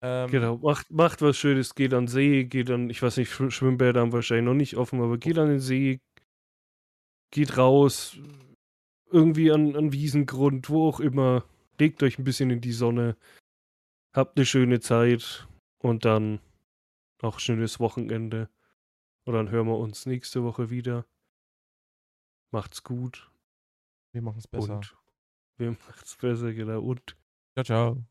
Ähm, 0.02 0.30
genau. 0.30 0.56
Macht, 0.58 0.90
macht 0.90 1.20
was 1.22 1.36
Schönes, 1.36 1.74
geht 1.74 1.92
an 1.92 2.04
den 2.04 2.08
See, 2.08 2.44
geht 2.44 2.70
an, 2.70 2.88
ich 2.88 3.02
weiß 3.02 3.18
nicht, 3.18 3.30
Schw- 3.30 3.50
Schwimmbäder 3.50 4.00
haben 4.00 4.12
wahrscheinlich 4.12 4.46
noch 4.46 4.54
nicht 4.54 4.76
offen, 4.76 5.02
aber 5.02 5.18
geht 5.18 5.38
an 5.38 5.48
den 5.48 5.60
See, 5.60 6.00
geht 7.30 7.58
raus, 7.58 8.18
irgendwie 9.10 9.52
an, 9.52 9.76
an 9.76 9.92
Wiesengrund, 9.92 10.70
wo 10.70 10.88
auch 10.88 11.00
immer. 11.00 11.44
Legt 11.78 12.02
euch 12.02 12.18
ein 12.18 12.24
bisschen 12.24 12.48
in 12.50 12.62
die 12.62 12.72
Sonne, 12.72 13.16
habt 14.14 14.38
eine 14.38 14.46
schöne 14.46 14.80
Zeit 14.80 15.46
und 15.78 16.06
dann 16.06 16.40
auch 17.22 17.38
schönes 17.38 17.80
Wochenende. 17.80 18.50
Und 19.24 19.34
dann 19.34 19.50
hören 19.50 19.66
wir 19.66 19.78
uns 19.78 20.06
nächste 20.06 20.44
Woche 20.44 20.70
wieder. 20.70 21.06
Macht's 22.52 22.82
gut 22.82 23.30
Wir 24.12 24.22
machen 24.22 24.38
es 24.38 24.46
besser. 24.48 24.76
und 24.76 24.96
wir 25.58 25.70
macht's 25.88 26.16
besser, 26.16 26.52
genau. 26.52 26.80
Und 26.82 27.16
Ciao, 27.54 27.64
ciao. 27.64 28.06